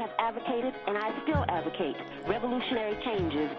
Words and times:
have 0.00 0.16
advocated 0.18 0.72
and 0.86 0.96
I 0.96 1.12
still 1.24 1.44
advocate 1.48 1.94
revolutionary 2.26 2.96
changes. 3.04 3.50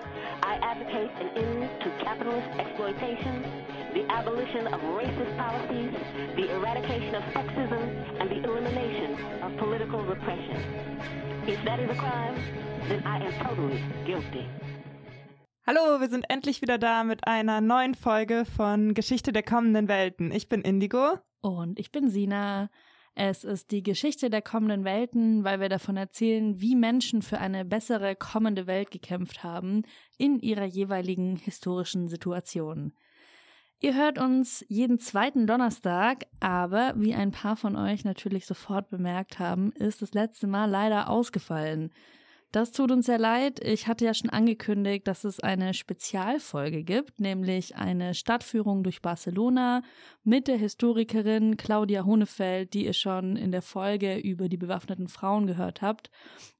I 0.42 0.56
advocate 0.64 1.12
an 1.22 1.30
end 1.38 1.70
to 1.82 1.90
capitalist 2.04 2.50
exploitation, 2.58 3.46
the 3.94 4.10
abolition 4.10 4.66
of 4.74 4.82
racist 4.98 5.38
policies, 5.38 5.94
the 6.36 6.50
eradication 6.50 7.14
of 7.14 7.24
sexism, 7.36 7.82
and 8.20 8.28
the 8.32 8.44
elimination 8.50 9.12
of 9.44 9.56
political 9.58 10.02
repression. 10.04 10.58
If 11.46 11.64
that 11.64 11.80
is 11.80 11.92
a 11.92 11.96
crime, 11.96 12.36
then 12.90 13.04
I 13.06 13.18
am 13.24 13.34
totally 13.46 13.80
guilty. 14.08 14.50
Hallo, 15.68 16.02
wir 16.02 16.10
sind 16.10 16.26
endlich 16.28 16.64
wieder 16.64 16.80
da 16.80 17.04
mit 17.04 17.28
einer 17.28 17.62
neuen 17.62 17.94
Folge 17.94 18.46
von 18.46 18.96
Geschichte 18.96 19.32
der 19.32 19.44
kommenden 19.44 19.88
Welten. 19.88 20.32
Ich 20.32 20.50
bin 20.50 20.62
Indigo. 20.62 21.20
Und 21.42 21.80
ich 21.80 21.92
bin 21.92 22.10
Sina. 22.10 22.70
Es 23.14 23.44
ist 23.44 23.72
die 23.72 23.84
Geschichte 23.84 24.30
der 24.30 24.42
kommenden 24.42 24.86
Welten, 24.86 25.44
weil 25.44 25.60
wir 25.60 25.70
davon 25.70 25.98
erzählen, 25.98 26.62
wie 26.62 26.76
Menschen 26.76 27.22
für 27.22 27.40
eine 27.40 27.66
bessere 27.66 28.16
kommende 28.16 28.68
Welt 28.68 28.90
gekämpft 28.90 29.44
haben 29.44 29.84
in 30.18 30.40
ihrer 30.40 30.66
jeweiligen 30.66 31.36
historischen 31.36 32.08
Situation. 32.08 32.94
Ihr 33.84 33.96
hört 33.96 34.20
uns 34.20 34.64
jeden 34.70 35.00
zweiten 35.00 35.48
Donnerstag, 35.48 36.26
aber 36.40 36.94
wie 36.96 37.16
ein 37.16 37.32
paar 37.32 37.58
von 37.58 37.76
euch 37.76 38.06
natürlich 38.06 38.46
sofort 38.46 38.90
bemerkt 38.90 39.40
haben, 39.40 39.72
ist 39.72 40.04
das 40.04 40.14
letzte 40.14 40.46
Mal 40.46 40.70
leider 40.70 41.10
ausgefallen. 41.10 41.92
Das 42.52 42.74
tut 42.74 42.92
uns 42.92 43.06
sehr 43.06 43.18
leid. 43.18 43.62
Ich 43.64 43.88
hatte 43.88 44.04
ja 44.04 44.14
schon 44.14 44.30
angekündigt, 44.30 45.08
dass 45.08 45.24
es 45.24 45.40
eine 45.40 45.74
Spezialfolge 45.74 46.84
gibt, 46.84 47.22
nämlich 47.22 47.78
eine 47.78 48.14
Stadtführung 48.14 48.84
durch 48.84 49.02
Barcelona 49.02 49.84
mit 50.26 50.50
der 50.50 50.58
Historikerin 50.58 51.56
Claudia 51.56 52.04
Honefeld, 52.04 52.74
die 52.74 52.86
ihr 52.86 52.94
schon 52.94 53.38
in 53.38 53.54
der 53.54 53.62
Folge 53.62 54.18
über 54.18 54.50
die 54.50 54.58
bewaffneten 54.58 55.08
Frauen 55.08 55.48
gehört 55.48 55.82
habt, 55.82 56.12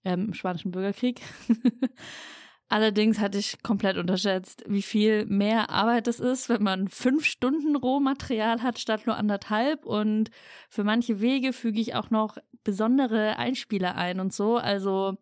ähm, 0.06 0.28
im 0.28 0.34
Spanischen 0.34 0.72
Bürgerkrieg. 0.72 1.20
Allerdings 2.70 3.20
hatte 3.20 3.38
ich 3.38 3.62
komplett 3.62 3.98
unterschätzt, 3.98 4.64
wie 4.66 4.82
viel 4.82 5.26
mehr 5.26 5.72
Arbeit 5.72 6.08
es 6.08 6.22
ist, 6.22 6.48
wenn 6.48 6.64
man 6.64 6.88
fünf 6.88 7.26
Stunden 7.26 7.76
Rohmaterial 7.76 8.64
hat 8.64 8.80
statt 8.80 9.08
nur 9.08 9.18
anderthalb. 9.18 9.86
Und 9.86 10.32
für 10.70 10.86
manche 10.86 11.20
Wege 11.20 11.52
füge 11.52 11.82
ich 11.82 11.96
auch 11.96 12.12
noch 12.12 12.38
besondere 12.64 13.38
Einspieler 13.38 13.96
ein 13.96 14.22
und 14.22 14.32
so. 14.32 14.56
Also 14.56 15.18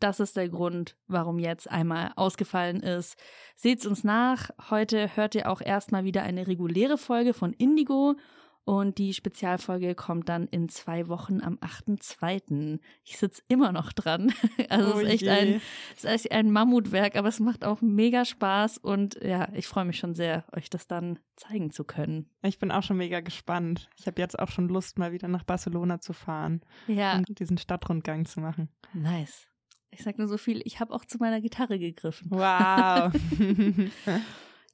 das 0.00 0.20
ist 0.20 0.36
der 0.36 0.48
Grund, 0.48 0.96
warum 1.06 1.38
jetzt 1.38 1.70
einmal 1.70 2.12
ausgefallen 2.16 2.80
ist. 2.80 3.16
Seht's 3.56 3.86
uns 3.86 4.04
nach. 4.04 4.50
Heute 4.70 5.16
hört 5.16 5.34
ihr 5.34 5.50
auch 5.50 5.60
erstmal 5.60 6.04
wieder 6.04 6.22
eine 6.22 6.46
reguläre 6.46 6.98
Folge 6.98 7.34
von 7.34 7.52
Indigo 7.52 8.16
und 8.64 8.96
die 8.96 9.12
Spezialfolge 9.12 9.94
kommt 9.94 10.30
dann 10.30 10.46
in 10.46 10.70
zwei 10.70 11.08
Wochen 11.08 11.42
am 11.42 11.56
8.2. 11.56 12.80
Ich 13.04 13.18
sitze 13.18 13.42
immer 13.48 13.72
noch 13.72 13.92
dran. 13.92 14.32
Also 14.70 14.94
oh 14.94 14.98
es 15.00 15.02
ist 15.02 15.22
echt 15.22 15.28
ein, 15.28 15.60
es 15.94 16.04
ist 16.04 16.10
echt 16.10 16.32
ein 16.32 16.50
Mammutwerk, 16.50 17.16
aber 17.16 17.28
es 17.28 17.38
macht 17.38 17.64
auch 17.64 17.80
mega 17.82 18.24
Spaß 18.24 18.78
und 18.78 19.18
ja, 19.22 19.48
ich 19.52 19.66
freue 19.66 19.84
mich 19.84 19.98
schon 19.98 20.14
sehr, 20.14 20.44
euch 20.56 20.70
das 20.70 20.86
dann 20.86 21.18
zeigen 21.36 21.70
zu 21.70 21.84
können. 21.84 22.30
Ich 22.42 22.58
bin 22.58 22.70
auch 22.70 22.82
schon 22.82 22.96
mega 22.96 23.20
gespannt. 23.20 23.88
Ich 23.98 24.06
habe 24.06 24.20
jetzt 24.20 24.38
auch 24.38 24.50
schon 24.50 24.68
Lust, 24.68 24.98
mal 24.98 25.12
wieder 25.12 25.28
nach 25.28 25.44
Barcelona 25.44 26.00
zu 26.00 26.12
fahren. 26.12 26.62
Ja. 26.86 27.16
Und 27.16 27.38
diesen 27.38 27.58
Stadtrundgang 27.58 28.24
zu 28.24 28.40
machen. 28.40 28.68
Nice. 28.94 29.48
Ich 29.96 30.02
sag 30.02 30.18
nur 30.18 30.28
so 30.28 30.36
viel, 30.36 30.60
ich 30.64 30.80
habe 30.80 30.92
auch 30.92 31.04
zu 31.04 31.18
meiner 31.18 31.40
Gitarre 31.40 31.78
gegriffen. 31.78 32.28
Wow. 32.30 33.12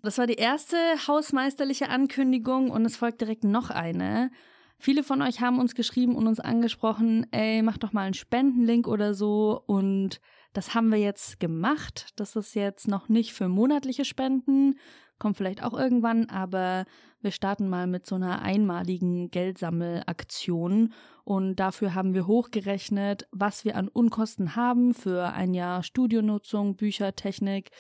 das 0.03 0.19
war 0.19 0.27
die 0.27 0.35
erste 0.35 0.77
hausmeisterliche 1.07 1.89
Ankündigung 1.89 2.71
und 2.71 2.85
es 2.85 2.97
folgt 2.97 3.21
direkt 3.21 3.45
noch 3.45 3.71
eine. 3.71 4.31
Viele 4.79 5.03
von 5.03 5.21
euch 5.21 5.43
haben 5.43 5.59
uns 5.59 5.75
geschrieben 5.75 6.17
und 6.17 6.27
uns 6.27 6.41
angesprochen, 6.41 7.27
ey, 7.33 7.61
mach 7.61 7.77
doch 7.77 7.93
mal 7.93 8.05
einen 8.05 8.15
Spendenlink 8.15 8.89
oder 8.89 9.13
so. 9.13 9.63
Und 9.67 10.23
das 10.55 10.75
haben 10.75 10.91
wir 10.91 10.99
jetzt 10.99 11.39
gemacht. 11.39 12.09
Das 12.17 12.35
ist 12.35 12.55
jetzt 12.55 12.89
noch 12.89 13.11
nicht 13.11 13.35
für 13.35 13.49
monatliche 13.49 14.07
Spenden, 14.07 14.79
kommt 15.21 15.37
vielleicht 15.37 15.63
auch 15.63 15.75
irgendwann, 15.75 16.29
aber 16.29 16.85
wir 17.21 17.31
starten 17.31 17.69
mal 17.69 17.87
mit 17.87 18.07
so 18.07 18.17
einer 18.17 18.43
einmaligen 18.43 19.31
Geldsammelaktion 19.31 20.93
und 21.23 21.57
dafür 21.57 21.95
haben 21.95 22.15
wir 22.15 22.27
hochgerechnet, 22.27 23.29
was 23.31 23.65
wir 23.65 23.77
an 23.77 23.87
Unkosten 23.87 24.57
haben 24.57 24.95
für 24.95 25.33
ein 25.33 25.55
Jahr 25.55 25.85
Studionutzung, 25.85 26.77
Bücher, 26.77 27.15
Technik 27.15 27.71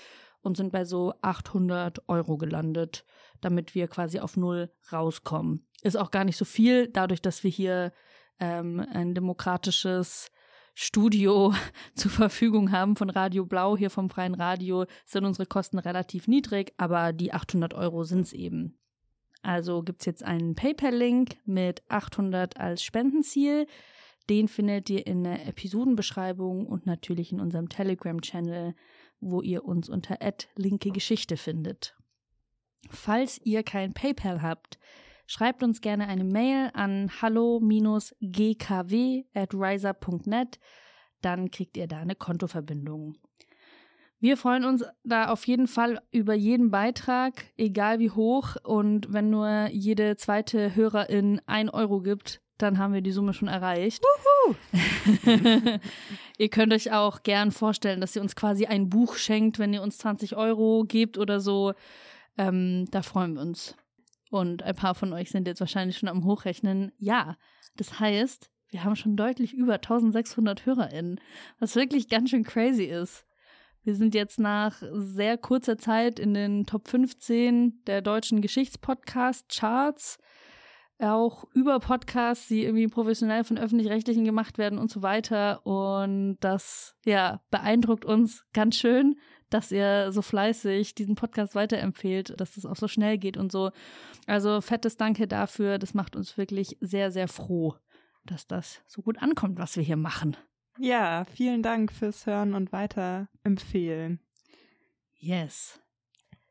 und 0.42 0.56
sind 0.56 0.70
bei 0.70 0.84
so 0.84 1.14
800 1.22 2.08
Euro 2.08 2.36
gelandet, 2.36 3.04
damit 3.40 3.74
wir 3.74 3.88
quasi 3.88 4.20
auf 4.20 4.36
Null 4.36 4.70
rauskommen. 4.92 5.66
Ist 5.82 5.96
auch 5.96 6.10
gar 6.10 6.24
nicht 6.24 6.36
so 6.36 6.44
viel, 6.44 6.88
dadurch, 6.88 7.22
dass 7.22 7.42
wir 7.42 7.50
hier 7.50 7.92
ähm, 8.38 8.86
ein 8.92 9.14
demokratisches 9.14 10.30
Studio 10.82 11.52
zur 11.94 12.10
Verfügung 12.10 12.72
haben 12.72 12.96
von 12.96 13.10
Radio 13.10 13.44
Blau, 13.44 13.76
hier 13.76 13.90
vom 13.90 14.08
Freien 14.08 14.34
Radio, 14.34 14.86
sind 15.04 15.26
unsere 15.26 15.44
Kosten 15.44 15.78
relativ 15.78 16.26
niedrig, 16.26 16.72
aber 16.78 17.12
die 17.12 17.34
800 17.34 17.74
Euro 17.74 18.02
sind 18.04 18.22
es 18.22 18.32
eben. 18.32 18.78
Also 19.42 19.82
gibt 19.82 20.00
es 20.00 20.06
jetzt 20.06 20.24
einen 20.24 20.54
PayPal-Link 20.54 21.36
mit 21.44 21.82
800 21.90 22.56
als 22.56 22.82
Spendenziel. 22.82 23.66
Den 24.30 24.48
findet 24.48 24.88
ihr 24.88 25.06
in 25.06 25.22
der 25.22 25.46
Episodenbeschreibung 25.46 26.66
und 26.66 26.86
natürlich 26.86 27.30
in 27.30 27.40
unserem 27.40 27.68
Telegram-Channel, 27.68 28.74
wo 29.20 29.42
ihr 29.42 29.66
uns 29.66 29.90
unter 29.90 30.16
linke 30.56 30.92
Geschichte 30.92 31.36
findet. 31.36 31.94
Falls 32.88 33.38
ihr 33.44 33.62
kein 33.64 33.92
PayPal 33.92 34.40
habt, 34.40 34.78
schreibt 35.30 35.62
uns 35.62 35.80
gerne 35.80 36.08
eine 36.08 36.24
Mail 36.24 36.70
an 36.74 37.08
hallo-gkw 37.22 37.64
at 39.32 39.54
riser.net, 39.54 40.58
dann 41.22 41.52
kriegt 41.52 41.76
ihr 41.76 41.86
da 41.86 41.98
eine 41.98 42.16
Kontoverbindung. 42.16 43.14
Wir 44.18 44.36
freuen 44.36 44.64
uns 44.64 44.84
da 45.04 45.28
auf 45.28 45.46
jeden 45.46 45.68
Fall 45.68 46.02
über 46.10 46.34
jeden 46.34 46.72
Beitrag, 46.72 47.44
egal 47.56 48.00
wie 48.00 48.10
hoch. 48.10 48.56
Und 48.64 49.12
wenn 49.12 49.30
nur 49.30 49.68
jede 49.70 50.16
zweite 50.16 50.74
Hörerin 50.74 51.40
ein 51.46 51.70
Euro 51.70 52.00
gibt, 52.00 52.42
dann 52.58 52.78
haben 52.78 52.92
wir 52.92 53.00
die 53.00 53.12
Summe 53.12 53.32
schon 53.32 53.46
erreicht. 53.46 54.02
ihr 56.38 56.48
könnt 56.48 56.72
euch 56.72 56.90
auch 56.90 57.22
gern 57.22 57.52
vorstellen, 57.52 58.00
dass 58.00 58.16
ihr 58.16 58.22
uns 58.22 58.34
quasi 58.34 58.66
ein 58.66 58.90
Buch 58.90 59.14
schenkt, 59.14 59.60
wenn 59.60 59.72
ihr 59.72 59.82
uns 59.82 59.98
20 59.98 60.36
Euro 60.36 60.84
gebt 60.88 61.18
oder 61.18 61.38
so. 61.38 61.74
Ähm, 62.36 62.86
da 62.90 63.02
freuen 63.02 63.34
wir 63.34 63.42
uns. 63.42 63.76
Und 64.30 64.62
ein 64.62 64.76
paar 64.76 64.94
von 64.94 65.12
euch 65.12 65.30
sind 65.30 65.46
jetzt 65.46 65.60
wahrscheinlich 65.60 65.98
schon 65.98 66.08
am 66.08 66.24
Hochrechnen. 66.24 66.92
Ja, 66.98 67.36
das 67.76 68.00
heißt, 68.00 68.50
wir 68.68 68.84
haben 68.84 68.96
schon 68.96 69.16
deutlich 69.16 69.52
über 69.52 69.74
1600 69.74 70.64
HörerInnen, 70.64 71.20
was 71.58 71.76
wirklich 71.76 72.08
ganz 72.08 72.30
schön 72.30 72.44
crazy 72.44 72.84
ist. 72.84 73.26
Wir 73.82 73.94
sind 73.94 74.14
jetzt 74.14 74.38
nach 74.38 74.82
sehr 74.92 75.36
kurzer 75.38 75.78
Zeit 75.78 76.18
in 76.18 76.34
den 76.34 76.66
Top 76.66 76.88
15 76.88 77.82
der 77.86 78.02
deutschen 78.02 78.40
Geschichtspodcast-Charts. 78.40 80.18
Auch 80.98 81.44
über 81.54 81.80
Podcasts, 81.80 82.46
die 82.48 82.62
irgendwie 82.62 82.86
professionell 82.86 83.42
von 83.42 83.56
Öffentlich-Rechtlichen 83.58 84.24
gemacht 84.24 84.58
werden 84.58 84.78
und 84.78 84.90
so 84.90 85.00
weiter. 85.00 85.64
Und 85.66 86.36
das, 86.40 86.94
ja, 87.06 87.40
beeindruckt 87.50 88.04
uns 88.04 88.44
ganz 88.52 88.76
schön, 88.76 89.16
dass 89.50 89.72
ihr 89.72 90.12
so 90.12 90.22
fleißig 90.22 90.94
diesen 90.94 91.14
Podcast 91.14 91.54
weiterempfehlt, 91.54 92.40
dass 92.40 92.56
es 92.56 92.64
auch 92.64 92.76
so 92.76 92.88
schnell 92.88 93.18
geht 93.18 93.36
und 93.36 93.52
so. 93.52 93.70
Also 94.26 94.60
fettes 94.60 94.96
Danke 94.96 95.26
dafür. 95.26 95.78
Das 95.78 95.94
macht 95.94 96.16
uns 96.16 96.36
wirklich 96.38 96.76
sehr, 96.80 97.10
sehr 97.10 97.28
froh, 97.28 97.74
dass 98.24 98.46
das 98.46 98.80
so 98.86 99.02
gut 99.02 99.18
ankommt, 99.20 99.58
was 99.58 99.76
wir 99.76 99.82
hier 99.82 99.96
machen. 99.96 100.36
Ja, 100.78 101.24
vielen 101.24 101.62
Dank 101.62 101.92
fürs 101.92 102.26
Hören 102.26 102.54
und 102.54 102.72
Weiterempfehlen. 102.72 104.20
Yes. 105.18 105.80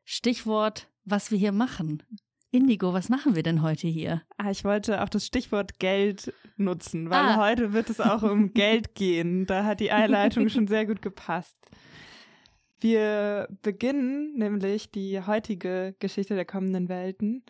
Stichwort, 0.04 0.88
was 1.06 1.32
wir 1.32 1.38
hier 1.38 1.52
machen. 1.52 2.04
Indigo, 2.52 2.94
was 2.94 3.10
machen 3.10 3.36
wir 3.36 3.44
denn 3.44 3.62
heute 3.62 3.88
hier? 3.88 4.24
Ah, 4.38 4.50
ich 4.50 4.64
wollte 4.64 5.04
auch 5.04 5.10
das 5.10 5.26
Stichwort 5.26 5.80
Geld 5.80 6.34
nutzen, 6.58 7.10
weil 7.10 7.20
ah. 7.20 7.38
heute 7.38 7.74
wird 7.74 7.90
es 7.90 8.00
auch 8.00 8.24
um 8.24 8.54
Geld 8.54 8.96
gehen. 8.96 9.46
Da 9.46 9.66
hat 9.66 9.80
die 9.80 9.92
Einleitung 9.92 10.50
schon 10.50 10.68
sehr 10.68 10.86
gut 10.88 11.02
gepasst. 11.02 11.56
Wir 12.80 13.48
beginnen 13.62 14.38
nämlich 14.38 14.92
die 14.92 15.22
heutige 15.22 15.96
Geschichte 16.00 16.36
der 16.36 16.46
kommenden 16.46 16.88
Welten 16.88 17.44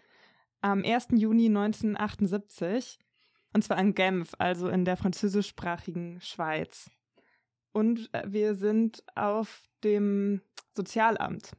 am 0.62 0.84
1. 0.84 1.10
Juni 1.12 1.46
1978 1.46 3.00
und 3.54 3.64
zwar 3.64 3.80
in 3.80 3.94
Genf, 3.94 4.32
also 4.38 4.70
in 4.70 4.86
der 4.86 4.98
französischsprachigen 4.98 6.20
Schweiz. 6.22 6.90
Und 7.72 8.10
äh, 8.14 8.24
wir 8.28 8.56
sind 8.56 9.04
auf 9.16 9.64
dem 9.84 10.42
Sozialamt. 10.76 11.52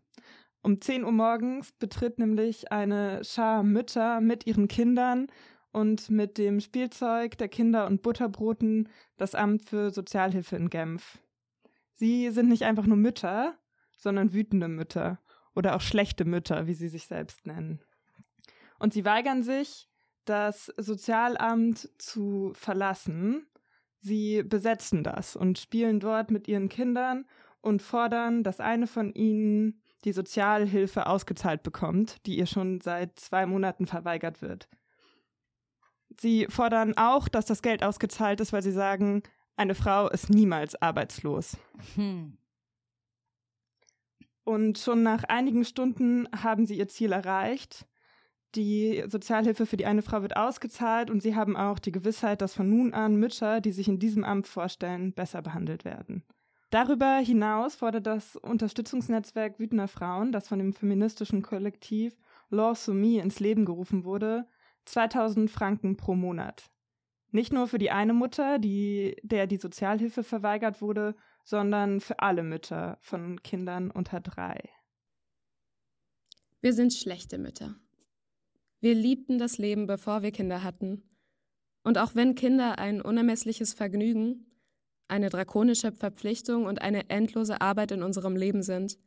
Um 0.62 0.80
10 0.80 1.04
Uhr 1.04 1.12
morgens 1.12 1.72
betritt 1.72 2.18
nämlich 2.18 2.70
eine 2.70 3.24
Schar 3.24 3.62
Mütter 3.62 4.20
mit 4.20 4.46
ihren 4.46 4.68
Kindern 4.68 5.28
und 5.72 6.10
mit 6.10 6.38
dem 6.38 6.60
Spielzeug 6.60 7.38
der 7.38 7.48
Kinder 7.48 7.86
und 7.86 8.02
Butterbroten 8.02 8.88
das 9.16 9.34
Amt 9.34 9.64
für 9.64 9.90
Sozialhilfe 9.90 10.56
in 10.56 10.68
Genf. 10.68 11.18
Sie 12.00 12.30
sind 12.30 12.48
nicht 12.48 12.64
einfach 12.64 12.86
nur 12.86 12.96
Mütter, 12.96 13.56
sondern 13.96 14.32
wütende 14.32 14.68
Mütter 14.68 15.20
oder 15.54 15.76
auch 15.76 15.80
schlechte 15.80 16.24
Mütter, 16.24 16.66
wie 16.66 16.74
sie 16.74 16.88
sich 16.88 17.06
selbst 17.06 17.46
nennen. 17.46 17.80
Und 18.78 18.92
sie 18.92 19.04
weigern 19.04 19.42
sich, 19.42 19.88
das 20.24 20.72
Sozialamt 20.76 21.90
zu 21.98 22.52
verlassen, 22.54 23.46
Sie 24.00 24.42
besetzen 24.42 25.04
das 25.04 25.36
und 25.36 25.58
spielen 25.58 26.00
dort 26.00 26.30
mit 26.30 26.48
ihren 26.48 26.68
Kindern 26.68 27.26
und 27.60 27.82
fordern, 27.82 28.42
dass 28.42 28.58
eine 28.58 28.86
von 28.86 29.12
ihnen 29.12 29.82
die 30.04 30.12
Sozialhilfe 30.12 31.06
ausgezahlt 31.06 31.62
bekommt, 31.62 32.24
die 32.24 32.38
ihr 32.38 32.46
schon 32.46 32.80
seit 32.80 33.20
zwei 33.20 33.44
Monaten 33.44 33.86
verweigert 33.86 34.40
wird. 34.40 34.68
Sie 36.18 36.46
fordern 36.48 36.96
auch, 36.96 37.28
dass 37.28 37.44
das 37.44 37.60
Geld 37.60 37.82
ausgezahlt 37.82 38.40
ist, 38.40 38.54
weil 38.54 38.62
sie 38.62 38.72
sagen, 38.72 39.22
eine 39.56 39.74
Frau 39.74 40.08
ist 40.08 40.30
niemals 40.30 40.80
arbeitslos. 40.80 41.56
Hm. 41.94 42.38
Und 44.44 44.78
schon 44.78 45.02
nach 45.02 45.24
einigen 45.24 45.64
Stunden 45.64 46.28
haben 46.42 46.66
sie 46.66 46.78
ihr 46.78 46.88
Ziel 46.88 47.12
erreicht. 47.12 47.86
Die 48.56 49.04
Sozialhilfe 49.06 49.64
für 49.64 49.76
die 49.76 49.86
eine 49.86 50.02
Frau 50.02 50.22
wird 50.22 50.36
ausgezahlt 50.36 51.08
und 51.08 51.22
sie 51.22 51.36
haben 51.36 51.56
auch 51.56 51.78
die 51.78 51.92
Gewissheit, 51.92 52.42
dass 52.42 52.54
von 52.54 52.68
nun 52.68 52.92
an 52.92 53.16
Mütter, 53.16 53.60
die 53.60 53.70
sich 53.70 53.86
in 53.86 54.00
diesem 54.00 54.24
Amt 54.24 54.48
vorstellen, 54.48 55.12
besser 55.12 55.40
behandelt 55.40 55.84
werden. 55.84 56.24
Darüber 56.70 57.18
hinaus 57.18 57.76
fordert 57.76 58.06
das 58.06 58.36
Unterstützungsnetzwerk 58.36 59.58
Wütender 59.58 59.88
Frauen, 59.88 60.32
das 60.32 60.48
von 60.48 60.58
dem 60.58 60.72
feministischen 60.72 61.42
Kollektiv 61.42 62.16
Law 62.48 62.74
Sumi 62.74 63.18
ins 63.18 63.40
Leben 63.40 63.64
gerufen 63.64 64.04
wurde, 64.04 64.46
2000 64.84 65.50
Franken 65.50 65.96
pro 65.96 66.14
Monat. 66.14 66.70
Nicht 67.32 67.52
nur 67.52 67.68
für 67.68 67.78
die 67.78 67.90
eine 67.90 68.12
Mutter, 68.12 68.58
die, 68.58 69.16
der 69.22 69.46
die 69.46 69.56
Sozialhilfe 69.56 70.24
verweigert 70.24 70.82
wurde, 70.82 71.14
sondern 71.44 72.00
für 72.00 72.18
alle 72.20 72.42
Mütter 72.42 72.98
von 73.00 73.42
Kindern 73.42 73.90
unter 73.90 74.20
drei. 74.20 74.68
Wir 76.60 76.72
sind 76.72 76.92
schlechte 76.92 77.38
Mütter. 77.38 77.76
Wir 78.80 78.94
liebten 78.94 79.38
das 79.38 79.58
Leben, 79.58 79.86
bevor 79.86 80.22
wir 80.22 80.32
Kinder 80.32 80.62
hatten. 80.62 81.02
Und 81.82 81.98
auch 81.98 82.14
wenn 82.14 82.34
Kinder 82.34 82.78
ein 82.78 83.00
unermessliches 83.00 83.72
Vergnügen, 83.72 84.46
eine 85.08 85.28
drakonische 85.28 85.92
Verpflichtung 85.92 86.66
und 86.66 86.80
eine 86.82 87.08
endlose 87.10 87.60
Arbeit 87.60 87.92
in 87.92 88.02
unserem 88.02 88.36
Leben 88.36 88.62
sind, 88.62 88.98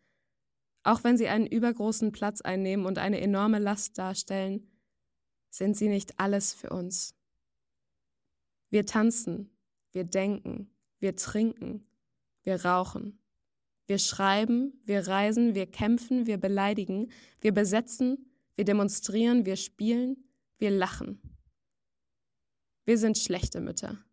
auch 0.83 1.03
wenn 1.03 1.17
sie 1.17 1.27
einen 1.27 1.47
übergroßen 1.47 2.11
Platz 2.11 2.41
einnehmen 2.41 2.85
und 2.85 2.97
eine 2.97 3.21
enorme 3.21 3.59
Last 3.59 3.97
darstellen, 3.97 4.69
sind 5.49 5.77
sie 5.77 5.87
nicht 5.87 6.19
alles 6.19 6.53
für 6.53 6.71
uns. 6.71 7.15
Wir 8.73 8.87
tanzen, 8.87 9.51
wir 9.91 10.03
denken, 10.03 10.67
wir 10.97 11.15
trinken, 11.15 11.85
wir 12.41 12.65
rauchen. 12.65 13.19
Wir 13.85 13.99
schreiben, 13.99 14.81
wir 14.83 15.07
reisen, 15.07 15.53
wir 15.53 15.67
kämpfen, 15.69 16.25
wir 16.25 16.39
beleidigen, 16.39 17.11
wir 17.39 17.51
besetzen, 17.51 18.31
wir 18.55 18.65
demonstrieren, 18.65 19.45
wir 19.45 19.57
spielen, 19.57 20.27
wir 20.57 20.71
lachen. 20.71 21.21
Wir 22.83 22.97
sind 22.97 23.19
schlechte 23.19 23.61
Mütter. 23.61 24.03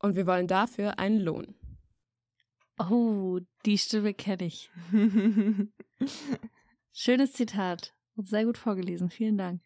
Und 0.00 0.16
wir 0.16 0.26
wollen 0.26 0.48
dafür 0.48 0.98
einen 0.98 1.20
Lohn. 1.20 1.54
Oh, 2.76 3.38
die 3.66 3.78
Stimme 3.78 4.14
kenne 4.14 4.46
ich. 4.46 4.68
Schönes 6.92 7.34
Zitat 7.34 7.94
und 8.16 8.28
sehr 8.28 8.46
gut 8.46 8.58
vorgelesen. 8.58 9.10
Vielen 9.10 9.38
Dank. 9.38 9.62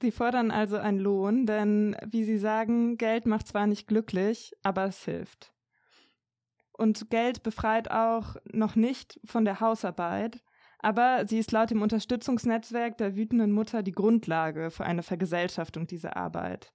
Sie 0.00 0.10
fordern 0.10 0.50
also 0.50 0.76
einen 0.76 0.98
Lohn, 0.98 1.46
denn 1.46 1.96
wie 2.06 2.24
Sie 2.24 2.38
sagen, 2.38 2.98
Geld 2.98 3.26
macht 3.26 3.48
zwar 3.48 3.66
nicht 3.66 3.86
glücklich, 3.86 4.52
aber 4.62 4.84
es 4.84 5.04
hilft. 5.04 5.52
Und 6.72 7.08
Geld 7.08 7.42
befreit 7.42 7.90
auch 7.90 8.36
noch 8.52 8.76
nicht 8.76 9.18
von 9.24 9.46
der 9.46 9.60
Hausarbeit, 9.60 10.42
aber 10.78 11.26
sie 11.26 11.38
ist 11.38 11.52
laut 11.52 11.70
dem 11.70 11.80
Unterstützungsnetzwerk 11.80 12.98
der 12.98 13.16
wütenden 13.16 13.52
Mutter 13.52 13.82
die 13.82 13.92
Grundlage 13.92 14.70
für 14.70 14.84
eine 14.84 15.02
Vergesellschaftung 15.02 15.86
dieser 15.86 16.16
Arbeit. 16.16 16.74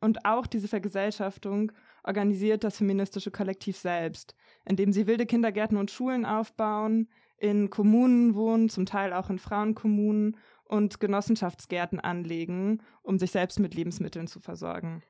Und 0.00 0.24
auch 0.24 0.46
diese 0.46 0.68
Vergesellschaftung 0.68 1.72
organisiert 2.02 2.64
das 2.64 2.78
feministische 2.78 3.30
Kollektiv 3.30 3.76
selbst, 3.76 4.34
indem 4.64 4.92
sie 4.92 5.06
wilde 5.06 5.26
Kindergärten 5.26 5.76
und 5.76 5.90
Schulen 5.90 6.24
aufbauen, 6.24 7.08
in 7.38 7.68
Kommunen 7.68 8.34
wohnen, 8.34 8.68
zum 8.68 8.86
Teil 8.86 9.12
auch 9.12 9.28
in 9.28 9.38
Frauenkommunen 9.38 10.36
und 10.68 11.00
Genossenschaftsgärten 11.00 12.00
anlegen, 12.00 12.82
um 13.02 13.18
sich 13.18 13.30
selbst 13.30 13.60
mit 13.60 13.74
Lebensmitteln 13.74 14.26
zu 14.26 14.40
versorgen. 14.40 15.02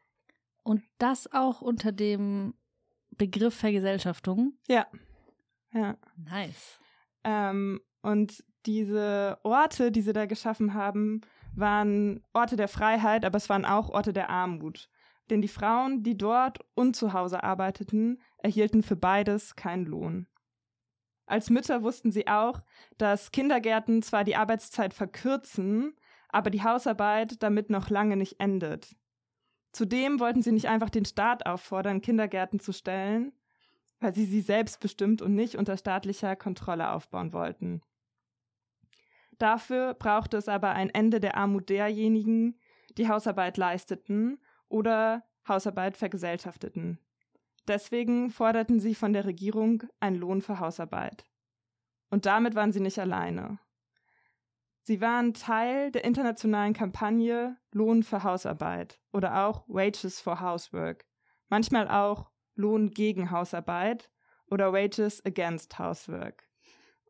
Und 0.62 0.82
das 0.99 1.32
auch 1.32 1.61
unter 1.62 1.93
dem 1.93 2.55
Begriff 3.11 3.55
Vergesellschaftung? 3.55 4.55
Ja. 4.69 4.87
Ja. 5.73 5.97
Nice. 6.17 6.81
Ähm, 7.25 7.81
und 8.03 8.44
diese 8.67 9.38
Orte, 9.43 9.93
die 9.93 10.03
sie 10.03 10.12
da 10.12 10.26
geschaffen 10.26 10.75
haben, 10.75 11.20
waren 11.55 12.23
Orte 12.32 12.56
der 12.56 12.69
Freiheit, 12.69 13.25
aber 13.25 13.37
es 13.37 13.49
waren 13.49 13.64
auch 13.64 13.91
Orte 13.91 14.12
der 14.12 14.29
Armut. 14.31 14.91
Denn 15.31 15.41
die 15.41 15.49
Frauen, 15.49 16.03
die 16.03 16.17
dort 16.17 16.58
und 16.75 16.94
zu 16.94 17.12
Hause 17.12 17.43
arbeiteten, 17.43 18.20
erhielten 18.38 18.82
für 18.82 18.97
beides 18.97 19.56
keinen 19.56 19.87
Lohn. 19.87 20.26
Als 21.26 21.50
Mütter 21.50 21.82
wussten 21.82 22.12
sie 22.12 22.28
auch, 22.28 22.62
dass 22.99 23.32
Kindergärten 23.32 24.02
zwar 24.02 24.25
die 24.25 24.37
Arbeitszeit 24.37 24.94
verkürzen, 24.94 25.94
aber 26.28 26.50
die 26.50 26.62
Hausarbeit 26.62 27.43
damit 27.43 27.69
noch 27.69 27.90
lange 27.90 28.17
nicht 28.17 28.40
endet. 28.40 28.96
Zudem 29.73 30.20
wollten 30.20 30.43
sie 30.43 30.52
nicht 30.52 30.69
einfach 30.69 30.88
den 30.88 31.05
Staat 31.05 31.44
auffordern, 31.44 32.00
Kindergärten 32.00 32.61
zu 32.61 32.73
stellen, 32.73 33.32
weil 34.00 34.14
sie 34.14 34.25
sie 34.25 34.40
selbstbestimmt 34.40 35.20
und 35.20 35.34
nicht 35.34 35.56
unter 35.56 35.76
staatlicher 35.76 36.37
Kontrolle 36.37 36.90
aufbauen 36.90 37.32
wollten. 37.32 37.82
Dafür 39.38 39.94
brauchte 39.94 40.37
es 40.37 40.49
aber 40.49 40.70
ein 40.70 40.90
Ende 40.90 41.20
der 41.20 41.37
Armut 41.37 41.69
derjenigen, 41.69 42.58
die 42.96 43.08
Hausarbeit 43.08 43.56
leisteten 43.56 44.40
oder 44.69 45.25
Hausarbeit 45.46 45.96
vergesellschafteten. 45.96 46.99
Deswegen 47.68 48.30
forderten 48.30 48.80
sie 48.80 48.94
von 48.94 49.12
der 49.12 49.24
Regierung 49.24 49.82
einen 50.00 50.16
Lohn 50.16 50.40
für 50.40 50.60
Hausarbeit. 50.60 51.24
Und 52.10 52.26
damit 52.26 52.54
waren 52.54 52.72
sie 52.72 52.80
nicht 52.80 52.98
alleine. 52.98 53.58
Sie 54.82 55.00
waren 55.00 55.34
Teil 55.34 55.90
der 55.90 56.04
internationalen 56.04 56.72
Kampagne 56.72 57.56
Lohn 57.72 58.04
für 58.04 58.22
Hausarbeit 58.22 59.00
oder 59.12 59.44
auch 59.44 59.64
Wages 59.66 60.20
for 60.20 60.40
Housework, 60.40 61.04
manchmal 61.48 61.88
auch 61.88 62.30
Lohn 62.54 62.90
gegen 62.90 63.32
Hausarbeit 63.32 64.12
oder 64.48 64.72
Wages 64.72 65.24
against 65.24 65.78
Housework. 65.80 66.48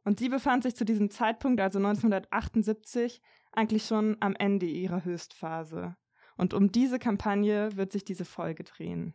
Und 0.04 0.20
sie 0.20 0.30
befand 0.30 0.62
sich 0.62 0.74
zu 0.74 0.86
diesem 0.86 1.10
Zeitpunkt, 1.10 1.60
also 1.60 1.78
1978, 1.78 3.20
eigentlich 3.52 3.84
schon 3.84 4.16
am 4.20 4.34
Ende 4.36 4.64
ihrer 4.64 5.04
Höchstphase. 5.04 5.96
Und 6.38 6.54
um 6.54 6.72
diese 6.72 6.98
Kampagne 6.98 7.76
wird 7.76 7.92
sich 7.92 8.04
diese 8.04 8.24
Folge 8.24 8.64
drehen. 8.64 9.14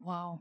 Wow. 0.00 0.40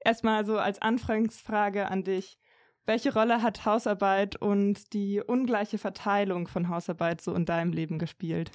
Erstmal 0.00 0.46
so 0.46 0.58
als 0.58 0.80
Anfangsfrage 0.80 1.90
an 1.90 2.04
dich. 2.04 2.38
Welche 2.86 3.12
Rolle 3.12 3.42
hat 3.42 3.64
Hausarbeit 3.64 4.36
und 4.36 4.92
die 4.92 5.20
ungleiche 5.20 5.78
Verteilung 5.78 6.46
von 6.46 6.68
Hausarbeit 6.68 7.20
so 7.20 7.34
in 7.34 7.44
deinem 7.44 7.72
Leben 7.72 7.98
gespielt? 7.98 8.52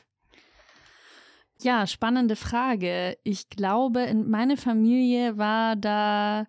Ja, 1.60 1.86
spannende 1.86 2.38
Frage. 2.38 3.17
Ich 3.24 3.50
glaube, 3.50 4.03
in 4.03 4.29
meine 4.29 4.55
Familie 4.55 5.38
war 5.38 5.75
da 5.75 6.48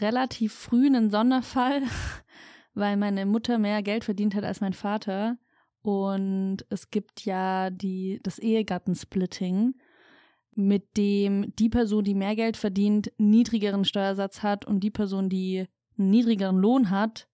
relativ 0.00 0.54
früh 0.54 0.86
ein 0.86 1.10
Sonderfall, 1.10 1.82
weil 2.74 2.96
meine 2.96 3.26
Mutter 3.26 3.58
mehr 3.58 3.82
Geld 3.82 4.04
verdient 4.04 4.36
hat 4.36 4.44
als 4.44 4.60
mein 4.60 4.72
Vater. 4.72 5.36
Und 5.82 6.58
es 6.70 6.90
gibt 6.90 7.24
ja 7.24 7.70
die, 7.70 8.20
das 8.22 8.38
Ehegattensplitting 8.38 9.74
mit 10.54 10.96
dem 10.96 11.54
die 11.56 11.68
Person, 11.68 12.04
die 12.04 12.14
mehr 12.14 12.36
Geld 12.36 12.56
verdient, 12.56 13.12
niedrigeren 13.18 13.84
Steuersatz 13.84 14.42
hat 14.42 14.64
und 14.64 14.80
die 14.80 14.90
Person, 14.90 15.28
die 15.28 15.66
einen 15.98 16.10
niedrigeren 16.10 16.56
Lohn 16.56 16.90
hat, 16.90 17.28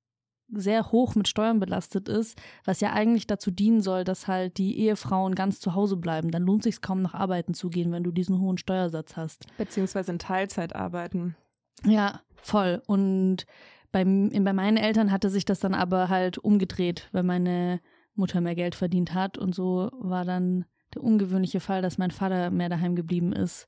sehr 0.50 0.92
hoch 0.92 1.14
mit 1.14 1.28
Steuern 1.28 1.60
belastet 1.60 2.08
ist, 2.08 2.40
was 2.64 2.80
ja 2.80 2.92
eigentlich 2.92 3.26
dazu 3.26 3.50
dienen 3.50 3.82
soll, 3.82 4.04
dass 4.04 4.28
halt 4.28 4.56
die 4.58 4.78
Ehefrauen 4.78 5.34
ganz 5.34 5.60
zu 5.60 5.74
Hause 5.74 5.96
bleiben. 5.96 6.30
Dann 6.30 6.44
lohnt 6.44 6.62
sich 6.62 6.80
kaum 6.80 7.02
nach 7.02 7.14
arbeiten 7.14 7.54
zu 7.54 7.68
gehen, 7.68 7.92
wenn 7.92 8.04
du 8.04 8.10
diesen 8.10 8.40
hohen 8.40 8.56
Steuersatz 8.56 9.16
hast. 9.16 9.46
Beziehungsweise 9.58 10.12
in 10.12 10.18
Teilzeit 10.18 10.74
arbeiten. 10.74 11.36
Ja, 11.84 12.22
voll. 12.36 12.82
Und 12.86 13.44
bei, 13.92 14.04
bei 14.04 14.52
meinen 14.52 14.76
Eltern 14.76 15.12
hatte 15.12 15.28
sich 15.28 15.44
das 15.44 15.60
dann 15.60 15.74
aber 15.74 16.08
halt 16.08 16.38
umgedreht, 16.38 17.08
weil 17.12 17.24
meine 17.24 17.80
Mutter 18.14 18.40
mehr 18.40 18.54
Geld 18.54 18.74
verdient 18.74 19.14
hat 19.14 19.38
und 19.38 19.54
so 19.54 19.90
war 20.00 20.24
dann 20.24 20.64
der 20.94 21.02
ungewöhnliche 21.02 21.60
Fall, 21.60 21.82
dass 21.82 21.98
mein 21.98 22.10
Vater 22.10 22.50
mehr 22.50 22.68
daheim 22.68 22.96
geblieben 22.96 23.32
ist. 23.32 23.66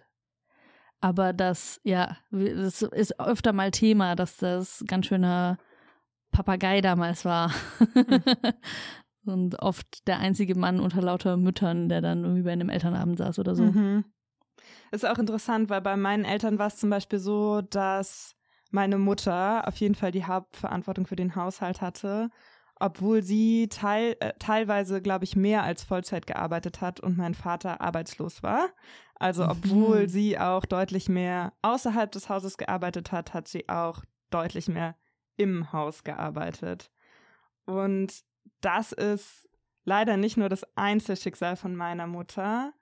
Aber 1.01 1.33
das, 1.33 1.81
ja, 1.83 2.17
das 2.31 2.83
ist 2.83 3.19
öfter 3.19 3.53
mal 3.53 3.71
Thema, 3.71 4.17
dass 4.17 4.37
das 4.37 4.85
ganz 4.87 5.07
schöner 5.07 5.59
Papagei 6.31 6.81
damals 6.81 7.25
war. 7.25 7.53
Und 9.25 9.61
oft 9.61 10.07
der 10.07 10.19
einzige 10.19 10.55
Mann 10.55 10.81
unter 10.81 11.03
lauter 11.03 11.37
Müttern, 11.37 11.89
der 11.89 12.01
dann 12.01 12.25
irgendwie 12.25 12.43
bei 12.43 12.53
einem 12.53 12.71
Elternabend 12.71 13.19
saß 13.19 13.39
oder 13.39 13.55
so. 13.55 13.65
Mhm. 13.65 14.05
Ist 14.91 15.07
auch 15.07 15.19
interessant, 15.19 15.71
weil 15.71 15.81
bei 15.81 15.97
meinen 15.97 16.25
Eltern 16.25 16.59
war 16.59 16.67
es 16.67 16.77
zum 16.77 16.91
Beispiel 16.91 17.19
so, 17.19 17.61
dass 17.61 18.35
meine 18.71 18.99
Mutter 18.99 19.67
auf 19.67 19.77
jeden 19.77 19.95
Fall 19.95 20.11
die 20.11 20.25
Hauptverantwortung 20.25 21.07
für 21.07 21.17
den 21.17 21.35
Haushalt 21.35 21.81
hatte 21.81 22.31
obwohl 22.81 23.23
sie 23.23 23.69
teil, 23.69 24.17
äh, 24.21 24.33
teilweise, 24.39 25.01
glaube 25.01 25.25
ich, 25.25 25.37
mehr 25.37 25.63
als 25.63 25.85
Vollzeit 25.85 26.27
gearbeitet 26.27 26.81
hat 26.81 26.99
und 26.99 27.17
mein 27.17 27.35
Vater 27.35 27.81
arbeitslos 27.81 28.43
war. 28.43 28.71
Also 29.15 29.47
obwohl 29.47 30.05
mhm. 30.05 30.09
sie 30.09 30.39
auch 30.39 30.65
deutlich 30.65 31.09
mehr 31.09 31.53
außerhalb 31.63 32.11
des 32.11 32.29
Hauses 32.31 32.57
gearbeitet 32.57 33.13
hat, 33.13 33.35
hat 33.35 33.49
sie 33.49 33.69
auch 33.69 34.03
deutlich 34.31 34.67
mehr 34.69 34.97
im 35.37 35.73
Haus 35.73 36.05
gearbeitet. 36.05 36.91
Und 37.67 38.25
das 38.63 38.93
ist 38.93 39.49
leider 39.85 40.17
nicht 40.17 40.39
nur 40.39 40.49
das 40.49 40.65
Einzelschicksal 40.77 41.57
von 41.57 41.77
meiner 41.77 42.07
Mutter, 42.07 42.73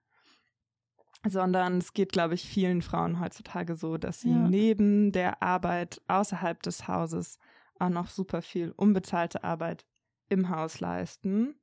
sondern 1.27 1.79
es 1.79 1.93
geht, 1.93 2.13
glaube 2.13 2.35
ich, 2.35 2.49
vielen 2.49 2.83
Frauen 2.83 3.19
heutzutage 3.19 3.75
so, 3.75 3.99
dass 3.99 4.21
sie 4.21 4.31
ja. 4.31 4.37
neben 4.49 5.11
der 5.11 5.43
Arbeit 5.43 6.01
außerhalb 6.07 6.63
des 6.63 6.87
Hauses 6.87 7.39
auch 7.81 7.89
noch 7.89 8.09
super 8.09 8.43
viel 8.43 8.73
unbezahlte 8.77 9.45
Arbeit 9.45 9.87
im 10.29 10.51
Haus 10.51 10.81
leisten. 10.81 11.55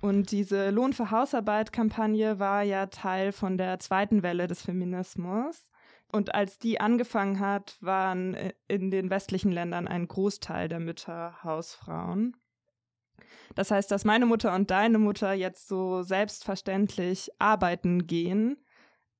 Und 0.00 0.30
diese 0.30 0.70
Lohn 0.70 0.92
für 0.92 1.10
Hausarbeit-Kampagne 1.10 2.38
war 2.38 2.62
ja 2.62 2.86
Teil 2.86 3.32
von 3.32 3.58
der 3.58 3.78
zweiten 3.80 4.22
Welle 4.22 4.46
des 4.46 4.62
Feminismus. 4.62 5.70
Und 6.10 6.34
als 6.34 6.58
die 6.58 6.80
angefangen 6.80 7.40
hat, 7.40 7.76
waren 7.80 8.36
in 8.68 8.90
den 8.90 9.10
westlichen 9.10 9.52
Ländern 9.52 9.88
ein 9.88 10.06
Großteil 10.06 10.68
der 10.68 10.80
Mütter 10.80 11.42
Hausfrauen. 11.42 12.36
Das 13.54 13.70
heißt, 13.70 13.90
dass 13.90 14.04
meine 14.04 14.26
Mutter 14.26 14.54
und 14.54 14.70
deine 14.70 14.98
Mutter 14.98 15.32
jetzt 15.32 15.68
so 15.68 16.02
selbstverständlich 16.02 17.30
arbeiten 17.38 18.06
gehen, 18.06 18.56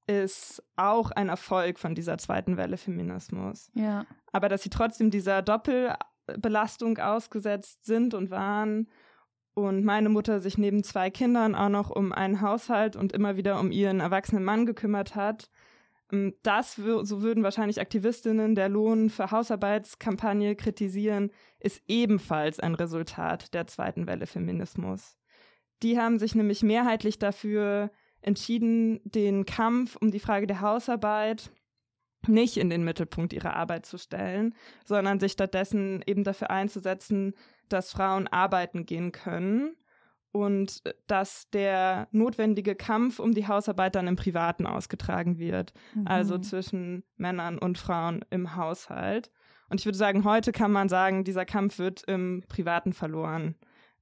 ist 0.09 0.63
auch 0.77 1.11
ein 1.11 1.29
Erfolg 1.29 1.79
von 1.79 1.95
dieser 1.95 2.19
zweiten 2.19 2.57
Welle 2.57 2.79
Feminismus. 2.79 3.71
Ja. 3.75 4.07
Aber 4.33 4.49
dass 4.49 4.63
sie 4.63 4.71
trotzdem 4.71 5.11
dieser 5.11 5.43
Doppelbelastung 5.43 6.99
ausgesetzt 6.99 7.85
sind 7.85 8.15
und 8.15 8.31
waren 8.31 8.89
und 9.55 9.85
meine 9.85 10.09
Mutter 10.09 10.41
sich 10.41 10.57
neben 10.57 10.83
zwei 10.83 11.11
Kindern 11.11 11.55
auch 11.55 11.69
noch 11.69 11.91
um 11.91 12.13
einen 12.13 12.41
Haushalt 12.41 12.97
und 12.97 13.13
immer 13.13 13.37
wieder 13.37 13.61
um 13.61 13.71
ihren 13.71 14.01
erwachsenen 14.01 14.45
Mann 14.45 14.67
gekümmert 14.67 15.15
hat, 15.15 15.51
ähm, 16.13 16.35
das, 16.43 16.75
so 16.77 17.23
würden 17.23 17.43
wahrscheinlich 17.43 17.81
Aktivistinnen 17.81 18.55
der 18.55 18.69
Lohn 18.69 19.11
für 19.11 19.31
Hausarbeitskampagne 19.31 20.57
kritisieren, 20.57 21.31
ist 21.61 21.83
ebenfalls 21.87 22.61
ein 22.61 22.75
Resultat 22.75 23.53
der 23.53 23.67
zweiten 23.67 24.07
Welle 24.07 24.27
Feminismus. 24.27 25.19
Die 25.83 25.99
haben 25.99 26.19
sich 26.19 26.35
nämlich 26.35 26.63
mehrheitlich 26.63 27.19
dafür 27.19 27.91
entschieden, 28.23 29.01
den 29.05 29.45
Kampf 29.47 29.97
um 29.97 30.11
die 30.11 30.21
Frage 30.21 30.47
der 30.47 30.61
Hausarbeit 30.61 31.51
nicht 32.27 32.57
in 32.57 32.71
den 32.71 32.85
Mittelpunkt 32.85 33.33
ihrer 33.33 33.55
Arbeit 33.55 33.87
zu 33.87 33.99
stellen, 33.99 34.55
sondern 34.85 35.21
sich 35.21 35.33
stattdessen 35.33 36.03
eben 36.07 36.25
dafür 36.25 36.51
einzusetzen, 36.51 37.35
dass 37.69 37.93
Frauen 37.93 38.27
arbeiten 38.27 38.87
gehen 38.87 39.13
können 39.13 39.77
und 40.33 40.83
dass 41.07 41.49
der 41.51 42.09
notwendige 42.11 42.75
Kampf 42.75 43.19
um 43.19 43.35
die 43.35 43.47
Hausarbeit 43.49 43.95
dann 43.95 44.09
im 44.09 44.17
Privaten 44.17 44.67
ausgetragen 44.67 45.39
wird, 45.39 45.73
mhm. 45.95 46.07
also 46.07 46.39
zwischen 46.39 47.05
Männern 47.17 47.59
und 47.59 47.79
Frauen 47.79 48.25
im 48.31 48.57
Haushalt. 48.57 49.31
Und 49.71 49.81
ich 49.81 49.87
würde 49.87 49.99
sagen, 49.99 50.25
heute 50.25 50.53
kann 50.53 50.73
man 50.73 50.89
sagen, 50.89 51.25
dieser 51.25 51.45
Kampf 51.45 51.79
wird 51.79 52.03
im 52.05 52.43
Privaten 52.49 52.93
verloren. 52.93 53.55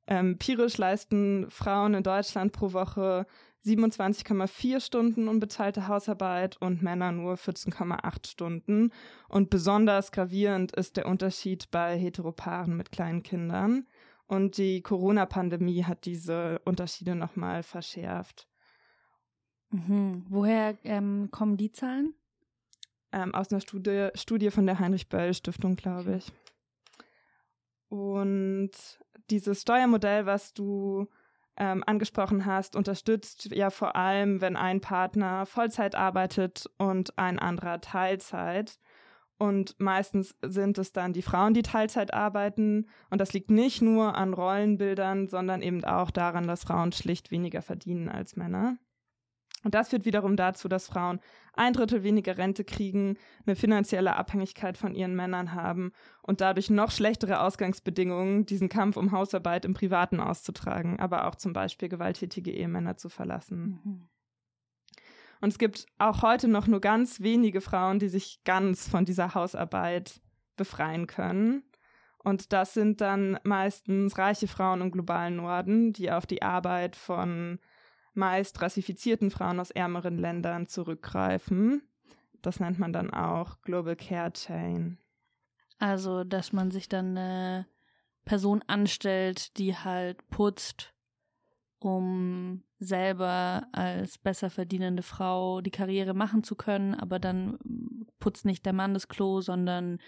Empirisch 0.06 0.78
leisten 0.78 1.50
Frauen 1.50 1.94
in 1.94 2.04
Deutschland 2.04 2.52
pro 2.52 2.72
Woche 2.72 3.26
27,4 3.66 4.80
Stunden 4.80 5.28
unbezahlte 5.28 5.88
Hausarbeit 5.88 6.56
und 6.60 6.82
Männer 6.82 7.10
nur 7.10 7.34
14,8 7.34 8.28
Stunden. 8.28 8.92
Und 9.28 9.50
besonders 9.50 10.12
gravierend 10.12 10.74
ist 10.76 10.96
der 10.96 11.06
Unterschied 11.06 11.70
bei 11.70 11.98
Heteropaaren 11.98 12.76
mit 12.76 12.92
kleinen 12.92 13.22
Kindern. 13.22 13.86
Und 14.26 14.56
die 14.56 14.82
Corona-Pandemie 14.82 15.84
hat 15.84 16.04
diese 16.04 16.60
Unterschiede 16.64 17.14
nochmal 17.14 17.62
verschärft. 17.62 18.48
Mhm. 19.70 20.24
Woher 20.28 20.76
ähm, 20.84 21.28
kommen 21.30 21.56
die 21.56 21.72
Zahlen? 21.72 22.14
Ähm, 23.12 23.34
aus 23.34 23.50
einer 23.50 23.60
Studie, 23.60 24.08
Studie 24.14 24.50
von 24.50 24.66
der 24.66 24.78
Heinrich-Böll-Stiftung, 24.78 25.76
glaube 25.76 26.16
ich. 26.16 26.32
Und 27.88 28.70
dieses 29.30 29.62
Steuermodell, 29.62 30.26
was 30.26 30.54
du 30.54 31.06
ähm, 31.56 31.82
angesprochen 31.86 32.46
hast, 32.46 32.76
unterstützt 32.76 33.54
ja 33.54 33.70
vor 33.70 33.96
allem, 33.96 34.40
wenn 34.40 34.56
ein 34.56 34.80
Partner 34.80 35.46
Vollzeit 35.46 35.94
arbeitet 35.94 36.70
und 36.78 37.18
ein 37.18 37.38
anderer 37.38 37.80
Teilzeit. 37.80 38.78
Und 39.38 39.78
meistens 39.78 40.34
sind 40.42 40.78
es 40.78 40.92
dann 40.92 41.12
die 41.12 41.22
Frauen, 41.22 41.52
die 41.52 41.62
Teilzeit 41.62 42.14
arbeiten. 42.14 42.88
Und 43.10 43.20
das 43.20 43.32
liegt 43.32 43.50
nicht 43.50 43.82
nur 43.82 44.16
an 44.16 44.32
Rollenbildern, 44.32 45.28
sondern 45.28 45.60
eben 45.60 45.84
auch 45.84 46.10
daran, 46.10 46.46
dass 46.46 46.64
Frauen 46.64 46.92
schlicht 46.92 47.30
weniger 47.30 47.60
verdienen 47.60 48.08
als 48.08 48.36
Männer. 48.36 48.78
Und 49.66 49.74
das 49.74 49.88
führt 49.88 50.04
wiederum 50.04 50.36
dazu, 50.36 50.68
dass 50.68 50.86
Frauen 50.86 51.18
ein 51.54 51.72
Drittel 51.72 52.04
weniger 52.04 52.38
Rente 52.38 52.62
kriegen, 52.62 53.18
eine 53.44 53.56
finanzielle 53.56 54.14
Abhängigkeit 54.14 54.78
von 54.78 54.94
ihren 54.94 55.16
Männern 55.16 55.54
haben 55.54 55.90
und 56.22 56.40
dadurch 56.40 56.70
noch 56.70 56.92
schlechtere 56.92 57.40
Ausgangsbedingungen, 57.40 58.46
diesen 58.46 58.68
Kampf 58.68 58.96
um 58.96 59.10
Hausarbeit 59.10 59.64
im 59.64 59.74
Privaten 59.74 60.20
auszutragen, 60.20 61.00
aber 61.00 61.26
auch 61.26 61.34
zum 61.34 61.52
Beispiel 61.52 61.88
gewalttätige 61.88 62.52
Ehemänner 62.52 62.96
zu 62.96 63.08
verlassen. 63.08 63.80
Mhm. 63.82 64.08
Und 65.40 65.48
es 65.48 65.58
gibt 65.58 65.86
auch 65.98 66.22
heute 66.22 66.46
noch 66.46 66.68
nur 66.68 66.80
ganz 66.80 67.20
wenige 67.20 67.60
Frauen, 67.60 67.98
die 67.98 68.08
sich 68.08 68.44
ganz 68.44 68.88
von 68.88 69.04
dieser 69.04 69.34
Hausarbeit 69.34 70.20
befreien 70.56 71.08
können. 71.08 71.64
Und 72.18 72.52
das 72.52 72.72
sind 72.72 73.00
dann 73.00 73.40
meistens 73.42 74.16
reiche 74.16 74.46
Frauen 74.46 74.80
im 74.80 74.92
globalen 74.92 75.34
Norden, 75.34 75.92
die 75.92 76.12
auf 76.12 76.24
die 76.24 76.42
Arbeit 76.42 76.94
von 76.94 77.58
meist 78.16 78.60
rassifizierten 78.62 79.30
Frauen 79.30 79.60
aus 79.60 79.70
ärmeren 79.70 80.18
Ländern 80.18 80.66
zurückgreifen. 80.66 81.82
Das 82.42 82.60
nennt 82.60 82.78
man 82.78 82.92
dann 82.92 83.10
auch 83.12 83.60
Global 83.62 83.96
Care 83.96 84.32
Chain. 84.32 84.98
Also, 85.78 86.24
dass 86.24 86.52
man 86.52 86.70
sich 86.70 86.88
dann 86.88 87.16
eine 87.16 87.66
Person 88.24 88.62
anstellt, 88.66 89.58
die 89.58 89.76
halt 89.76 90.28
putzt, 90.28 90.94
um 91.78 92.62
selber 92.78 93.66
als 93.72 94.18
besser 94.18 94.50
verdienende 94.50 95.02
Frau 95.02 95.60
die 95.60 95.70
Karriere 95.70 96.14
machen 96.14 96.42
zu 96.42 96.56
können, 96.56 96.94
aber 96.94 97.18
dann 97.18 97.58
putzt 98.18 98.44
nicht 98.44 98.66
der 98.66 98.72
Mann 98.72 98.94
das 98.94 99.08
Klo, 99.08 99.40
sondern 99.40 99.98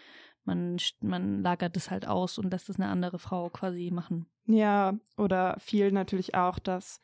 man, 0.44 0.78
man 1.00 1.42
lagert 1.42 1.76
es 1.76 1.90
halt 1.90 2.06
aus 2.06 2.38
und 2.38 2.50
lässt 2.50 2.68
es 2.68 2.76
eine 2.76 2.88
andere 2.88 3.18
Frau 3.18 3.50
quasi 3.50 3.90
machen. 3.90 4.26
Ja, 4.46 4.98
oder 5.16 5.56
viel 5.60 5.92
natürlich 5.92 6.34
auch, 6.34 6.58
dass 6.58 7.00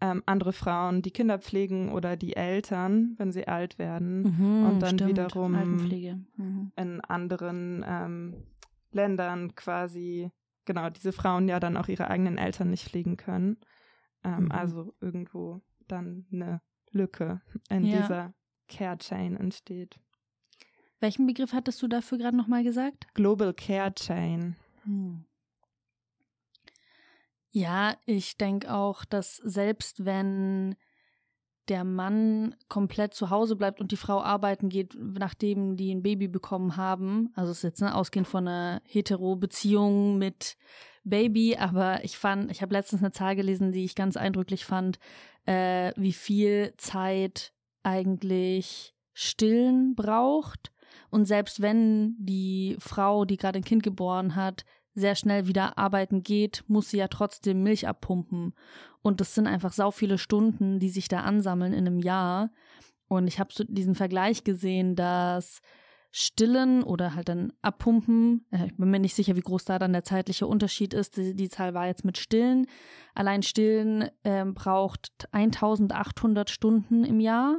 ähm, 0.00 0.22
andere 0.26 0.52
Frauen 0.52 1.02
die 1.02 1.10
Kinder 1.10 1.38
pflegen 1.38 1.92
oder 1.92 2.16
die 2.16 2.36
Eltern, 2.36 3.14
wenn 3.16 3.32
sie 3.32 3.48
alt 3.48 3.78
werden 3.78 4.22
mhm, 4.22 4.66
und 4.66 4.80
dann 4.80 4.96
stimmt. 4.96 5.10
wiederum 5.10 5.52
mhm. 5.52 6.72
in 6.76 7.00
anderen 7.00 7.84
ähm, 7.86 8.44
Ländern 8.90 9.54
quasi, 9.54 10.30
genau, 10.64 10.90
diese 10.90 11.12
Frauen 11.12 11.48
ja 11.48 11.60
dann 11.60 11.76
auch 11.76 11.88
ihre 11.88 12.08
eigenen 12.08 12.38
Eltern 12.38 12.70
nicht 12.70 12.88
pflegen 12.88 13.16
können. 13.16 13.58
Ähm, 14.22 14.44
mhm. 14.44 14.52
Also 14.52 14.94
irgendwo 15.00 15.62
dann 15.88 16.26
eine 16.30 16.60
Lücke 16.90 17.40
in 17.70 17.84
ja. 17.84 18.00
dieser 18.00 18.34
Care 18.68 18.98
Chain 18.98 19.36
entsteht. 19.36 19.98
Welchen 21.00 21.26
Begriff 21.26 21.52
hattest 21.52 21.82
du 21.82 21.88
dafür 21.88 22.18
gerade 22.18 22.36
nochmal 22.36 22.64
gesagt? 22.64 23.06
Global 23.14 23.52
Care 23.54 23.94
Chain. 23.94 24.56
Hm. 24.84 25.24
Ja, 27.56 27.96
ich 28.04 28.36
denke 28.36 28.70
auch, 28.70 29.06
dass 29.06 29.36
selbst 29.36 30.04
wenn 30.04 30.76
der 31.68 31.84
Mann 31.84 32.54
komplett 32.68 33.14
zu 33.14 33.30
Hause 33.30 33.56
bleibt 33.56 33.80
und 33.80 33.92
die 33.92 33.96
Frau 33.96 34.20
arbeiten 34.20 34.68
geht, 34.68 34.94
nachdem 35.00 35.74
die 35.78 35.90
ein 35.90 36.02
Baby 36.02 36.28
bekommen 36.28 36.76
haben, 36.76 37.32
also 37.34 37.52
es 37.52 37.56
ist 37.56 37.62
jetzt 37.62 37.80
ne, 37.80 37.94
ausgehend 37.94 38.28
von 38.28 38.46
einer 38.46 38.82
Hetero-Beziehung 38.84 40.18
mit 40.18 40.58
Baby, 41.02 41.56
aber 41.56 42.04
ich 42.04 42.18
fand, 42.18 42.50
ich 42.50 42.60
habe 42.60 42.74
letztens 42.74 43.00
eine 43.00 43.12
Zahl 43.12 43.34
gelesen, 43.36 43.72
die 43.72 43.86
ich 43.86 43.94
ganz 43.94 44.18
eindrücklich 44.18 44.66
fand, 44.66 44.98
äh, 45.46 45.94
wie 45.96 46.12
viel 46.12 46.74
Zeit 46.76 47.54
eigentlich 47.82 48.94
Stillen 49.14 49.94
braucht. 49.94 50.72
Und 51.08 51.24
selbst 51.24 51.62
wenn 51.62 52.16
die 52.18 52.76
Frau, 52.80 53.24
die 53.24 53.38
gerade 53.38 53.60
ein 53.60 53.64
Kind 53.64 53.82
geboren 53.82 54.36
hat, 54.36 54.66
sehr 54.96 55.14
schnell 55.14 55.46
wieder 55.46 55.78
arbeiten 55.78 56.22
geht, 56.22 56.64
muss 56.66 56.90
sie 56.90 56.96
ja 56.96 57.06
trotzdem 57.06 57.62
Milch 57.62 57.86
abpumpen. 57.86 58.54
Und 59.02 59.20
das 59.20 59.34
sind 59.34 59.46
einfach 59.46 59.72
sau 59.72 59.90
viele 59.90 60.18
Stunden, 60.18 60.80
die 60.80 60.88
sich 60.88 61.06
da 61.06 61.20
ansammeln 61.20 61.72
in 61.72 61.86
einem 61.86 62.00
Jahr. 62.00 62.50
Und 63.06 63.28
ich 63.28 63.38
habe 63.38 63.52
so 63.52 63.62
diesen 63.62 63.94
Vergleich 63.94 64.42
gesehen, 64.42 64.96
dass 64.96 65.60
Stillen 66.10 66.82
oder 66.82 67.14
halt 67.14 67.28
dann 67.28 67.52
abpumpen. 67.60 68.46
Äh, 68.50 68.66
ich 68.66 68.76
bin 68.76 68.90
mir 68.90 68.98
nicht 68.98 69.14
sicher, 69.14 69.36
wie 69.36 69.42
groß 69.42 69.66
da 69.66 69.78
dann 69.78 69.92
der 69.92 70.02
zeitliche 70.02 70.46
Unterschied 70.46 70.94
ist. 70.94 71.18
Die, 71.18 71.34
die 71.36 71.50
Zahl 71.50 71.74
war 71.74 71.86
jetzt 71.86 72.06
mit 72.06 72.16
Stillen. 72.16 72.66
Allein 73.14 73.42
Stillen 73.42 74.08
äh, 74.22 74.44
braucht 74.46 75.28
1800 75.32 76.48
Stunden 76.48 77.04
im 77.04 77.20
Jahr. 77.20 77.58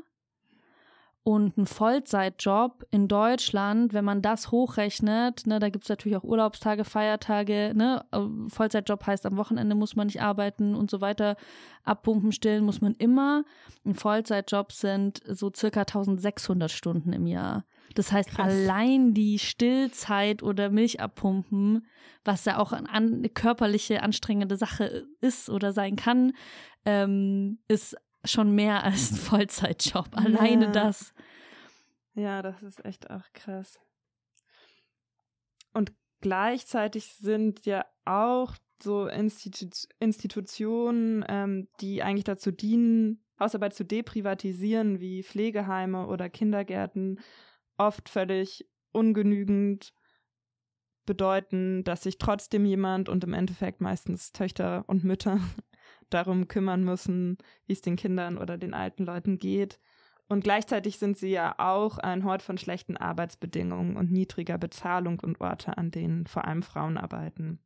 Und 1.28 1.58
ein 1.58 1.66
Vollzeitjob 1.66 2.86
in 2.90 3.10
Deutschland, 3.10 3.92
wenn 3.92 4.06
man 4.06 4.22
das 4.22 4.50
hochrechnet, 4.50 5.46
ne, 5.46 5.60
da 5.60 5.68
gibt 5.68 5.84
es 5.84 5.90
natürlich 5.90 6.16
auch 6.16 6.24
Urlaubstage, 6.24 6.86
Feiertage, 6.86 7.74
ne, 7.76 8.06
Vollzeitjob 8.48 9.06
heißt, 9.06 9.26
am 9.26 9.36
Wochenende 9.36 9.76
muss 9.76 9.98
man 9.98 10.08
nicht 10.08 10.22
arbeiten 10.22 10.74
und 10.74 10.90
so 10.90 11.02
weiter, 11.02 11.36
abpumpen, 11.84 12.32
stillen 12.32 12.64
muss 12.64 12.80
man 12.80 12.94
immer. 12.94 13.44
Ein 13.86 13.96
Vollzeitjob 13.96 14.72
sind 14.72 15.22
so 15.28 15.52
circa 15.54 15.82
1600 15.82 16.72
Stunden 16.72 17.12
im 17.12 17.28
Jahr. 17.28 17.66
Das 17.94 18.14
heißt, 18.14 18.30
Krass. 18.30 18.48
allein 18.48 19.14
die 19.14 19.38
Stillzeit 19.38 20.42
oder 20.42 20.70
Milch 20.70 21.02
abpumpen, 21.02 21.86
was 22.24 22.46
ja 22.46 22.58
auch 22.58 22.72
eine 22.72 22.90
an, 22.90 23.28
körperliche, 23.34 24.02
anstrengende 24.02 24.56
Sache 24.56 25.06
ist 25.20 25.50
oder 25.50 25.74
sein 25.74 25.98
kann, 25.98 26.32
ähm, 26.86 27.60
ist 27.68 27.98
schon 28.24 28.56
mehr 28.56 28.84
als 28.86 29.12
ein 29.12 29.18
Vollzeitjob. 29.18 30.10
Alleine 30.14 30.66
ja. 30.68 30.72
das. 30.72 31.14
Ja, 32.18 32.42
das 32.42 32.64
ist 32.64 32.84
echt 32.84 33.12
auch 33.12 33.32
krass. 33.34 33.80
Und 35.72 35.94
gleichzeitig 36.20 37.14
sind 37.14 37.68
ja 37.68 37.86
auch 38.06 38.56
so 38.82 39.06
Institu 39.08 39.88
Institutionen, 40.00 41.24
ähm, 41.28 41.68
die 41.80 42.02
eigentlich 42.02 42.24
dazu 42.24 42.52
dienen, 42.52 43.24
Hausarbeit 43.40 43.76
zu 43.76 43.86
deprivatisieren, 43.86 45.00
wie 45.00 45.22
Pflegeheime 45.22 46.08
oder 46.08 46.28
Kindergärten, 46.28 47.20
oft 47.78 48.10
völlig 48.10 48.68
ungenügend 48.92 49.94
bedeuten, 51.06 51.84
dass 51.84 52.02
sich 52.02 52.18
trotzdem 52.18 52.66
jemand 52.66 53.10
und 53.10 53.24
im 53.24 53.34
Endeffekt 53.34 53.80
meistens 53.80 54.32
Töchter 54.32 54.86
und 54.88 55.04
Mütter 55.04 55.40
darum 56.10 56.48
kümmern 56.48 56.84
müssen, 56.84 57.38
wie 57.68 57.74
es 57.74 57.82
den 57.82 57.96
Kindern 57.96 58.40
oder 58.40 58.58
den 58.58 58.74
alten 58.74 59.06
Leuten 59.06 59.38
geht. 59.38 59.80
Und 60.30 60.44
gleichzeitig 60.44 60.98
sind 61.00 61.18
sie 61.18 61.30
ja 61.30 61.56
auch 61.58 61.98
ein 62.00 62.26
Hort 62.26 62.42
von 62.42 62.58
schlechten 62.58 62.98
Arbeitsbedingungen 62.98 63.96
und 63.96 64.12
niedriger 64.12 64.58
Bezahlung 64.58 65.20
und 65.22 65.40
Orte, 65.40 65.78
an 65.78 65.92
denen 65.92 66.28
vor 66.28 66.46
allem 66.46 66.64
Frauen 66.64 66.98
arbeiten. 66.98 67.60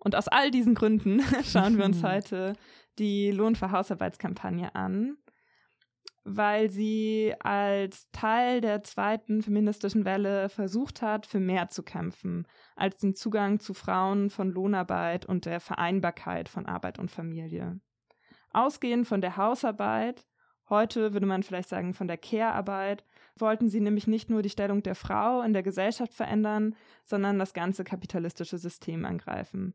Und 0.00 0.16
aus 0.16 0.26
all 0.26 0.50
diesen 0.50 0.74
Gründen 0.74 1.20
schauen 1.44 1.78
wir 1.78 1.84
uns 1.84 2.02
heute 2.04 2.54
die 2.98 3.30
Lohn 3.30 3.54
für 3.54 3.70
Hausarbeitskampagne 3.70 4.74
an 4.74 5.16
weil 6.24 6.70
sie 6.70 7.34
als 7.40 8.10
Teil 8.12 8.60
der 8.60 8.82
zweiten 8.84 9.42
feministischen 9.42 10.04
Welle 10.04 10.48
versucht 10.48 11.02
hat, 11.02 11.26
für 11.26 11.40
mehr 11.40 11.68
zu 11.68 11.82
kämpfen, 11.82 12.46
als 12.76 12.98
den 12.98 13.14
Zugang 13.14 13.58
zu 13.58 13.74
Frauen 13.74 14.30
von 14.30 14.50
Lohnarbeit 14.50 15.26
und 15.26 15.46
der 15.46 15.60
Vereinbarkeit 15.60 16.48
von 16.48 16.66
Arbeit 16.66 16.98
und 16.98 17.10
Familie. 17.10 17.80
Ausgehend 18.50 19.06
von 19.06 19.20
der 19.20 19.36
Hausarbeit, 19.36 20.26
heute 20.72 21.12
würde 21.12 21.26
man 21.26 21.42
vielleicht 21.42 21.68
sagen 21.68 21.92
von 21.92 22.08
der 22.08 22.16
Care-Arbeit, 22.16 23.04
wollten 23.36 23.68
sie 23.68 23.80
nämlich 23.80 24.06
nicht 24.06 24.30
nur 24.30 24.42
die 24.42 24.48
Stellung 24.48 24.82
der 24.82 24.94
Frau 24.94 25.42
in 25.42 25.52
der 25.52 25.62
Gesellschaft 25.62 26.14
verändern, 26.14 26.74
sondern 27.04 27.38
das 27.38 27.52
ganze 27.52 27.84
kapitalistische 27.84 28.58
System 28.58 29.04
angreifen. 29.04 29.74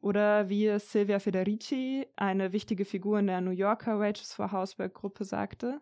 Oder 0.00 0.48
wie 0.48 0.78
Silvia 0.78 1.18
Federici, 1.18 2.06
eine 2.16 2.52
wichtige 2.52 2.84
Figur 2.84 3.18
in 3.18 3.26
der 3.26 3.40
New 3.40 3.50
Yorker 3.50 3.98
Wages 4.00 4.32
for 4.32 4.50
Housework 4.50 4.94
Gruppe, 4.94 5.24
sagte, 5.24 5.80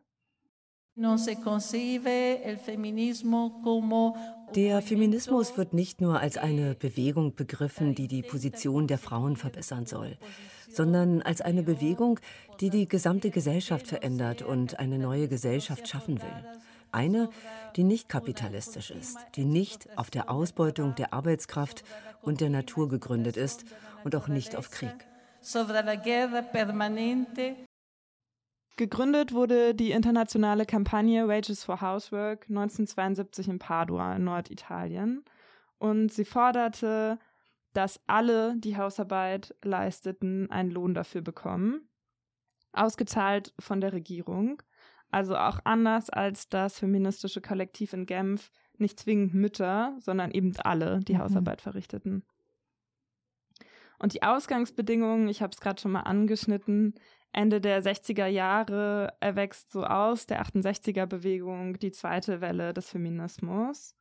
der 4.54 4.80
Feminismus 4.80 5.58
wird 5.58 5.74
nicht 5.74 6.00
nur 6.00 6.20
als 6.20 6.38
eine 6.38 6.74
Bewegung 6.74 7.34
begriffen, 7.34 7.94
die 7.94 8.08
die 8.08 8.22
Position 8.22 8.86
der 8.86 8.96
Frauen 8.96 9.36
verbessern 9.36 9.84
soll, 9.84 10.16
sondern 10.70 11.20
als 11.20 11.42
eine 11.42 11.62
Bewegung, 11.62 12.18
die 12.60 12.70
die 12.70 12.88
gesamte 12.88 13.28
Gesellschaft 13.28 13.86
verändert 13.86 14.40
und 14.40 14.78
eine 14.78 14.98
neue 14.98 15.28
Gesellschaft 15.28 15.86
schaffen 15.86 16.22
will. 16.22 16.44
Eine, 16.92 17.28
die 17.76 17.84
nicht 17.84 18.08
kapitalistisch 18.08 18.90
ist, 18.90 19.18
die 19.34 19.44
nicht 19.44 19.90
auf 19.98 20.08
der 20.08 20.30
Ausbeutung 20.30 20.94
der 20.94 21.12
Arbeitskraft 21.12 21.84
und 22.22 22.40
der 22.40 22.48
Natur 22.48 22.88
gegründet 22.88 23.36
ist 23.36 23.66
und 24.02 24.16
auch 24.16 24.28
nicht 24.28 24.56
auf 24.56 24.70
Krieg. 24.70 25.06
Gegründet 28.76 29.32
wurde 29.32 29.74
die 29.74 29.90
internationale 29.90 30.66
Kampagne 30.66 31.26
Wages 31.28 31.64
for 31.64 31.80
Housework 31.80 32.42
1972 32.50 33.48
in 33.48 33.58
Padua 33.58 34.14
in 34.16 34.24
Norditalien 34.24 35.24
und 35.78 36.12
sie 36.12 36.26
forderte, 36.26 37.18
dass 37.72 38.00
alle, 38.06 38.54
die 38.58 38.76
Hausarbeit 38.76 39.54
leisteten, 39.62 40.50
einen 40.50 40.70
Lohn 40.70 40.92
dafür 40.92 41.22
bekommen, 41.22 41.88
ausgezahlt 42.72 43.54
von 43.58 43.80
der 43.80 43.94
Regierung, 43.94 44.62
also 45.10 45.36
auch 45.36 45.60
anders 45.64 46.10
als 46.10 46.50
das 46.50 46.78
feministische 46.78 47.40
Kollektiv 47.40 47.94
in 47.94 48.04
Genf 48.04 48.50
nicht 48.76 49.00
zwingend 49.00 49.32
Mütter, 49.32 49.96
sondern 50.00 50.30
eben 50.32 50.54
alle, 50.58 51.00
die 51.00 51.14
mhm. 51.14 51.20
Hausarbeit 51.20 51.62
verrichteten. 51.62 52.24
Und 53.98 54.12
die 54.12 54.22
Ausgangsbedingungen, 54.22 55.28
ich 55.28 55.40
habe 55.40 55.52
es 55.52 55.60
gerade 55.60 55.80
schon 55.80 55.92
mal 55.92 56.00
angeschnitten, 56.00 56.94
Ende 57.32 57.60
der 57.60 57.82
60er 57.82 58.26
Jahre 58.26 59.14
erwächst 59.20 59.72
so 59.72 59.84
aus 59.84 60.26
der 60.26 60.42
68er 60.42 61.06
Bewegung 61.06 61.78
die 61.78 61.92
zweite 61.92 62.40
Welle 62.40 62.72
des 62.72 62.90
Feminismus. 62.90 63.94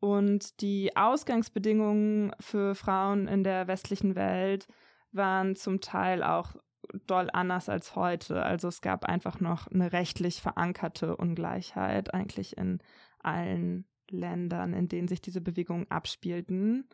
Und 0.00 0.60
die 0.60 0.96
Ausgangsbedingungen 0.96 2.32
für 2.40 2.74
Frauen 2.74 3.26
in 3.26 3.42
der 3.42 3.66
westlichen 3.66 4.14
Welt 4.14 4.68
waren 5.12 5.56
zum 5.56 5.80
Teil 5.80 6.22
auch 6.22 6.54
doll 7.06 7.28
anders 7.32 7.68
als 7.68 7.96
heute. 7.96 8.42
Also 8.42 8.68
es 8.68 8.80
gab 8.80 9.04
einfach 9.04 9.40
noch 9.40 9.66
eine 9.68 9.92
rechtlich 9.92 10.40
verankerte 10.40 11.16
Ungleichheit 11.16 12.14
eigentlich 12.14 12.56
in 12.56 12.78
allen 13.20 13.86
Ländern, 14.10 14.72
in 14.72 14.88
denen 14.88 15.08
sich 15.08 15.20
diese 15.20 15.40
Bewegungen 15.40 15.90
abspielten. 15.90 16.88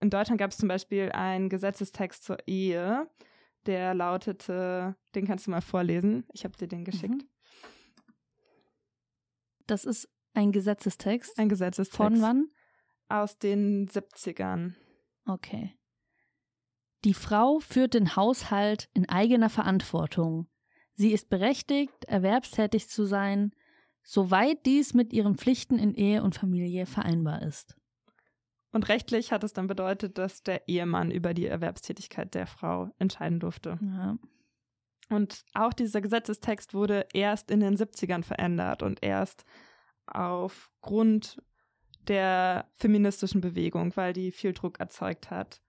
In 0.00 0.10
Deutschland 0.10 0.38
gab 0.40 0.50
es 0.50 0.58
zum 0.58 0.68
Beispiel 0.68 1.10
einen 1.12 1.48
Gesetzestext 1.48 2.24
zur 2.24 2.38
Ehe, 2.46 3.08
der 3.66 3.94
lautete, 3.94 4.96
den 5.14 5.26
kannst 5.26 5.46
du 5.46 5.50
mal 5.50 5.60
vorlesen. 5.60 6.24
Ich 6.32 6.44
habe 6.44 6.56
dir 6.56 6.68
den 6.68 6.84
geschickt. 6.84 7.22
Mhm. 7.22 7.28
Das 9.66 9.84
ist 9.84 10.08
ein 10.34 10.52
Gesetzestext. 10.52 11.38
Ein 11.38 11.48
Gesetzestext. 11.48 11.96
Von 11.96 12.20
wann? 12.20 12.48
Aus 13.08 13.38
den 13.38 13.88
70ern. 13.88 14.74
Okay. 15.26 15.76
Die 17.04 17.14
Frau 17.14 17.60
führt 17.60 17.94
den 17.94 18.16
Haushalt 18.16 18.88
in 18.94 19.08
eigener 19.08 19.50
Verantwortung. 19.50 20.48
Sie 20.94 21.12
ist 21.12 21.28
berechtigt, 21.28 22.04
erwerbstätig 22.06 22.88
zu 22.88 23.04
sein, 23.04 23.52
soweit 24.02 24.64
dies 24.66 24.94
mit 24.94 25.12
ihren 25.12 25.36
Pflichten 25.36 25.78
in 25.78 25.94
Ehe 25.94 26.22
und 26.22 26.36
Familie 26.36 26.86
vereinbar 26.86 27.42
ist. 27.42 27.76
Und 28.72 28.88
rechtlich 28.88 29.32
hat 29.32 29.44
es 29.44 29.52
dann 29.52 29.66
bedeutet, 29.66 30.18
dass 30.18 30.42
der 30.42 30.68
Ehemann 30.68 31.10
über 31.10 31.34
die 31.34 31.46
Erwerbstätigkeit 31.46 32.34
der 32.34 32.46
Frau 32.46 32.90
entscheiden 32.98 33.40
durfte. 33.40 33.78
Ja. 33.80 34.18
Und 35.08 35.44
auch 35.54 35.72
dieser 35.72 36.00
Gesetzestext 36.00 36.74
wurde 36.74 37.06
erst 37.12 37.50
in 37.50 37.60
den 37.60 37.76
70ern 37.76 38.24
verändert 38.24 38.82
und 38.82 39.02
erst 39.02 39.44
aufgrund 40.06 41.40
der 42.08 42.68
feministischen 42.76 43.40
Bewegung, 43.40 43.96
weil 43.96 44.12
die 44.12 44.32
viel 44.32 44.52
Druck 44.52 44.80
erzeugt 44.80 45.30
hat. 45.30 45.60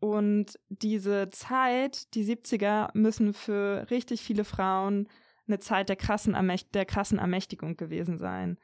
Und 0.00 0.58
diese 0.68 1.30
Zeit, 1.30 2.14
die 2.14 2.24
70er, 2.24 2.90
müssen 2.94 3.32
für 3.32 3.90
richtig 3.90 4.22
viele 4.22 4.44
Frauen 4.44 5.08
eine 5.46 5.58
Zeit 5.58 5.88
der 5.88 5.96
krassen, 5.96 6.36
der 6.74 6.84
krassen 6.84 7.18
Ermächtigung 7.18 7.76
gewesen 7.76 8.18
sein. 8.18 8.58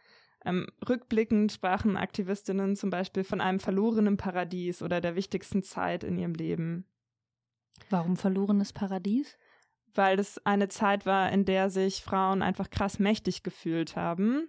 Ähm, 0.44 0.66
rückblickend 0.88 1.52
sprachen 1.52 1.96
Aktivistinnen 1.96 2.76
zum 2.76 2.90
Beispiel 2.90 3.24
von 3.24 3.40
einem 3.40 3.60
verlorenen 3.60 4.16
Paradies 4.16 4.82
oder 4.82 5.00
der 5.00 5.14
wichtigsten 5.14 5.62
Zeit 5.62 6.02
in 6.02 6.16
ihrem 6.16 6.34
Leben. 6.34 6.86
Warum 7.90 8.16
verlorenes 8.16 8.72
Paradies? 8.72 9.36
Weil 9.94 10.18
es 10.18 10.44
eine 10.46 10.68
Zeit 10.68 11.04
war, 11.04 11.30
in 11.30 11.44
der 11.44 11.68
sich 11.68 12.02
Frauen 12.02 12.42
einfach 12.42 12.70
krass 12.70 12.98
mächtig 12.98 13.42
gefühlt 13.42 13.96
haben 13.96 14.48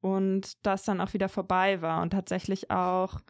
und 0.00 0.64
das 0.66 0.84
dann 0.84 1.00
auch 1.00 1.14
wieder 1.14 1.28
vorbei 1.28 1.80
war 1.80 2.02
und 2.02 2.10
tatsächlich 2.10 2.70
auch 2.70 3.20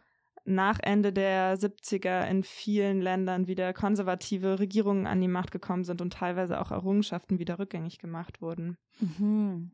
nach 0.43 0.77
Ende 0.81 1.11
der 1.11 1.57
70er 1.57 2.27
in 2.27 2.43
vielen 2.43 3.01
Ländern 3.01 3.47
wieder 3.47 3.73
konservative 3.73 4.59
Regierungen 4.59 5.07
an 5.07 5.19
die 5.19 5.27
Macht 5.27 5.51
gekommen 5.51 5.83
sind 5.83 6.01
und 6.01 6.13
teilweise 6.13 6.61
auch 6.61 6.71
Errungenschaften 6.71 7.39
wieder 7.39 7.57
rückgängig 7.57 7.97
gemacht 7.97 8.41
wurden. 8.41 8.77
Mhm. 8.99 9.71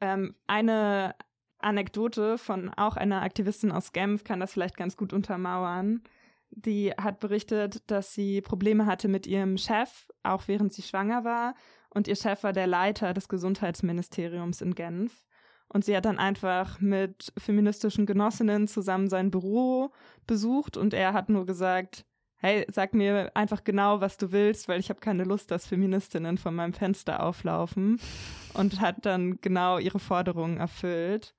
Ähm, 0.00 0.34
eine 0.46 1.14
Anekdote 1.58 2.38
von 2.38 2.70
auch 2.70 2.96
einer 2.96 3.22
Aktivistin 3.22 3.72
aus 3.72 3.92
Genf 3.92 4.24
kann 4.24 4.40
das 4.40 4.52
vielleicht 4.52 4.76
ganz 4.76 4.96
gut 4.96 5.12
untermauern. 5.12 6.02
Die 6.50 6.92
hat 6.92 7.20
berichtet, 7.20 7.82
dass 7.90 8.12
sie 8.12 8.40
Probleme 8.40 8.86
hatte 8.86 9.08
mit 9.08 9.26
ihrem 9.26 9.56
Chef, 9.58 10.08
auch 10.22 10.46
während 10.46 10.72
sie 10.72 10.82
schwanger 10.82 11.24
war. 11.24 11.54
Und 11.90 12.06
ihr 12.06 12.16
Chef 12.16 12.42
war 12.42 12.52
der 12.52 12.66
Leiter 12.66 13.14
des 13.14 13.28
Gesundheitsministeriums 13.28 14.60
in 14.60 14.74
Genf. 14.74 15.26
Und 15.68 15.84
sie 15.84 15.96
hat 15.96 16.04
dann 16.04 16.18
einfach 16.18 16.80
mit 16.80 17.32
feministischen 17.38 18.06
Genossinnen 18.06 18.68
zusammen 18.68 19.08
sein 19.08 19.30
Büro 19.30 19.90
besucht 20.26 20.76
und 20.76 20.94
er 20.94 21.12
hat 21.12 21.30
nur 21.30 21.46
gesagt, 21.46 22.04
hey, 22.38 22.66
sag 22.70 22.94
mir 22.94 23.30
einfach 23.34 23.64
genau, 23.64 24.00
was 24.00 24.16
du 24.16 24.32
willst, 24.32 24.68
weil 24.68 24.80
ich 24.80 24.90
habe 24.90 25.00
keine 25.00 25.24
Lust, 25.24 25.50
dass 25.50 25.66
Feministinnen 25.66 26.38
von 26.38 26.54
meinem 26.54 26.72
Fenster 26.72 27.22
auflaufen. 27.22 28.00
Und 28.54 28.80
hat 28.80 29.04
dann 29.04 29.40
genau 29.40 29.78
ihre 29.78 29.98
Forderungen 29.98 30.58
erfüllt. 30.58 31.34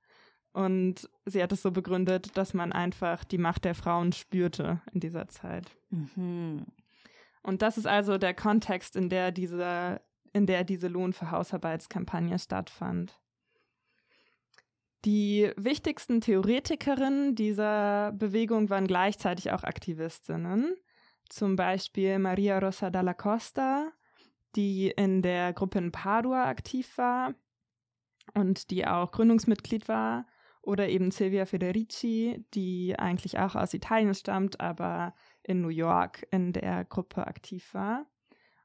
Und 0.52 1.08
sie 1.24 1.42
hat 1.42 1.52
es 1.52 1.62
so 1.62 1.70
begründet, 1.70 2.36
dass 2.36 2.54
man 2.54 2.72
einfach 2.72 3.24
die 3.24 3.38
Macht 3.38 3.64
der 3.64 3.74
Frauen 3.74 4.12
spürte 4.12 4.80
in 4.92 5.00
dieser 5.00 5.28
Zeit. 5.28 5.70
Mhm. 5.90 6.66
Und 7.42 7.62
das 7.62 7.78
ist 7.78 7.86
also 7.86 8.18
der 8.18 8.34
Kontext, 8.34 8.96
in 8.96 9.08
der 9.08 9.32
diese, 9.32 10.00
in 10.32 10.46
der 10.46 10.64
diese 10.64 10.88
Lohn 10.88 11.12
für 11.12 11.30
Hausarbeitskampagne 11.30 12.38
stattfand. 12.38 13.18
Die 15.04 15.52
wichtigsten 15.56 16.20
Theoretikerinnen 16.20 17.36
dieser 17.36 18.12
Bewegung 18.12 18.68
waren 18.68 18.88
gleichzeitig 18.88 19.52
auch 19.52 19.62
Aktivistinnen. 19.62 20.74
Zum 21.28 21.56
Beispiel 21.56 22.18
Maria 22.18 22.58
Rosa 22.58 22.90
Dalla 22.90 23.14
Costa, 23.14 23.92
die 24.54 24.88
in 24.88 25.22
der 25.22 25.52
Gruppe 25.52 25.78
in 25.78 25.92
Padua 25.92 26.48
aktiv 26.48 26.96
war 26.98 27.34
und 28.34 28.70
die 28.70 28.86
auch 28.86 29.12
Gründungsmitglied 29.12 29.88
war. 29.88 30.26
Oder 30.62 30.88
eben 30.88 31.12
Silvia 31.12 31.46
Federici, 31.46 32.44
die 32.54 32.98
eigentlich 32.98 33.38
auch 33.38 33.54
aus 33.54 33.72
Italien 33.72 34.14
stammt, 34.14 34.60
aber 34.60 35.14
in 35.44 35.60
New 35.60 35.68
York 35.68 36.26
in 36.32 36.52
der 36.52 36.84
Gruppe 36.84 37.24
aktiv 37.24 37.72
war. 37.72 38.06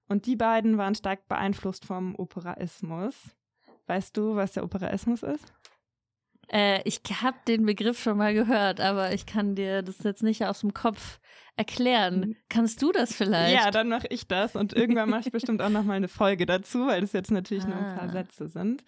Und 0.08 0.26
die 0.26 0.36
beiden 0.36 0.80
waren 0.80 0.96
stark 0.96 1.28
beeinflusst 1.28 1.86
vom 1.86 2.16
Operaismus. 2.16 3.36
Weißt 3.86 4.18
du, 4.18 4.36
was 4.36 4.54
der 4.54 4.64
Operaismus 4.64 5.22
ist? 5.22 5.54
Äh, 6.52 6.82
ich 6.84 7.02
habe 7.22 7.38
den 7.48 7.66
Begriff 7.66 8.02
schon 8.02 8.18
mal 8.18 8.34
gehört, 8.34 8.82
aber 8.82 9.14
ich 9.14 9.26
kann 9.26 9.56
dir 9.56 9.82
das 9.82 10.00
jetzt 10.04 10.24
nicht 10.24 10.46
aus 10.46 10.60
dem 10.60 10.74
Kopf 10.74 11.20
erklären. 11.56 12.20
Mhm. 12.20 12.36
Kannst 12.50 12.82
du 12.82 12.92
das 12.92 13.14
vielleicht? 13.14 13.56
Ja, 13.56 13.72
dann 13.72 13.88
mache 13.88 14.08
ich 14.10 14.28
das 14.28 14.56
und 14.56 14.74
irgendwann 14.74 15.10
mache 15.10 15.24
ich 15.26 15.32
bestimmt 15.32 15.62
auch 15.62 15.70
noch 15.70 15.84
mal 15.84 15.94
eine 15.94 16.08
Folge 16.08 16.46
dazu, 16.46 16.88
weil 16.88 17.02
das 17.02 17.14
jetzt 17.14 17.32
natürlich 17.32 17.64
ah. 17.66 17.68
nur 17.68 17.78
ein 17.78 17.96
paar 17.96 18.10
ah. 18.10 18.12
Sätze 18.12 18.48
sind. 18.50 18.84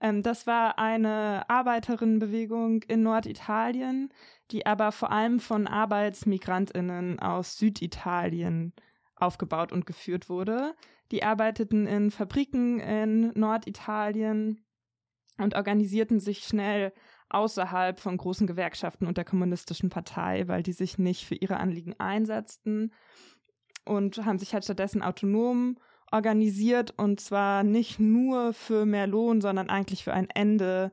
Ähm, 0.00 0.22
das 0.22 0.46
war 0.46 0.78
eine 0.78 1.48
Arbeiterinnenbewegung 1.48 2.82
in 2.82 3.02
Norditalien, 3.02 4.12
die 4.50 4.66
aber 4.66 4.90
vor 4.90 5.12
allem 5.12 5.38
von 5.38 5.66
Arbeitsmigrantinnen 5.66 7.20
aus 7.20 7.58
Süditalien 7.58 8.72
aufgebaut 9.16 9.70
und 9.72 9.86
geführt 9.86 10.28
wurde. 10.28 10.74
Die 11.12 11.22
arbeiteten 11.22 11.86
in 11.86 12.10
Fabriken 12.10 12.80
in 12.80 13.32
Norditalien 13.38 14.63
und 15.38 15.54
organisierten 15.54 16.20
sich 16.20 16.44
schnell 16.44 16.92
außerhalb 17.28 17.98
von 17.98 18.16
großen 18.16 18.46
Gewerkschaften 18.46 19.06
und 19.06 19.16
der 19.16 19.24
kommunistischen 19.24 19.90
Partei, 19.90 20.46
weil 20.46 20.62
die 20.62 20.72
sich 20.72 20.98
nicht 20.98 21.24
für 21.26 21.34
ihre 21.34 21.56
Anliegen 21.56 21.98
einsetzten 21.98 22.92
und 23.84 24.24
haben 24.24 24.38
sich 24.38 24.54
halt 24.54 24.64
stattdessen 24.64 25.02
autonom 25.02 25.78
organisiert 26.12 26.94
und 26.96 27.20
zwar 27.20 27.64
nicht 27.64 27.98
nur 27.98 28.52
für 28.52 28.86
mehr 28.86 29.06
Lohn, 29.06 29.40
sondern 29.40 29.68
eigentlich 29.68 30.04
für 30.04 30.12
ein 30.12 30.30
Ende 30.30 30.92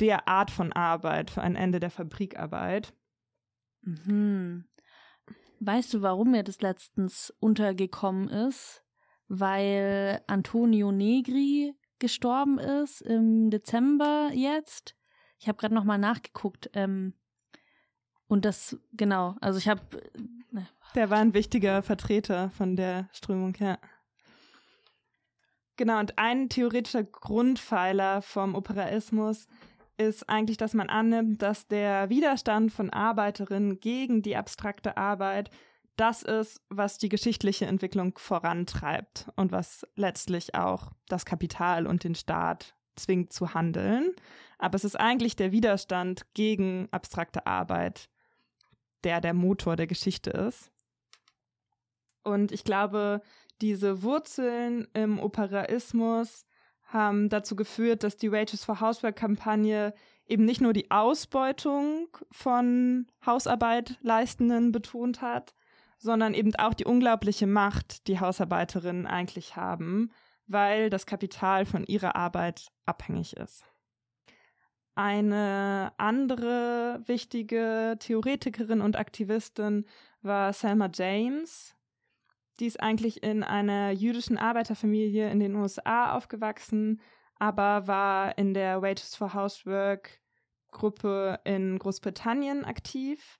der 0.00 0.28
Art 0.28 0.50
von 0.50 0.72
Arbeit, 0.72 1.30
für 1.30 1.42
ein 1.42 1.56
Ende 1.56 1.78
der 1.78 1.90
Fabrikarbeit. 1.90 2.92
Mhm. 3.82 4.64
Weißt 5.60 5.94
du, 5.94 6.02
warum 6.02 6.32
mir 6.32 6.42
das 6.42 6.60
letztens 6.60 7.32
untergekommen 7.38 8.28
ist? 8.28 8.82
Weil 9.28 10.22
Antonio 10.26 10.92
Negri 10.92 11.74
gestorben 11.98 12.58
ist 12.58 13.00
im 13.00 13.50
Dezember 13.50 14.30
jetzt. 14.32 14.94
Ich 15.38 15.48
habe 15.48 15.58
gerade 15.58 15.74
noch 15.74 15.84
mal 15.84 15.98
nachgeguckt. 15.98 16.70
Ähm, 16.74 17.14
und 18.28 18.44
das, 18.44 18.76
genau, 18.92 19.36
also 19.40 19.58
ich 19.58 19.68
habe. 19.68 19.82
Ne. 20.50 20.66
Der 20.94 21.10
war 21.10 21.18
ein 21.18 21.34
wichtiger 21.34 21.82
Vertreter 21.82 22.50
von 22.50 22.76
der 22.76 23.08
Strömung, 23.12 23.54
ja. 23.58 23.78
Genau, 25.76 26.00
und 26.00 26.18
ein 26.18 26.48
theoretischer 26.48 27.04
Grundpfeiler 27.04 28.22
vom 28.22 28.54
Operaismus 28.54 29.46
ist 29.98 30.28
eigentlich, 30.28 30.56
dass 30.56 30.74
man 30.74 30.88
annimmt, 30.88 31.42
dass 31.42 31.68
der 31.68 32.08
Widerstand 32.08 32.72
von 32.72 32.90
Arbeiterinnen 32.90 33.80
gegen 33.80 34.22
die 34.22 34.36
abstrakte 34.36 34.96
Arbeit 34.96 35.50
das 35.96 36.22
ist, 36.22 36.60
was 36.68 36.98
die 36.98 37.08
geschichtliche 37.08 37.66
Entwicklung 37.66 38.18
vorantreibt 38.18 39.28
und 39.36 39.52
was 39.52 39.86
letztlich 39.96 40.54
auch 40.54 40.92
das 41.08 41.24
Kapital 41.24 41.86
und 41.86 42.04
den 42.04 42.14
Staat 42.14 42.74
zwingt 42.96 43.32
zu 43.32 43.54
handeln. 43.54 44.14
Aber 44.58 44.76
es 44.76 44.84
ist 44.84 44.98
eigentlich 44.98 45.36
der 45.36 45.52
Widerstand 45.52 46.26
gegen 46.34 46.88
abstrakte 46.90 47.46
Arbeit, 47.46 48.08
der 49.04 49.20
der 49.20 49.34
Motor 49.34 49.76
der 49.76 49.86
Geschichte 49.86 50.30
ist. 50.30 50.70
Und 52.22 52.52
ich 52.52 52.64
glaube, 52.64 53.22
diese 53.60 54.02
Wurzeln 54.02 54.88
im 54.92 55.18
Operaismus 55.18 56.44
haben 56.82 57.28
dazu 57.28 57.56
geführt, 57.56 58.02
dass 58.02 58.16
die 58.16 58.32
Wages 58.32 58.64
for 58.64 58.80
Housework-Kampagne 58.80 59.94
eben 60.26 60.44
nicht 60.44 60.60
nur 60.60 60.72
die 60.72 60.90
Ausbeutung 60.90 62.08
von 62.30 63.06
Hausarbeit 63.24 63.98
leistenden 64.02 64.72
betont 64.72 65.20
hat, 65.20 65.54
sondern 65.98 66.34
eben 66.34 66.54
auch 66.56 66.74
die 66.74 66.84
unglaubliche 66.84 67.46
Macht, 67.46 68.06
die 68.06 68.20
Hausarbeiterinnen 68.20 69.06
eigentlich 69.06 69.56
haben, 69.56 70.10
weil 70.46 70.90
das 70.90 71.06
Kapital 71.06 71.66
von 71.66 71.84
ihrer 71.84 72.16
Arbeit 72.16 72.68
abhängig 72.84 73.36
ist. 73.36 73.64
Eine 74.94 75.92
andere 75.98 77.02
wichtige 77.04 77.96
Theoretikerin 77.98 78.80
und 78.80 78.96
Aktivistin 78.96 79.84
war 80.22 80.52
Selma 80.52 80.88
James. 80.92 81.74
Die 82.60 82.66
ist 82.66 82.80
eigentlich 82.80 83.22
in 83.22 83.42
einer 83.42 83.90
jüdischen 83.90 84.38
Arbeiterfamilie 84.38 85.30
in 85.30 85.40
den 85.40 85.54
USA 85.54 86.12
aufgewachsen, 86.16 87.02
aber 87.38 87.86
war 87.86 88.38
in 88.38 88.54
der 88.54 88.80
Wages 88.80 89.14
for 89.14 89.34
Housework 89.34 90.20
Gruppe 90.70 91.40
in 91.44 91.78
Großbritannien 91.78 92.64
aktiv 92.64 93.38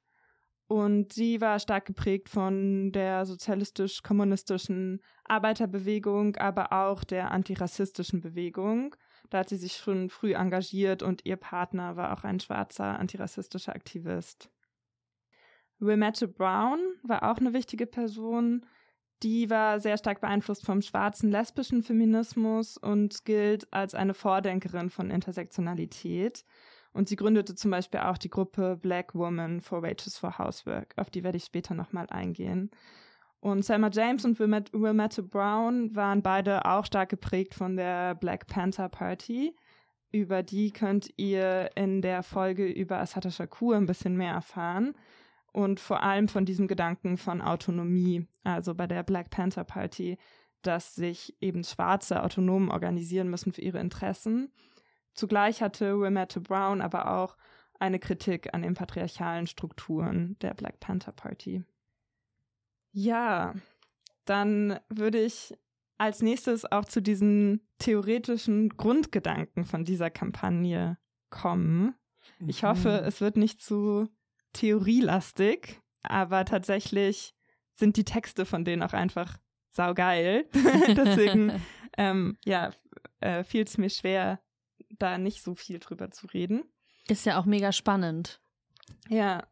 und 0.69 1.13
sie 1.13 1.41
war 1.41 1.59
stark 1.61 1.85
geprägt 1.85 2.29
von 2.29 2.91
der 2.91 3.25
sozialistisch-kommunistischen 3.25 5.01
Arbeiterbewegung, 5.25 6.37
aber 6.37 6.73
auch 6.73 7.05
der 7.05 7.31
antirassistischen 7.31 8.21
Bewegung. 8.21 8.97
Da 9.31 9.39
hat 9.39 9.49
sie 9.49 9.57
sich 9.57 9.77
schon 9.77 10.11
früh 10.11 10.35
engagiert 10.35 11.03
und 11.03 11.25
ihr 11.25 11.37
Partner 11.37 11.97
war 11.97 12.13
auch 12.13 12.25
ein 12.25 12.41
schwarzer 12.41 12.99
antirassistischer 12.99 13.75
Aktivist. 13.75 14.51
Wilmette 15.79 16.27
Brown 16.27 16.81
war 17.03 17.31
auch 17.31 17.39
eine 17.39 17.53
wichtige 17.53 17.87
Person. 17.87 18.67
Die 19.23 19.51
war 19.51 19.81
sehr 19.81 19.97
stark 19.97 20.21
beeinflusst 20.21 20.65
vom 20.65 20.83
schwarzen 20.83 21.31
lesbischen 21.31 21.83
Feminismus 21.83 22.77
und 22.77 23.25
gilt 23.25 23.73
als 23.73 23.95
eine 23.95 24.15
Vordenkerin 24.15 24.91
von 24.91 25.11
Intersektionalität. 25.11 26.45
Und 26.97 27.11
sie 27.11 27.17
gründete 27.17 27.55
zum 27.55 27.71
Beispiel 27.71 28.01
auch 28.01 28.17
die 28.17 28.31
Gruppe 28.31 28.79
Black 28.81 29.15
Woman 29.15 29.61
for 29.61 29.83
Wages 29.83 30.17
for 30.17 30.39
Housework, 30.39 30.95
auf 30.97 31.11
die 31.11 31.23
werde 31.23 31.37
ich 31.37 31.45
später 31.45 31.75
nochmal 31.75 32.07
eingehen. 32.09 32.71
Und 33.41 33.67
Selma 33.67 33.91
James 33.93 34.25
und 34.25 34.41
Wilmette 34.41 35.23
Brown 35.23 35.95
waren 35.95 36.23
beide 36.23 36.65
auch 36.65 36.87
stark 36.87 37.11
geprägt 37.11 37.55
von 37.55 37.77
der 37.77 38.15
Black 38.15 38.47
Panther 38.47 38.89
Party. 38.89 39.55
Über 40.11 40.43
die 40.43 40.73
könnt 40.73 41.13
ihr 41.19 41.71
in 41.75 42.01
der 42.01 42.23
Folge 42.23 42.67
über 42.67 42.99
Assata 42.99 43.31
Shakur 43.31 43.77
ein 43.77 43.85
bisschen 43.85 44.17
mehr 44.17 44.33
erfahren. 44.33 44.95
Und 45.53 45.81
vor 45.81 46.03
allem 46.03 46.29
von 46.29 46.47
diesem 46.47 46.67
Gedanken 46.67 47.19
von 47.19 47.43
Autonomie, 47.43 48.27
also 48.43 48.75
bei 48.75 48.87
der 48.87 49.03
Black 49.03 49.29
Panther 49.29 49.65
Party, 49.65 50.17
dass 50.63 50.95
sich 50.95 51.37
eben 51.43 51.63
Schwarze 51.63 52.23
autonom 52.23 52.71
organisieren 52.71 53.29
müssen 53.29 53.53
für 53.53 53.61
ihre 53.61 53.81
Interessen 53.81 54.51
Zugleich 55.17 55.63
hatte 55.63 55.99
Wilmette 55.99 56.41
Brown 56.41 56.81
aber 56.81 57.11
auch 57.11 57.37
eine 57.79 57.99
Kritik 57.99 58.55
an 58.55 58.63
den 58.63 58.75
patriarchalen 58.75 59.47
Strukturen 59.47 60.39
der 60.41 60.55
Black 60.55 60.81
Panther 60.81 61.13
Party. 61.13 61.65
Ja, 62.93 63.55
dann 64.25 64.79
würde 64.89 65.21
ich 65.21 65.55
als 65.99 66.21
nächstes 66.23 66.71
auch 66.71 66.85
zu 66.85 67.01
diesen 67.01 67.67
theoretischen 67.79 68.71
Grundgedanken 68.71 69.65
von 69.65 69.85
dieser 69.85 70.11
Kampagne 70.11 70.99
kommen. 71.31 71.95
Ich 72.47 72.63
mhm. 72.63 72.69
hoffe, 72.69 72.89
es 73.07 73.21
wird 73.21 73.37
nicht 73.37 73.63
zu 73.63 74.09
theorielastig, 74.53 75.81
aber 76.03 76.45
tatsächlich 76.45 77.35
sind 77.75 77.97
die 77.97 78.05
Texte 78.05 78.45
von 78.45 78.65
denen 78.65 78.83
auch 78.83 78.93
einfach 78.93 79.39
saugeil. 79.71 80.49
Deswegen, 80.89 81.53
ähm, 81.99 82.37
ja, 82.45 82.71
äh, 83.21 83.45
fiel 83.45 83.65
es 83.65 83.79
mir 83.79 83.91
schwer, 83.91 84.41
da 84.99 85.19
nicht 85.19 85.43
so 85.43 85.55
viel 85.55 85.79
drüber 85.79 86.11
zu 86.11 86.27
reden. 86.29 86.65
Ist 87.09 87.27
ja 87.27 87.39
auch 87.39 87.45
mega 87.45 87.73
spannend. 87.73 88.41
Ja. 89.09 89.47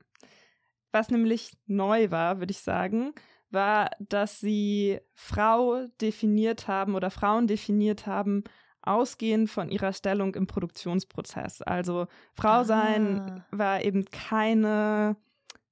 Was 0.93 1.11
nämlich 1.11 1.57
neu 1.67 2.11
war, 2.11 2.39
würde 2.39 2.53
ich 2.53 2.61
sagen, 2.61 3.15
war, 3.51 3.91
dass 3.99 4.41
sie 4.41 5.01
Frau 5.15 5.87
definiert 6.01 6.69
haben 6.69 6.95
oder 6.95 7.11
Frauen 7.11 7.47
definiert 7.47 8.07
haben, 8.07 8.45
ausgehend 8.83 9.49
von 9.51 9.71
ihrer 9.71 9.93
Stellung 9.93 10.35
im 10.35 10.47
Produktionsprozess. 10.47 11.63
Also 11.63 12.07
Frau 12.35 12.61
ah. 12.61 12.65
sein 12.65 13.45
war 13.51 13.83
eben 13.83 14.05
keine 14.07 15.17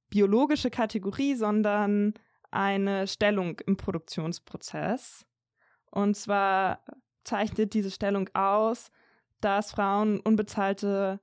biologische 0.08 0.70
Kategorie, 0.70 1.34
sondern 1.34 2.14
eine 2.50 3.06
Stellung 3.06 3.60
im 3.66 3.76
Produktionsprozess. 3.76 5.26
Und 5.90 6.16
zwar 6.16 6.84
zeichnet 7.24 7.74
diese 7.74 7.90
Stellung 7.90 8.28
aus, 8.34 8.90
dass 9.44 9.72
Frauen 9.72 10.20
unbezahlte 10.20 11.20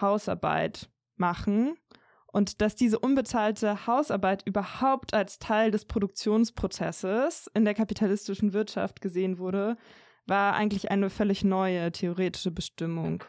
Hausarbeit 0.00 0.90
machen 1.16 1.76
und 2.26 2.60
dass 2.60 2.74
diese 2.74 2.98
unbezahlte 2.98 3.86
Hausarbeit 3.86 4.42
überhaupt 4.46 5.14
als 5.14 5.38
Teil 5.38 5.70
des 5.70 5.84
Produktionsprozesses 5.84 7.50
in 7.54 7.64
der 7.64 7.74
kapitalistischen 7.74 8.52
Wirtschaft 8.52 9.00
gesehen 9.00 9.38
wurde, 9.38 9.76
war 10.26 10.54
eigentlich 10.54 10.90
eine 10.90 11.10
völlig 11.10 11.44
neue 11.44 11.92
theoretische 11.92 12.50
Bestimmung. 12.50 13.24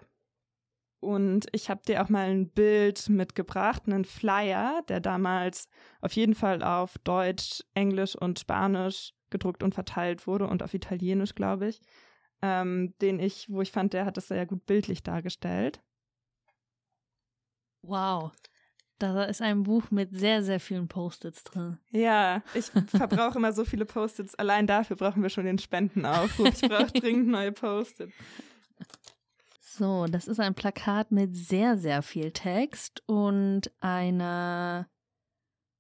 Und 1.01 1.47
ich 1.51 1.69
habe 1.69 1.82
dir 1.86 2.01
auch 2.01 2.08
mal 2.08 2.29
ein 2.29 2.49
Bild 2.49 3.10
mitgebracht, 3.10 3.84
einen 3.88 4.06
Flyer, 4.06 4.82
der 4.88 5.01
damals 5.01 5.67
auf 5.99 6.13
jeden 6.13 6.34
Fall 6.34 6.63
auf 6.63 6.97
Deutsch, 6.99 7.62
Englisch 7.73 8.15
und 8.15 8.39
Spanisch 8.39 9.13
gedruckt 9.29 9.63
und 9.63 9.73
verteilt 9.73 10.27
wurde 10.27 10.47
und 10.47 10.63
auf 10.63 10.73
Italienisch, 10.73 11.36
glaube 11.36 11.67
ich, 11.67 11.82
ähm, 12.43 12.93
den 13.01 13.19
ich, 13.19 13.49
wo 13.49 13.62
ich 13.62 13.71
fand, 13.71 13.93
der 13.93 14.06
hat 14.06 14.17
das 14.17 14.27
sehr 14.27 14.45
gut 14.45 14.65
bildlich 14.65 15.01
dargestellt. 15.01 15.82
Wow. 17.82 18.32
Da 18.99 19.23
ist 19.23 19.41
ein 19.41 19.63
Buch 19.63 19.91
mit 19.91 20.12
sehr, 20.12 20.43
sehr 20.43 20.60
vielen 20.60 20.89
Post-its 20.89 21.43
drin. 21.45 21.79
Ja, 21.89 22.43
ich 22.53 22.65
verbrauche 22.88 23.38
immer 23.38 23.53
so 23.53 23.63
viele 23.63 23.86
Post-its. 23.86 24.36
Allein 24.36 24.67
dafür 24.67 24.97
brauchen 24.97 25.23
wir 25.23 25.29
schon 25.29 25.45
den 25.45 25.58
Spendenaufruf. 25.58 26.62
Ich 26.62 26.69
brauche 26.69 26.91
dringend 26.93 27.29
neue 27.29 27.53
Post-its. 27.53 28.13
So, 29.62 30.06
das 30.06 30.27
ist 30.27 30.39
ein 30.39 30.53
Plakat 30.53 31.12
mit 31.12 31.36
sehr, 31.36 31.77
sehr 31.77 32.01
viel 32.01 32.32
Text 32.32 33.01
und 33.08 33.71
einer 33.79 34.89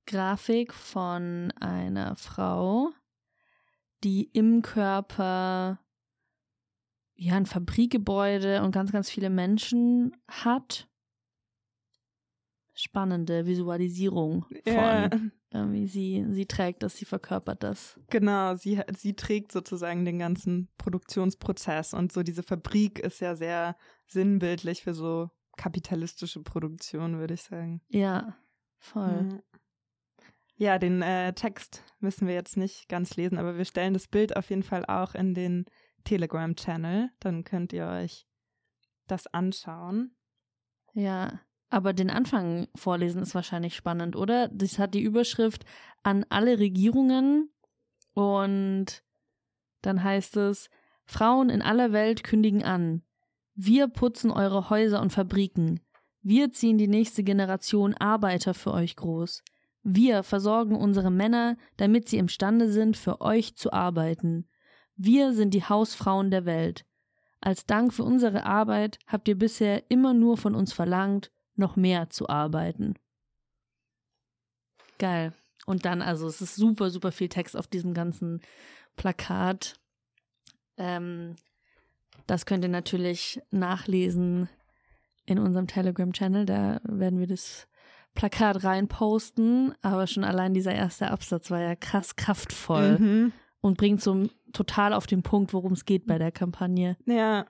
Grafik 0.05 0.73
von 0.73 1.51
einer 1.59 2.15
Frau, 2.15 2.91
die 4.03 4.23
im 4.33 4.61
Körper 4.61 5.82
ja 7.15 7.35
ein 7.35 7.45
Fabrikgebäude 7.45 8.63
und 8.63 8.71
ganz, 8.71 8.91
ganz 8.91 9.09
viele 9.09 9.29
Menschen 9.29 10.15
hat. 10.27 10.89
Spannende 12.75 13.45
Visualisierung 13.45 14.45
von 14.65 14.73
Ja. 14.73 15.09
irgendwie 15.51 15.85
sie, 15.85 16.25
sie 16.31 16.47
trägt 16.47 16.81
das, 16.81 16.97
sie 16.97 17.05
verkörpert 17.05 17.61
das. 17.61 17.99
Genau, 18.09 18.55
sie, 18.55 18.81
sie 18.97 19.15
trägt 19.15 19.51
sozusagen 19.51 20.05
den 20.05 20.17
ganzen 20.17 20.69
Produktionsprozess 20.79 21.93
und 21.93 22.11
so 22.11 22.23
diese 22.23 22.41
Fabrik 22.41 22.97
ist 22.99 23.19
ja 23.21 23.35
sehr 23.35 23.77
sinnbildlich 24.07 24.81
für 24.83 24.95
so 24.95 25.29
kapitalistische 25.55 26.41
Produktion, 26.41 27.19
würde 27.19 27.35
ich 27.35 27.43
sagen. 27.43 27.81
Ja, 27.89 28.35
voll. 28.79 29.23
Mhm. 29.23 29.41
Ja, 30.55 30.79
den 30.79 31.01
äh, 31.01 31.33
Text 31.33 31.83
müssen 31.99 32.27
wir 32.27 32.33
jetzt 32.33 32.57
nicht 32.57 32.87
ganz 32.87 33.15
lesen, 33.15 33.37
aber 33.37 33.57
wir 33.57 33.65
stellen 33.65 33.93
das 33.93 34.07
Bild 34.07 34.35
auf 34.35 34.49
jeden 34.49 34.63
Fall 34.63 34.85
auch 34.85 35.13
in 35.13 35.33
den 35.33 35.65
Telegram-Channel. 36.03 37.09
Dann 37.19 37.43
könnt 37.43 37.73
ihr 37.73 37.87
euch 37.87 38.27
das 39.07 39.27
anschauen. 39.27 40.15
Ja, 40.93 41.39
aber 41.69 41.93
den 41.93 42.09
Anfang 42.09 42.67
vorlesen 42.75 43.21
ist 43.21 43.33
wahrscheinlich 43.33 43.75
spannend, 43.75 44.15
oder? 44.15 44.47
Das 44.49 44.77
hat 44.77 44.93
die 44.93 45.01
Überschrift 45.01 45.65
an 46.03 46.25
alle 46.29 46.59
Regierungen 46.59 47.49
und 48.13 49.03
dann 49.81 50.03
heißt 50.03 50.37
es, 50.37 50.69
Frauen 51.05 51.49
in 51.49 51.61
aller 51.61 51.91
Welt 51.91 52.23
kündigen 52.23 52.63
an. 52.63 53.01
Wir 53.55 53.87
putzen 53.87 54.31
eure 54.31 54.69
Häuser 54.69 55.01
und 55.01 55.11
Fabriken. 55.11 55.79
Wir 56.21 56.51
ziehen 56.51 56.77
die 56.77 56.87
nächste 56.87 57.23
Generation 57.23 57.93
Arbeiter 57.95 58.53
für 58.53 58.71
euch 58.71 58.95
groß. 58.95 59.43
Wir 59.83 60.23
versorgen 60.23 60.75
unsere 60.75 61.11
Männer, 61.11 61.57
damit 61.75 62.07
sie 62.07 62.17
imstande 62.17 62.71
sind, 62.71 62.95
für 62.95 63.19
euch 63.19 63.55
zu 63.55 63.73
arbeiten. 63.73 64.47
Wir 64.95 65.33
sind 65.33 65.53
die 65.53 65.63
Hausfrauen 65.63 66.31
der 66.31 66.45
Welt. 66.45 66.85
Als 67.41 67.65
Dank 67.65 67.93
für 67.93 68.03
unsere 68.03 68.45
Arbeit 68.45 68.99
habt 69.07 69.27
ihr 69.27 69.37
bisher 69.37 69.89
immer 69.89 70.13
nur 70.13 70.37
von 70.37 70.55
uns 70.55 70.71
verlangt, 70.71 71.31
noch 71.55 71.75
mehr 71.75 72.09
zu 72.09 72.29
arbeiten. 72.29 72.95
Geil. 74.97 75.33
Und 75.65 75.85
dann, 75.85 76.01
also 76.01 76.27
es 76.27 76.41
ist 76.41 76.55
super, 76.55 76.89
super 76.89 77.11
viel 77.11 77.29
Text 77.29 77.57
auf 77.57 77.67
diesem 77.67 77.93
ganzen 77.93 78.41
Plakat. 78.95 79.75
Ähm, 80.77 81.35
das 82.27 82.45
könnt 82.45 82.63
ihr 82.63 82.69
natürlich 82.69 83.41
nachlesen 83.51 84.47
in 85.25 85.39
unserem 85.39 85.67
Telegram-Channel. 85.67 86.45
Da 86.45 86.79
werden 86.83 87.19
wir 87.19 87.27
das 87.27 87.67
Plakat 88.13 88.63
reinposten. 88.63 89.73
Aber 89.81 90.07
schon 90.07 90.23
allein 90.23 90.53
dieser 90.53 90.73
erste 90.73 91.11
Absatz 91.11 91.51
war 91.51 91.59
ja 91.59 91.75
krass 91.75 92.15
kraftvoll 92.15 92.99
Mhm. 92.99 93.33
Und 93.63 93.77
bringt 93.77 94.01
so 94.01 94.27
total 94.51 94.93
auf 94.93 95.07
den 95.07 95.23
Punkt, 95.23 95.53
worum 95.53 95.71
es 95.71 95.85
geht 95.85 96.05
bei 96.05 96.17
der 96.17 96.33
Kampagne. 96.33 96.97
Ja, 97.05 97.45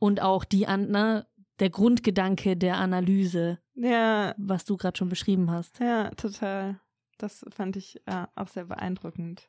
Und 0.00 0.20
auch 0.20 0.44
die 0.44 0.66
an, 0.66 0.90
ne, 0.90 1.26
der 1.60 1.70
Grundgedanke 1.70 2.56
der 2.56 2.76
Analyse, 2.76 3.60
ja, 3.74 4.34
was 4.36 4.64
du 4.64 4.76
gerade 4.76 4.98
schon 4.98 5.08
beschrieben 5.08 5.50
hast. 5.50 5.78
ja, 5.78 6.10
total. 6.10 6.80
Das 7.18 7.44
fand 7.50 7.76
ich 7.76 8.02
äh, 8.06 8.26
auch 8.34 8.48
sehr 8.48 8.64
beeindruckend. 8.64 9.48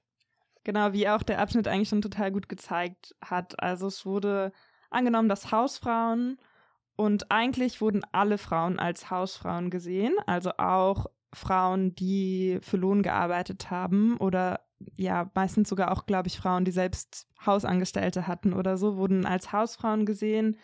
Genau, 0.63 0.93
wie 0.93 1.09
auch 1.09 1.23
der 1.23 1.39
Abschnitt 1.39 1.67
eigentlich 1.67 1.89
schon 1.89 2.03
total 2.03 2.31
gut 2.31 2.47
gezeigt 2.47 3.15
hat. 3.19 3.59
Also 3.59 3.87
es 3.87 4.05
wurde 4.05 4.51
angenommen, 4.91 5.27
dass 5.27 5.51
Hausfrauen 5.51 6.37
und 6.95 7.31
eigentlich 7.31 7.81
wurden 7.81 8.03
alle 8.11 8.37
Frauen 8.37 8.77
als 8.77 9.09
Hausfrauen 9.09 9.71
gesehen, 9.71 10.13
also 10.27 10.51
auch 10.59 11.07
Frauen, 11.33 11.95
die 11.95 12.59
für 12.61 12.77
Lohn 12.77 13.01
gearbeitet 13.01 13.71
haben 13.71 14.17
oder 14.17 14.59
ja, 14.95 15.29
meistens 15.33 15.69
sogar 15.69 15.91
auch, 15.91 16.05
glaube 16.05 16.27
ich, 16.27 16.37
Frauen, 16.37 16.65
die 16.65 16.71
selbst 16.71 17.27
Hausangestellte 17.45 18.27
hatten 18.27 18.53
oder 18.53 18.77
so, 18.77 18.97
wurden 18.97 19.25
als 19.25 19.51
Hausfrauen 19.51 20.05
gesehen, 20.05 20.57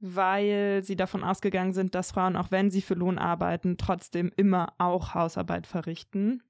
weil 0.00 0.82
sie 0.84 0.96
davon 0.96 1.24
ausgegangen 1.24 1.72
sind, 1.72 1.94
dass 1.94 2.12
Frauen, 2.12 2.36
auch 2.36 2.50
wenn 2.50 2.70
sie 2.70 2.82
für 2.82 2.94
Lohn 2.94 3.18
arbeiten, 3.18 3.76
trotzdem 3.78 4.32
immer 4.36 4.72
auch 4.78 5.14
Hausarbeit 5.14 5.66
verrichten. 5.66 6.42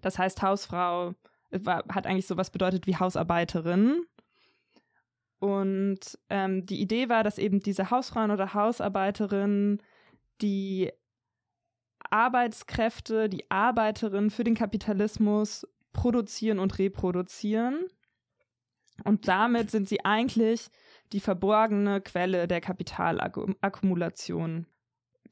Das 0.00 0.18
heißt, 0.18 0.42
Hausfrau 0.42 1.14
war, 1.50 1.84
hat 1.88 2.06
eigentlich 2.06 2.26
sowas 2.26 2.50
bedeutet 2.50 2.86
wie 2.86 2.96
Hausarbeiterin. 2.96 4.02
Und 5.38 6.18
ähm, 6.28 6.66
die 6.66 6.80
Idee 6.80 7.08
war, 7.08 7.22
dass 7.22 7.38
eben 7.38 7.60
diese 7.60 7.90
Hausfrauen 7.90 8.30
oder 8.30 8.54
Hausarbeiterinnen 8.54 9.80
die 10.40 10.92
Arbeitskräfte, 12.10 13.28
die 13.28 13.50
Arbeiterinnen 13.50 14.30
für 14.30 14.44
den 14.44 14.54
Kapitalismus 14.54 15.66
produzieren 15.98 16.60
und 16.60 16.78
reproduzieren. 16.78 17.88
Und 19.02 19.26
damit 19.26 19.72
sind 19.72 19.88
sie 19.88 20.04
eigentlich 20.04 20.68
die 21.12 21.18
verborgene 21.18 22.00
Quelle 22.00 22.46
der 22.46 22.60
Kapitalakkumulation. 22.60 24.66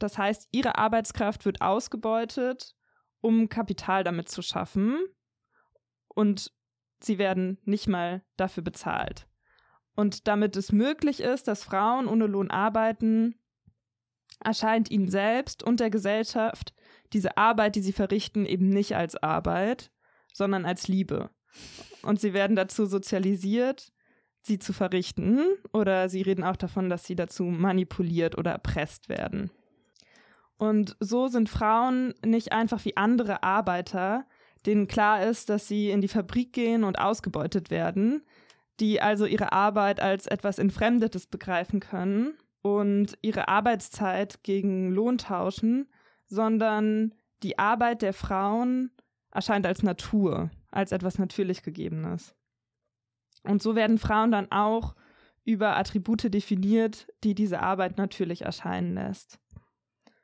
Das 0.01 0.19
heißt, 0.19 0.49
ihre 0.51 0.77
Arbeitskraft 0.77 1.45
wird 1.45 1.61
ausgebeutet, 1.61 2.75
um 3.21 3.49
Kapital 3.49 4.03
damit 4.03 4.29
zu 4.29 4.43
schaffen. 4.43 4.99
Und 6.09 6.53
sie 7.01 7.19
werden 7.19 7.59
nicht 7.65 7.87
mal 7.87 8.25
dafür 8.37 8.65
bezahlt. 8.65 9.29
Und 9.95 10.27
damit 10.27 10.57
es 10.57 10.73
möglich 10.73 11.21
ist, 11.21 11.47
dass 11.47 11.63
Frauen 11.63 12.09
ohne 12.09 12.27
Lohn 12.27 12.51
arbeiten, 12.51 13.37
erscheint 14.41 14.91
ihnen 14.91 15.09
selbst 15.09 15.63
und 15.63 15.79
der 15.79 15.91
Gesellschaft 15.91 16.75
diese 17.13 17.37
Arbeit, 17.37 17.77
die 17.77 17.83
sie 17.83 17.93
verrichten, 17.93 18.47
eben 18.47 18.69
nicht 18.69 18.97
als 18.97 19.15
Arbeit, 19.17 19.93
sondern 20.37 20.67
als 20.67 20.87
Liebe. 20.87 21.31
Und 22.03 22.21
sie 22.21 22.35
werden 22.35 22.57
dazu 22.57 22.85
sozialisiert, 22.85 23.91
sie 24.43 24.59
zu 24.59 24.73
verrichten, 24.73 25.41
oder 25.73 26.09
sie 26.09 26.23
reden 26.23 26.45
auch 26.45 26.57
davon, 26.57 26.91
dass 26.91 27.05
sie 27.05 27.17
dazu 27.17 27.45
manipuliert 27.45 28.37
oder 28.37 28.51
erpresst 28.53 29.09
werden. 29.09 29.51
Und 30.59 30.97
so 31.01 31.29
sind 31.29 31.49
Frauen 31.49 32.15
nicht 32.25 32.53
einfach 32.53 32.85
wie 32.85 32.97
andere 32.97 33.43
Arbeiter, 33.43 34.27
denen 34.67 34.89
klar 34.89 35.25
ist, 35.25 35.49
dass 35.49 35.69
sie 35.69 35.91
in 35.91 36.01
die 36.01 36.09
Fabrik 36.09 36.53
gehen 36.53 36.85
und 36.85 36.99
ausgebeutet 36.99 37.71
werden, 37.71 38.23
die 38.79 39.01
also 39.01 39.25
ihre 39.25 39.53
Arbeit 39.53 40.01
als 40.01 40.27
etwas 40.27 40.59
Entfremdetes 40.59 41.27
begreifen 41.27 41.81
können 41.81 42.35
und 42.63 43.17
ihre 43.23 43.49
Arbeitszeit 43.49 44.43
gegen 44.43 44.91
Lohn 44.93 45.19
tauschen, 45.19 45.89
sondern 46.27 47.15
die 47.43 47.59
Arbeit 47.59 48.03
der 48.03 48.13
Frauen 48.13 48.91
erscheint 49.37 49.67
als 49.67 49.83
Natur, 49.83 50.51
als 50.71 50.93
etwas 50.93 51.19
natürlich 51.19 51.63
Gegebenes. 51.63 52.35
Und 53.45 53.63
so 53.63 53.77
werden 53.77 53.99
Frauen 53.99 54.33
dann 54.33 54.51
auch 54.51 54.97
über 55.45 55.77
Attribute 55.77 56.33
definiert, 56.35 57.07
die 57.23 57.35
diese 57.35 57.61
Arbeit 57.61 57.99
natürlich 57.99 58.43
erscheinen 58.43 58.95
lässt. 58.95 59.39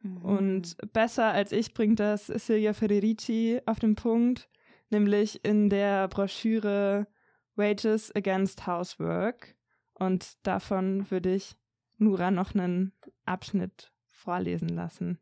Und 0.03 0.77
besser 0.93 1.27
als 1.31 1.53
ich 1.53 1.75
bringt 1.75 2.01
das 2.01 2.27
Silvia 2.27 2.73
Federici 2.73 3.61
auf 3.67 3.79
den 3.79 3.95
Punkt, 3.95 4.49
nämlich 4.91 5.45
in 5.45 5.71
der 5.71 6.09
Broschüre 6.09 7.07
Wages 7.55 8.13
Against 8.17 8.67
Housework. 8.67 9.55
Und 9.95 10.45
davon 10.45 11.09
würde 11.11 11.35
ich 11.35 11.55
Nura 11.99 12.33
noch 12.33 12.55
einen 12.55 12.93
Abschnitt 13.27 13.93
vorlesen 14.09 14.71
lassen. 14.71 15.21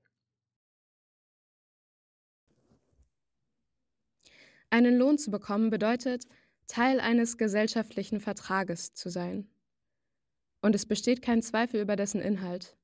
Einen 4.71 4.97
Lohn 4.97 5.19
zu 5.19 5.31
bekommen 5.31 5.71
bedeutet, 5.71 6.27
Teil 6.69 7.01
eines 7.01 7.37
gesellschaftlichen 7.37 8.21
Vertrages 8.21 8.95
zu 8.95 9.09
sein. 9.11 9.51
Und 10.63 10.77
es 10.77 10.87
besteht 10.87 11.23
kein 11.23 11.43
Zweifel 11.43 11.81
über 11.81 11.97
dessen 11.97 12.21
Inhalt. 12.21 12.77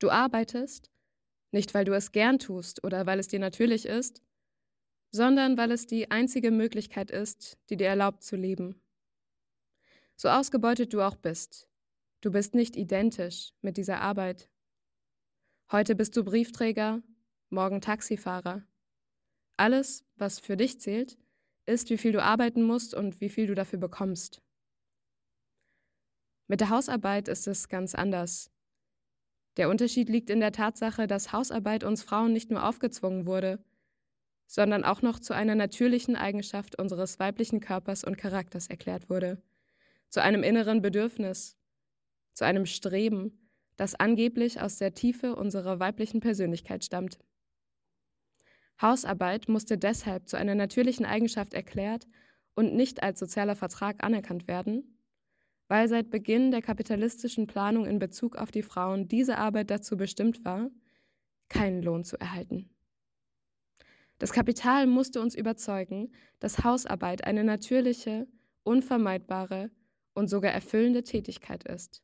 Du 0.00 0.10
arbeitest, 0.10 0.90
nicht 1.52 1.72
weil 1.72 1.84
du 1.84 1.94
es 1.94 2.10
gern 2.10 2.40
tust 2.40 2.82
oder 2.82 3.06
weil 3.06 3.20
es 3.20 3.28
dir 3.28 3.38
natürlich 3.38 3.86
ist, 3.86 4.22
sondern 5.12 5.56
weil 5.56 5.70
es 5.70 5.86
die 5.86 6.10
einzige 6.10 6.50
Möglichkeit 6.50 7.12
ist, 7.12 7.56
die 7.70 7.76
dir 7.76 7.86
erlaubt 7.86 8.24
zu 8.24 8.34
leben. 8.34 8.82
So 10.16 10.28
ausgebeutet 10.28 10.92
du 10.92 11.00
auch 11.00 11.16
bist, 11.16 11.68
du 12.20 12.32
bist 12.32 12.56
nicht 12.56 12.74
identisch 12.74 13.52
mit 13.60 13.76
dieser 13.76 14.00
Arbeit. 14.00 14.50
Heute 15.70 15.94
bist 15.94 16.16
du 16.16 16.24
Briefträger, 16.24 17.02
morgen 17.50 17.80
Taxifahrer. 17.80 18.64
Alles, 19.56 20.04
was 20.16 20.40
für 20.40 20.56
dich 20.56 20.80
zählt, 20.80 21.16
ist, 21.66 21.90
wie 21.90 21.98
viel 21.98 22.12
du 22.12 22.22
arbeiten 22.22 22.62
musst 22.62 22.94
und 22.94 23.20
wie 23.20 23.28
viel 23.28 23.46
du 23.46 23.54
dafür 23.54 23.78
bekommst. 23.78 24.42
Mit 26.46 26.60
der 26.60 26.70
Hausarbeit 26.70 27.28
ist 27.28 27.46
es 27.46 27.68
ganz 27.68 27.94
anders. 27.94 28.50
Der 29.56 29.70
Unterschied 29.70 30.08
liegt 30.08 30.30
in 30.30 30.40
der 30.40 30.52
Tatsache, 30.52 31.06
dass 31.06 31.32
Hausarbeit 31.32 31.84
uns 31.84 32.02
Frauen 32.02 32.32
nicht 32.32 32.50
nur 32.50 32.66
aufgezwungen 32.68 33.26
wurde, 33.26 33.64
sondern 34.46 34.84
auch 34.84 35.00
noch 35.00 35.20
zu 35.20 35.34
einer 35.34 35.54
natürlichen 35.54 36.16
Eigenschaft 36.16 36.78
unseres 36.78 37.18
weiblichen 37.18 37.60
Körpers 37.60 38.04
und 38.04 38.18
Charakters 38.18 38.66
erklärt 38.66 39.08
wurde, 39.08 39.40
zu 40.10 40.20
einem 40.20 40.42
inneren 40.42 40.82
Bedürfnis, 40.82 41.56
zu 42.34 42.44
einem 42.44 42.66
Streben, 42.66 43.48
das 43.76 43.94
angeblich 43.94 44.60
aus 44.60 44.76
der 44.76 44.94
Tiefe 44.94 45.34
unserer 45.34 45.80
weiblichen 45.80 46.20
Persönlichkeit 46.20 46.84
stammt. 46.84 47.18
Hausarbeit 48.80 49.48
musste 49.48 49.78
deshalb 49.78 50.28
zu 50.28 50.36
einer 50.36 50.54
natürlichen 50.54 51.06
Eigenschaft 51.06 51.54
erklärt 51.54 52.06
und 52.54 52.74
nicht 52.74 53.02
als 53.02 53.18
sozialer 53.18 53.56
Vertrag 53.56 54.02
anerkannt 54.02 54.48
werden, 54.48 54.98
weil 55.68 55.88
seit 55.88 56.10
Beginn 56.10 56.50
der 56.50 56.62
kapitalistischen 56.62 57.46
Planung 57.46 57.86
in 57.86 57.98
Bezug 57.98 58.36
auf 58.36 58.50
die 58.50 58.62
Frauen 58.62 59.08
diese 59.08 59.38
Arbeit 59.38 59.70
dazu 59.70 59.96
bestimmt 59.96 60.44
war, 60.44 60.70
keinen 61.48 61.82
Lohn 61.82 62.04
zu 62.04 62.18
erhalten. 62.18 62.70
Das 64.18 64.32
Kapital 64.32 64.86
musste 64.86 65.20
uns 65.20 65.34
überzeugen, 65.34 66.12
dass 66.38 66.64
Hausarbeit 66.64 67.24
eine 67.24 67.44
natürliche, 67.44 68.26
unvermeidbare 68.62 69.70
und 70.14 70.28
sogar 70.28 70.52
erfüllende 70.52 71.02
Tätigkeit 71.02 71.64
ist, 71.64 72.02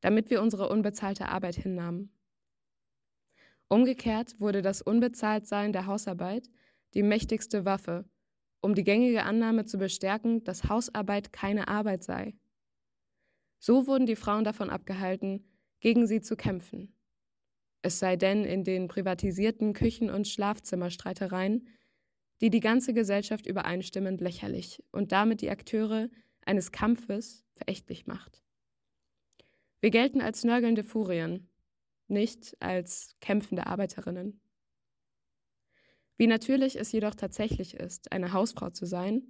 damit 0.00 0.30
wir 0.30 0.40
unsere 0.40 0.68
unbezahlte 0.68 1.28
Arbeit 1.28 1.56
hinnahmen. 1.56 2.12
Umgekehrt 3.72 4.38
wurde 4.38 4.60
das 4.60 4.82
Unbezahltsein 4.82 5.72
der 5.72 5.86
Hausarbeit 5.86 6.50
die 6.92 7.02
mächtigste 7.02 7.64
Waffe, 7.64 8.04
um 8.60 8.74
die 8.74 8.84
gängige 8.84 9.22
Annahme 9.22 9.64
zu 9.64 9.78
bestärken, 9.78 10.44
dass 10.44 10.68
Hausarbeit 10.68 11.32
keine 11.32 11.68
Arbeit 11.68 12.04
sei. 12.04 12.34
So 13.60 13.86
wurden 13.86 14.04
die 14.04 14.14
Frauen 14.14 14.44
davon 14.44 14.68
abgehalten, 14.68 15.48
gegen 15.80 16.06
sie 16.06 16.20
zu 16.20 16.36
kämpfen. 16.36 16.94
Es 17.80 17.98
sei 17.98 18.16
denn 18.16 18.44
in 18.44 18.62
den 18.62 18.88
privatisierten 18.88 19.72
Küchen- 19.72 20.10
und 20.10 20.28
Schlafzimmerstreitereien, 20.28 21.66
die 22.42 22.50
die 22.50 22.60
ganze 22.60 22.92
Gesellschaft 22.92 23.46
übereinstimmend 23.46 24.20
lächerlich 24.20 24.84
und 24.92 25.12
damit 25.12 25.40
die 25.40 25.48
Akteure 25.48 26.10
eines 26.44 26.72
Kampfes 26.72 27.46
verächtlich 27.54 28.06
macht. 28.06 28.44
Wir 29.80 29.88
gelten 29.88 30.20
als 30.20 30.44
nörgelnde 30.44 30.84
Furien, 30.84 31.48
nicht 32.12 32.56
als 32.60 33.16
kämpfende 33.20 33.66
Arbeiterinnen. 33.66 34.40
Wie 36.16 36.26
natürlich 36.26 36.76
es 36.76 36.92
jedoch 36.92 37.14
tatsächlich 37.14 37.74
ist, 37.74 38.12
eine 38.12 38.32
Hausfrau 38.32 38.70
zu 38.70 38.86
sein, 38.86 39.22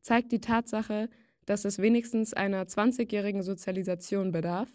zeigt 0.00 0.32
die 0.32 0.40
Tatsache, 0.40 1.08
dass 1.44 1.64
es 1.64 1.78
wenigstens 1.78 2.34
einer 2.34 2.64
20-jährigen 2.64 3.42
Sozialisation 3.42 4.32
bedarf, 4.32 4.68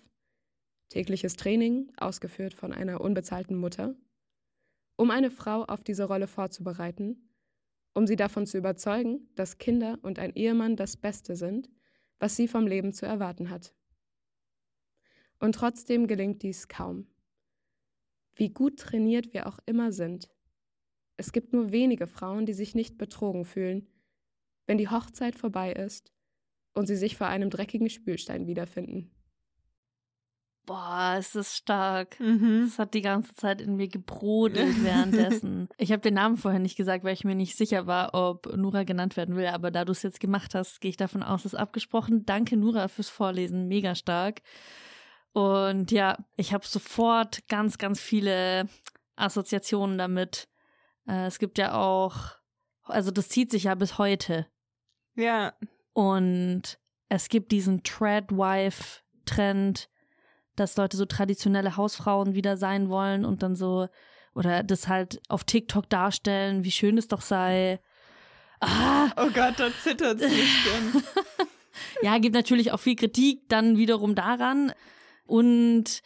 tägliches 0.90 1.36
Training, 1.36 1.92
ausgeführt 1.98 2.54
von 2.54 2.72
einer 2.72 3.02
unbezahlten 3.02 3.58
Mutter, 3.58 3.96
um 4.96 5.12
eine 5.12 5.32
Frau 5.32 5.64
auf 5.66 5.84
diese 5.84 6.06
Rolle 6.06 6.28
vorzubereiten, 6.28 7.34
um 7.94 8.08
sie 8.08 8.16
davon 8.16 8.46
zu 8.46 8.58
überzeugen, 8.58 9.30
dass 9.36 9.58
Kinder 9.58 10.00
und 10.04 10.20
ein 10.20 10.34
Ehemann 10.36 10.76
das 10.76 10.96
Beste 10.96 11.36
sind, 11.36 11.70
was 12.20 12.36
sie 12.36 12.48
vom 12.48 12.68
Leben 12.68 12.94
zu 12.94 13.06
erwarten 13.06 13.50
hat. 13.50 13.74
Und 15.40 15.56
trotzdem 15.56 16.08
gelingt 16.08 16.42
dies 16.44 16.68
kaum 16.68 17.08
wie 18.38 18.50
gut 18.50 18.80
trainiert 18.80 19.34
wir 19.34 19.48
auch 19.48 19.60
immer 19.66 19.92
sind. 19.92 20.30
Es 21.18 21.32
gibt 21.32 21.54
nur 21.54 21.72
wenige 21.72 22.08
Frauen, 22.08 22.46
die 22.46 22.54
sich 22.54 22.76
nicht 22.76 22.98
betrogen 22.98 23.46
fühlen, 23.46 23.88
wenn 24.68 24.78
die 24.78 24.90
Hochzeit 24.90 25.36
vorbei 25.36 25.74
ist 25.74 26.14
und 26.74 26.86
sie 26.86 26.96
sich 26.96 27.18
vor 27.18 27.28
einem 27.28 27.50
dreckigen 27.50 27.90
Spülstein 27.90 28.46
wiederfinden. 28.46 29.12
Boah, 30.68 31.16
es 31.18 31.34
ist 31.34 31.56
stark. 31.56 32.20
Mhm. 32.20 32.66
Es 32.68 32.78
hat 32.78 32.94
die 32.94 33.02
ganze 33.02 33.34
Zeit 33.34 33.62
in 33.62 33.78
mir 33.78 33.88
gebrodelt 33.88 34.76
währenddessen. 34.84 35.70
ich 35.78 35.94
habe 35.94 36.02
den 36.02 36.16
Namen 36.16 36.36
vorher 36.36 36.60
nicht 36.60 36.76
gesagt, 36.76 37.06
weil 37.06 37.14
ich 37.14 37.24
mir 37.24 37.36
nicht 37.36 37.56
sicher 37.56 37.88
war, 37.88 38.14
ob 38.14 38.54
Nura 38.54 38.84
genannt 38.84 39.16
werden 39.16 39.38
will. 39.38 39.48
Aber 39.48 39.72
da 39.72 39.86
du 39.86 39.94
es 39.94 40.04
jetzt 40.04 40.20
gemacht 40.20 40.54
hast, 40.56 40.82
gehe 40.82 40.90
ich 40.90 40.98
davon 40.98 41.24
aus, 41.24 41.46
es 41.46 41.54
ist 41.54 41.60
abgesprochen. 41.60 42.26
Danke, 42.26 42.58
Nura, 42.58 42.90
fürs 42.90 43.08
Vorlesen. 43.08 43.70
Mega 43.70 43.96
stark. 43.96 44.42
Und 45.34 45.92
ja, 45.92 46.18
ich 46.36 46.54
habe 46.54 46.66
sofort 46.66 47.48
ganz, 47.48 47.78
ganz 47.78 48.00
viele 48.00 48.68
Assoziationen 49.16 49.98
damit. 49.98 50.48
Äh, 51.08 51.28
es 51.28 51.40
gibt 51.40 51.58
ja 51.58 51.74
auch, 51.74 52.36
also 52.84 53.12
das 53.12 53.30
zieht 53.30 53.52
sich 53.52 53.64
ja 53.64 53.76
bis 53.76 53.98
heute. 53.98 54.48
Ja. 55.16 55.54
Und 55.94 56.80
es 57.10 57.30
gibt 57.30 57.52
diesen 57.52 57.84
Treadwife-Trend, 57.84 59.90
dass 60.56 60.78
Leute 60.78 60.98
so 60.98 61.06
traditionelle 61.06 61.78
Hausfrauen 61.78 62.34
wieder 62.34 62.58
sein 62.58 62.90
wollen 62.90 63.26
und 63.26 63.44
dann 63.44 63.56
so, 63.56 63.88
oder 64.34 64.64
das 64.64 64.88
halt 64.88 65.22
auf 65.30 65.44
TikTok 65.44 65.90
darstellen, 65.90 66.64
wie 66.64 66.72
schön 66.72 66.98
es 66.98 67.08
doch 67.08 67.22
sei. 67.22 67.80
Ah! 68.60 69.12
Oh 69.18 69.30
Gott, 69.30 69.60
da 69.60 69.70
zittert 69.84 70.22
es 70.22 70.34
ja, 72.02 72.18
gibt 72.18 72.34
natürlich 72.34 72.72
auch 72.72 72.80
viel 72.80 72.96
Kritik 72.96 73.48
dann 73.50 73.78
wiederum 73.78 74.16
daran. 74.16 74.74
Und 75.28 76.02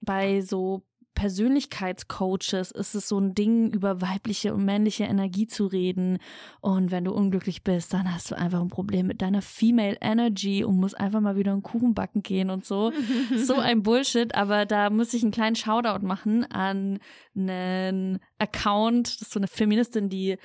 bei 0.00 0.40
so 0.40 0.82
Persönlichkeitscoaches 1.14 2.72
ist 2.72 2.94
es 2.94 3.08
so 3.08 3.18
ein 3.18 3.34
Ding, 3.34 3.70
über 3.72 4.00
weibliche 4.00 4.52
und 4.52 4.64
männliche 4.64 5.04
Energie 5.04 5.46
zu 5.46 5.66
reden. 5.66 6.18
Und 6.60 6.90
wenn 6.90 7.04
du 7.04 7.12
unglücklich 7.12 7.62
bist, 7.62 7.92
dann 7.92 8.12
hast 8.12 8.30
du 8.30 8.34
einfach 8.36 8.60
ein 8.60 8.68
Problem 8.68 9.06
mit 9.06 9.22
deiner 9.22 9.40
Female 9.40 9.96
Energy 10.00 10.64
und 10.64 10.76
musst 10.76 10.98
einfach 10.98 11.20
mal 11.20 11.36
wieder 11.36 11.52
einen 11.52 11.62
Kuchen 11.62 11.94
backen 11.94 12.22
gehen 12.22 12.50
und 12.50 12.64
so. 12.64 12.92
so 13.36 13.54
ein 13.54 13.82
Bullshit. 13.82 14.34
Aber 14.34 14.66
da 14.66 14.90
muss 14.90 15.14
ich 15.14 15.22
einen 15.22 15.32
kleinen 15.32 15.56
Shoutout 15.56 16.04
machen 16.04 16.44
an 16.50 16.98
einen 17.36 18.18
Account. 18.38 19.06
Das 19.06 19.22
ist 19.22 19.32
so 19.32 19.40
eine 19.40 19.48
Feministin, 19.48 20.08
die 20.08 20.36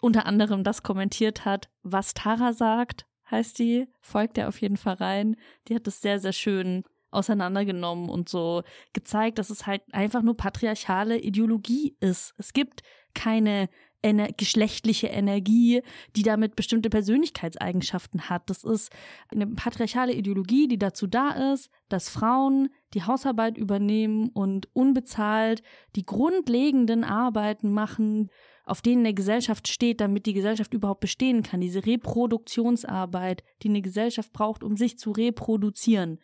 unter 0.00 0.26
anderem 0.26 0.64
das 0.64 0.82
kommentiert 0.82 1.44
hat, 1.44 1.68
was 1.82 2.14
Tara 2.14 2.52
sagt, 2.52 3.06
heißt 3.30 3.58
die. 3.58 3.88
Folgt 4.00 4.36
der 4.36 4.48
auf 4.48 4.60
jeden 4.60 4.76
Fall 4.76 4.94
rein. 4.94 5.36
Die 5.68 5.74
hat 5.74 5.86
das 5.86 6.00
sehr, 6.00 6.18
sehr 6.18 6.32
schön 6.32 6.84
auseinandergenommen 7.14 8.08
und 8.08 8.28
so 8.28 8.62
gezeigt, 8.92 9.38
dass 9.38 9.50
es 9.50 9.66
halt 9.66 9.82
einfach 9.92 10.22
nur 10.22 10.36
patriarchale 10.36 11.18
Ideologie 11.18 11.96
ist. 12.00 12.34
Es 12.38 12.52
gibt 12.52 12.82
keine 13.14 13.68
ener 14.04 14.28
geschlechtliche 14.36 15.06
Energie, 15.06 15.82
die 16.14 16.22
damit 16.22 16.56
bestimmte 16.56 16.90
Persönlichkeitseigenschaften 16.90 18.28
hat. 18.28 18.50
Das 18.50 18.62
ist 18.62 18.92
eine 19.32 19.46
patriarchale 19.46 20.12
Ideologie, 20.12 20.68
die 20.68 20.78
dazu 20.78 21.06
da 21.06 21.52
ist, 21.52 21.70
dass 21.88 22.10
Frauen 22.10 22.68
die 22.92 23.02
Hausarbeit 23.02 23.56
übernehmen 23.56 24.28
und 24.28 24.68
unbezahlt 24.74 25.62
die 25.96 26.04
grundlegenden 26.04 27.02
Arbeiten 27.02 27.72
machen, 27.72 28.30
auf 28.66 28.82
denen 28.82 29.00
eine 29.00 29.14
Gesellschaft 29.14 29.68
steht, 29.68 30.00
damit 30.00 30.26
die 30.26 30.32
Gesellschaft 30.32 30.74
überhaupt 30.74 31.00
bestehen 31.00 31.42
kann. 31.42 31.60
Diese 31.60 31.84
Reproduktionsarbeit, 31.84 33.42
die 33.62 33.68
eine 33.68 33.82
Gesellschaft 33.82 34.32
braucht, 34.32 34.62
um 34.62 34.76
sich 34.76 34.98
zu 34.98 35.12
reproduzieren. 35.12 36.18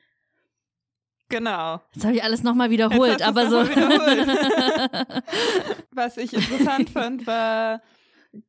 Genau. 1.31 1.81
Jetzt 1.95 2.05
habe 2.05 2.17
ich 2.17 2.23
alles 2.23 2.43
nochmal 2.43 2.71
wiederholt, 2.71 3.23
aber 3.23 3.49
so. 3.49 3.63
Wiederholt. 3.67 4.29
Was 5.93 6.17
ich 6.17 6.35
interessant 6.35 6.91
fand, 6.91 7.27
war, 7.27 7.81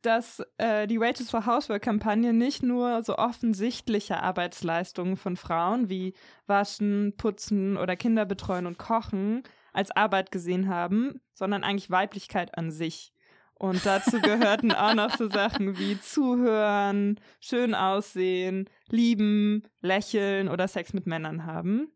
dass 0.01 0.41
äh, 0.57 0.87
die 0.87 0.99
Wages 0.99 1.29
for 1.29 1.45
Housework-Kampagne 1.45 2.33
nicht 2.33 2.63
nur 2.63 3.03
so 3.03 3.17
offensichtliche 3.17 4.21
Arbeitsleistungen 4.21 5.15
von 5.15 5.37
Frauen 5.37 5.89
wie 5.89 6.13
Waschen, 6.47 7.13
Putzen 7.17 7.77
oder 7.77 7.95
Kinder 7.95 8.25
betreuen 8.25 8.65
und 8.65 8.77
Kochen 8.77 9.43
als 9.73 9.91
Arbeit 9.91 10.31
gesehen 10.31 10.67
haben, 10.67 11.21
sondern 11.33 11.63
eigentlich 11.63 11.91
Weiblichkeit 11.91 12.57
an 12.57 12.71
sich. 12.71 13.13
Und 13.53 13.85
dazu 13.85 14.19
gehörten 14.21 14.71
auch 14.71 14.95
noch 14.95 15.15
so 15.15 15.29
Sachen 15.29 15.77
wie 15.77 15.99
Zuhören, 15.99 17.19
schön 17.39 17.75
aussehen, 17.75 18.67
lieben, 18.89 19.63
lächeln 19.81 20.49
oder 20.49 20.67
Sex 20.67 20.93
mit 20.93 21.05
Männern 21.05 21.45
haben. 21.45 21.91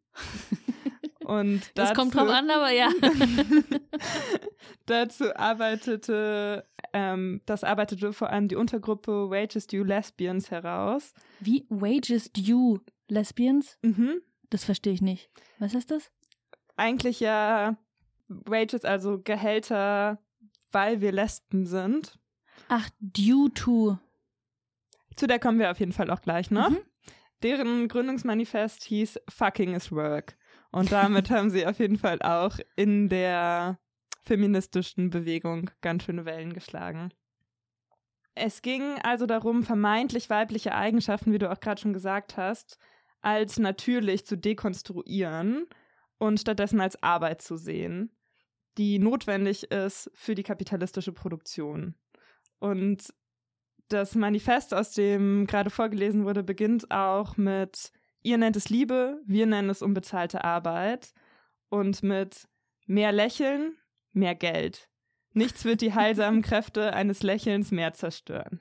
Und 1.26 1.62
dazu, 1.62 1.72
das 1.76 1.94
kommt 1.94 2.16
drauf 2.16 2.30
an, 2.30 2.50
aber 2.50 2.72
ja. 2.72 2.90
dazu 4.86 5.36
arbeitete 5.36 6.66
ähm, 6.96 7.42
das 7.46 7.66
arbeitete 7.66 8.14
vor 8.14 8.30
allem 8.30 8.48
die 8.48 8.56
Untergruppe 8.56 9.30
Wages 9.30 9.68
Due 9.68 9.84
Lesbians 9.84 10.50
heraus. 10.50 11.14
Wie 11.42 11.66
Wages 11.68 12.32
Due 12.32 12.80
Lesbians? 13.10 13.78
Mhm. 13.82 14.22
Das 14.50 14.64
verstehe 14.64 14.94
ich 14.94 15.02
nicht. 15.02 15.30
Was 15.60 15.74
ist 15.74 15.92
das? 15.92 16.10
Eigentlich 16.78 17.20
ja 17.20 17.76
Wages, 18.30 18.86
also 18.86 19.20
Gehälter, 19.22 20.20
weil 20.72 21.02
wir 21.02 21.12
Lesben 21.12 21.66
sind. 21.66 22.18
Ach, 22.70 22.90
due 23.02 23.54
to. 23.54 23.98
Zu 25.18 25.28
der 25.28 25.40
kommen 25.40 25.60
wir 25.60 25.72
auf 25.72 25.82
jeden 25.82 25.92
Fall 25.92 26.10
auch 26.10 26.22
gleich 26.22 26.50
noch. 26.50 26.70
Mhm. 26.70 26.78
Deren 27.44 27.90
Gründungsmanifest 27.90 28.86
hieß 28.86 29.20
Fucking 29.28 29.74
is 29.74 29.92
Work. 29.92 30.38
Und 30.72 30.92
damit 30.92 31.30
haben 31.30 31.50
sie 31.50 31.66
auf 31.66 31.80
jeden 31.80 31.98
Fall 31.98 32.22
auch 32.22 32.58
in 32.76 33.10
der 33.10 33.80
feministischen 34.24 35.10
Bewegung 35.10 35.70
ganz 35.82 36.04
schöne 36.04 36.26
Wellen 36.26 36.54
geschlagen. 36.54 37.12
Es 38.34 38.62
ging 38.62 39.00
also 39.02 39.26
darum, 39.26 39.64
vermeintlich 39.64 40.30
weibliche 40.30 40.76
Eigenschaften, 40.76 41.32
wie 41.32 41.38
du 41.38 41.50
auch 41.50 41.60
gerade 41.62 41.80
schon 41.80 41.94
gesagt 41.94 42.36
hast, 42.36 42.78
als 43.22 43.58
natürlich 43.58 44.26
zu 44.26 44.38
dekonstruieren 44.38 45.68
und 46.18 46.40
stattdessen 46.40 46.82
als 46.82 47.02
Arbeit 47.02 47.42
zu 47.42 47.56
sehen, 47.56 48.12
die 48.78 49.00
notwendig 49.00 49.72
ist 49.72 50.12
für 50.14 50.36
die 50.36 50.44
kapitalistische 50.44 51.14
Produktion. 51.14 51.96
Und 52.60 53.14
das 53.88 54.16
Manifest, 54.16 54.74
aus 54.74 54.92
dem 54.92 55.48
gerade 55.48 55.70
vorgelesen 55.70 56.26
wurde, 56.26 56.44
beginnt 56.44 56.92
auch 56.92 57.38
mit 57.38 57.92
Ihr 58.26 58.40
nennt 58.40 58.56
es 58.56 58.70
Liebe, 58.70 59.22
wir 59.28 59.46
nennen 59.46 59.70
es 59.70 59.84
unbezahlte 59.84 60.44
Arbeit 60.44 61.14
und 61.70 62.02
mit 62.02 62.48
mehr 62.88 63.12
Lächeln, 63.12 63.78
mehr 64.14 64.34
Geld. 64.34 64.90
Nichts 65.34 65.64
wird 65.64 65.82
die 65.82 65.94
heilsamen 65.94 66.42
Kräfte 66.42 66.94
eines 66.94 67.22
Lächelns 67.22 67.70
mehr 67.70 67.94
zerstören. 67.94 68.60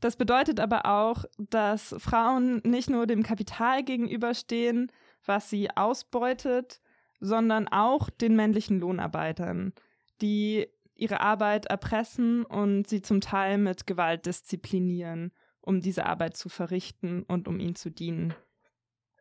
Das 0.00 0.16
bedeutet 0.16 0.58
aber 0.58 0.86
auch, 0.86 1.24
dass 1.38 1.94
Frauen 1.98 2.60
nicht 2.64 2.90
nur 2.90 3.06
dem 3.06 3.22
Kapital 3.22 3.84
gegenüberstehen, 3.84 4.90
was 5.24 5.48
sie 5.48 5.70
ausbeutet, 5.70 6.80
sondern 7.20 7.68
auch 7.68 8.10
den 8.10 8.34
männlichen 8.34 8.80
Lohnarbeitern, 8.80 9.72
die 10.20 10.66
ihre 10.96 11.20
Arbeit 11.20 11.66
erpressen 11.66 12.44
und 12.44 12.88
sie 12.88 13.02
zum 13.02 13.20
Teil 13.20 13.56
mit 13.56 13.86
Gewalt 13.86 14.26
disziplinieren, 14.26 15.30
um 15.66 15.80
diese 15.80 16.06
Arbeit 16.06 16.36
zu 16.36 16.48
verrichten 16.48 17.24
und 17.24 17.48
um 17.48 17.58
ihnen 17.58 17.74
zu 17.74 17.90
dienen. 17.90 18.32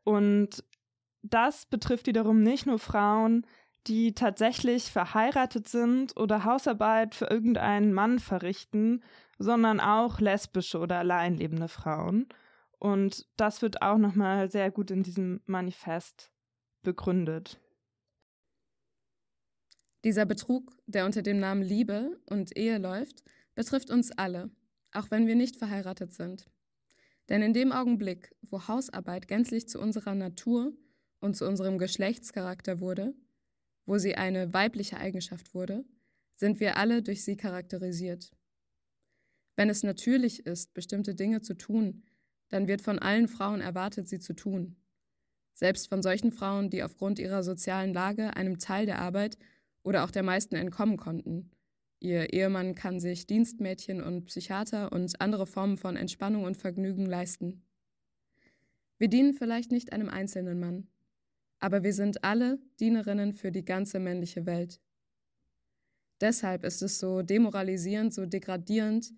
Und 0.03 0.63
das 1.23 1.65
betrifft 1.65 2.05
wiederum 2.05 2.43
nicht 2.43 2.67
nur 2.67 2.77
Frauen, 2.77 3.47
die 3.87 4.13
tatsächlich 4.13 4.91
verheiratet 4.91 5.67
sind 5.67 6.15
oder 6.15 6.45
Hausarbeit 6.45 7.15
für 7.15 7.25
irgendeinen 7.25 7.93
Mann 7.93 8.19
verrichten, 8.19 9.03
sondern 9.39 9.79
auch 9.79 10.19
lesbische 10.19 10.79
oder 10.79 10.99
alleinlebende 10.99 11.67
Frauen. 11.67 12.27
Und 12.77 13.27
das 13.37 13.63
wird 13.63 13.81
auch 13.81 13.97
nochmal 13.97 14.49
sehr 14.49 14.69
gut 14.69 14.91
in 14.91 15.01
diesem 15.01 15.41
Manifest 15.45 16.31
begründet. 16.83 17.59
Dieser 20.03 20.25
Betrug, 20.27 20.77
der 20.85 21.05
unter 21.05 21.23
dem 21.23 21.39
Namen 21.39 21.63
Liebe 21.63 22.19
und 22.29 22.55
Ehe 22.55 22.77
läuft, 22.77 23.23
betrifft 23.55 23.89
uns 23.89 24.11
alle, 24.11 24.51
auch 24.95 25.11
wenn 25.11 25.27
wir 25.27 25.35
nicht 25.35 25.57
verheiratet 25.57 26.13
sind. 26.13 26.49
Denn 27.29 27.41
in 27.41 27.53
dem 27.53 27.71
Augenblick, 27.71 28.35
wo 28.41 28.67
Hausarbeit 28.67 29.27
gänzlich 29.27 29.67
zu 29.67 29.79
unserer 29.79 30.15
Natur 30.15 30.73
und 31.19 31.35
zu 31.35 31.47
unserem 31.47 31.77
Geschlechtscharakter 31.77 32.79
wurde, 32.79 33.13
wo 33.85 33.97
sie 33.97 34.15
eine 34.15 34.53
weibliche 34.53 34.97
Eigenschaft 34.97 35.53
wurde, 35.53 35.85
sind 36.35 36.59
wir 36.59 36.77
alle 36.77 37.01
durch 37.01 37.23
sie 37.23 37.37
charakterisiert. 37.37 38.31
Wenn 39.55 39.69
es 39.69 39.83
natürlich 39.83 40.45
ist, 40.45 40.73
bestimmte 40.73 41.15
Dinge 41.15 41.41
zu 41.41 41.55
tun, 41.55 42.03
dann 42.49 42.67
wird 42.67 42.81
von 42.81 42.99
allen 42.99 43.27
Frauen 43.27 43.61
erwartet, 43.61 44.07
sie 44.07 44.19
zu 44.19 44.33
tun. 44.33 44.75
Selbst 45.53 45.87
von 45.87 46.03
solchen 46.03 46.31
Frauen, 46.31 46.69
die 46.69 46.83
aufgrund 46.83 47.17
ihrer 47.17 47.41
sozialen 47.41 47.93
Lage 47.93 48.35
einem 48.35 48.59
Teil 48.59 48.85
der 48.85 48.99
Arbeit 48.99 49.37
oder 49.83 50.03
auch 50.03 50.11
der 50.11 50.23
meisten 50.23 50.55
entkommen 50.55 50.97
konnten. 50.97 51.51
Ihr 51.99 52.33
Ehemann 52.33 52.75
kann 52.75 52.99
sich 52.99 53.25
Dienstmädchen 53.25 54.01
und 54.01 54.25
Psychiater 54.25 54.91
und 54.91 55.19
andere 55.21 55.47
Formen 55.47 55.77
von 55.77 55.95
Entspannung 55.95 56.43
und 56.43 56.57
Vergnügen 56.57 57.05
leisten. 57.05 57.63
Wir 58.97 59.07
dienen 59.07 59.33
vielleicht 59.33 59.71
nicht 59.71 59.91
einem 59.91 60.09
einzelnen 60.09 60.59
Mann, 60.59 60.87
aber 61.59 61.83
wir 61.83 61.93
sind 61.93 62.23
alle 62.23 62.59
Dienerinnen 62.79 63.33
für 63.33 63.51
die 63.51 63.65
ganze 63.65 63.99
männliche 63.99 64.45
Welt. 64.45 64.79
Deshalb 66.21 66.63
ist 66.63 66.81
es 66.81 66.99
so 66.99 67.21
demoralisierend, 67.21 68.13
so 68.13 68.25
degradierend, 68.25 69.13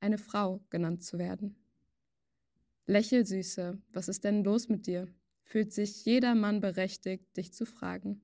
eine 0.00 0.18
Frau 0.18 0.60
genannt 0.70 1.02
zu 1.02 1.18
werden. 1.18 1.56
Lächel, 2.86 3.26
Süße, 3.26 3.78
was 3.92 4.08
ist 4.08 4.24
denn 4.24 4.44
los 4.44 4.68
mit 4.68 4.86
dir? 4.86 5.08
Fühlt 5.42 5.72
sich 5.72 6.04
jeder 6.04 6.34
Mann 6.34 6.60
berechtigt, 6.60 7.36
dich 7.36 7.52
zu 7.52 7.66
fragen. 7.66 8.22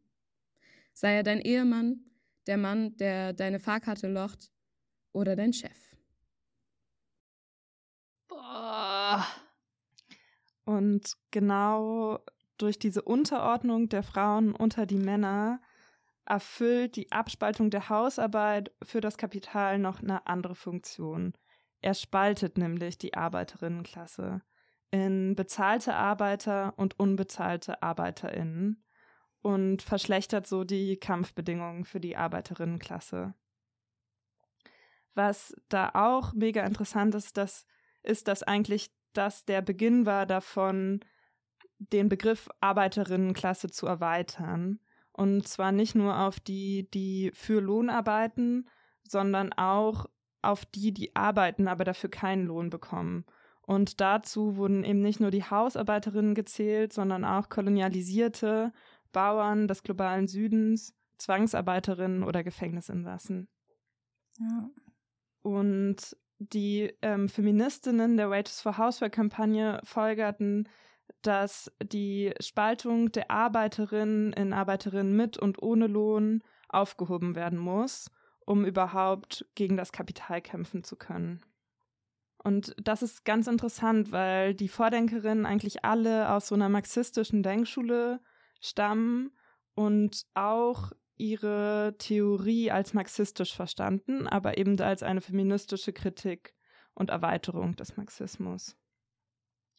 Sei 0.92 1.14
er 1.14 1.22
dein 1.22 1.40
Ehemann, 1.40 2.04
der 2.46 2.56
Mann, 2.56 2.96
der 2.96 3.32
deine 3.32 3.58
Fahrkarte 3.60 4.08
locht, 4.08 4.50
oder 5.12 5.34
dein 5.34 5.52
Chef. 5.52 5.96
Boah. 8.28 9.26
Und 10.64 11.14
genau 11.30 12.20
durch 12.58 12.78
diese 12.78 13.02
Unterordnung 13.02 13.88
der 13.88 14.02
Frauen 14.02 14.52
unter 14.54 14.84
die 14.84 14.98
Männer 14.98 15.60
erfüllt 16.26 16.96
die 16.96 17.12
Abspaltung 17.12 17.70
der 17.70 17.88
Hausarbeit 17.88 18.72
für 18.82 19.00
das 19.00 19.16
Kapital 19.16 19.78
noch 19.78 20.02
eine 20.02 20.26
andere 20.26 20.54
Funktion. 20.54 21.32
Er 21.80 21.94
spaltet 21.94 22.58
nämlich 22.58 22.98
die 22.98 23.14
Arbeiterinnenklasse 23.14 24.42
in 24.90 25.34
bezahlte 25.34 25.94
Arbeiter 25.94 26.74
und 26.76 26.98
unbezahlte 26.98 27.82
Arbeiterinnen 27.82 28.85
und 29.46 29.80
verschlechtert 29.80 30.48
so 30.48 30.64
die 30.64 30.96
Kampfbedingungen 30.96 31.84
für 31.84 32.00
die 32.00 32.16
Arbeiterinnenklasse. 32.16 33.32
Was 35.14 35.54
da 35.68 35.92
auch 35.94 36.32
mega 36.32 36.64
interessant 36.64 37.14
ist, 37.14 37.36
das 37.36 37.64
ist, 38.02 38.26
dass 38.26 38.42
eigentlich 38.42 38.90
das 39.12 39.44
der 39.44 39.62
Beginn 39.62 40.04
war 40.04 40.26
davon, 40.26 40.98
den 41.78 42.08
Begriff 42.08 42.48
Arbeiterinnenklasse 42.60 43.70
zu 43.70 43.86
erweitern. 43.86 44.80
Und 45.12 45.46
zwar 45.46 45.70
nicht 45.70 45.94
nur 45.94 46.18
auf 46.18 46.40
die, 46.40 46.90
die 46.90 47.30
für 47.32 47.60
Lohn 47.60 47.88
arbeiten, 47.88 48.68
sondern 49.04 49.52
auch 49.52 50.06
auf 50.42 50.66
die, 50.66 50.92
die 50.92 51.14
arbeiten, 51.14 51.68
aber 51.68 51.84
dafür 51.84 52.10
keinen 52.10 52.46
Lohn 52.46 52.68
bekommen. 52.68 53.24
Und 53.62 54.00
dazu 54.00 54.56
wurden 54.56 54.82
eben 54.82 55.02
nicht 55.02 55.20
nur 55.20 55.30
die 55.30 55.44
Hausarbeiterinnen 55.44 56.34
gezählt, 56.34 56.92
sondern 56.92 57.24
auch 57.24 57.48
kolonialisierte 57.48 58.72
Bauern 59.16 59.66
des 59.66 59.82
globalen 59.82 60.28
Südens, 60.28 60.94
Zwangsarbeiterinnen 61.16 62.22
oder 62.22 62.44
Gefängnisinsassen. 62.44 63.48
Ja. 64.38 64.68
Und 65.40 66.18
die 66.38 66.92
ähm, 67.00 67.30
Feministinnen 67.30 68.18
der 68.18 68.28
Wages 68.28 68.60
for 68.60 68.76
Housework-Kampagne 68.76 69.80
folgerten, 69.84 70.68
dass 71.22 71.72
die 71.82 72.34
Spaltung 72.40 73.10
der 73.10 73.30
Arbeiterinnen 73.30 74.34
in 74.34 74.52
Arbeiterinnen 74.52 75.16
mit 75.16 75.38
und 75.38 75.62
ohne 75.62 75.86
Lohn 75.86 76.42
aufgehoben 76.68 77.34
werden 77.36 77.58
muss, 77.58 78.10
um 78.44 78.66
überhaupt 78.66 79.46
gegen 79.54 79.78
das 79.78 79.92
Kapital 79.92 80.42
kämpfen 80.42 80.84
zu 80.84 80.94
können. 80.94 81.40
Und 82.44 82.76
das 82.76 83.02
ist 83.02 83.24
ganz 83.24 83.46
interessant, 83.46 84.12
weil 84.12 84.52
die 84.52 84.68
Vordenkerinnen 84.68 85.46
eigentlich 85.46 85.86
alle 85.86 86.30
aus 86.30 86.48
so 86.48 86.54
einer 86.54 86.68
marxistischen 86.68 87.42
Denkschule 87.42 88.20
stammen 88.60 89.30
und 89.74 90.26
auch 90.34 90.92
ihre 91.16 91.94
Theorie 91.98 92.70
als 92.70 92.94
marxistisch 92.94 93.54
verstanden, 93.54 94.26
aber 94.26 94.58
eben 94.58 94.78
als 94.80 95.02
eine 95.02 95.20
feministische 95.20 95.92
Kritik 95.92 96.54
und 96.94 97.10
Erweiterung 97.10 97.76
des 97.76 97.96
Marxismus. 97.96 98.76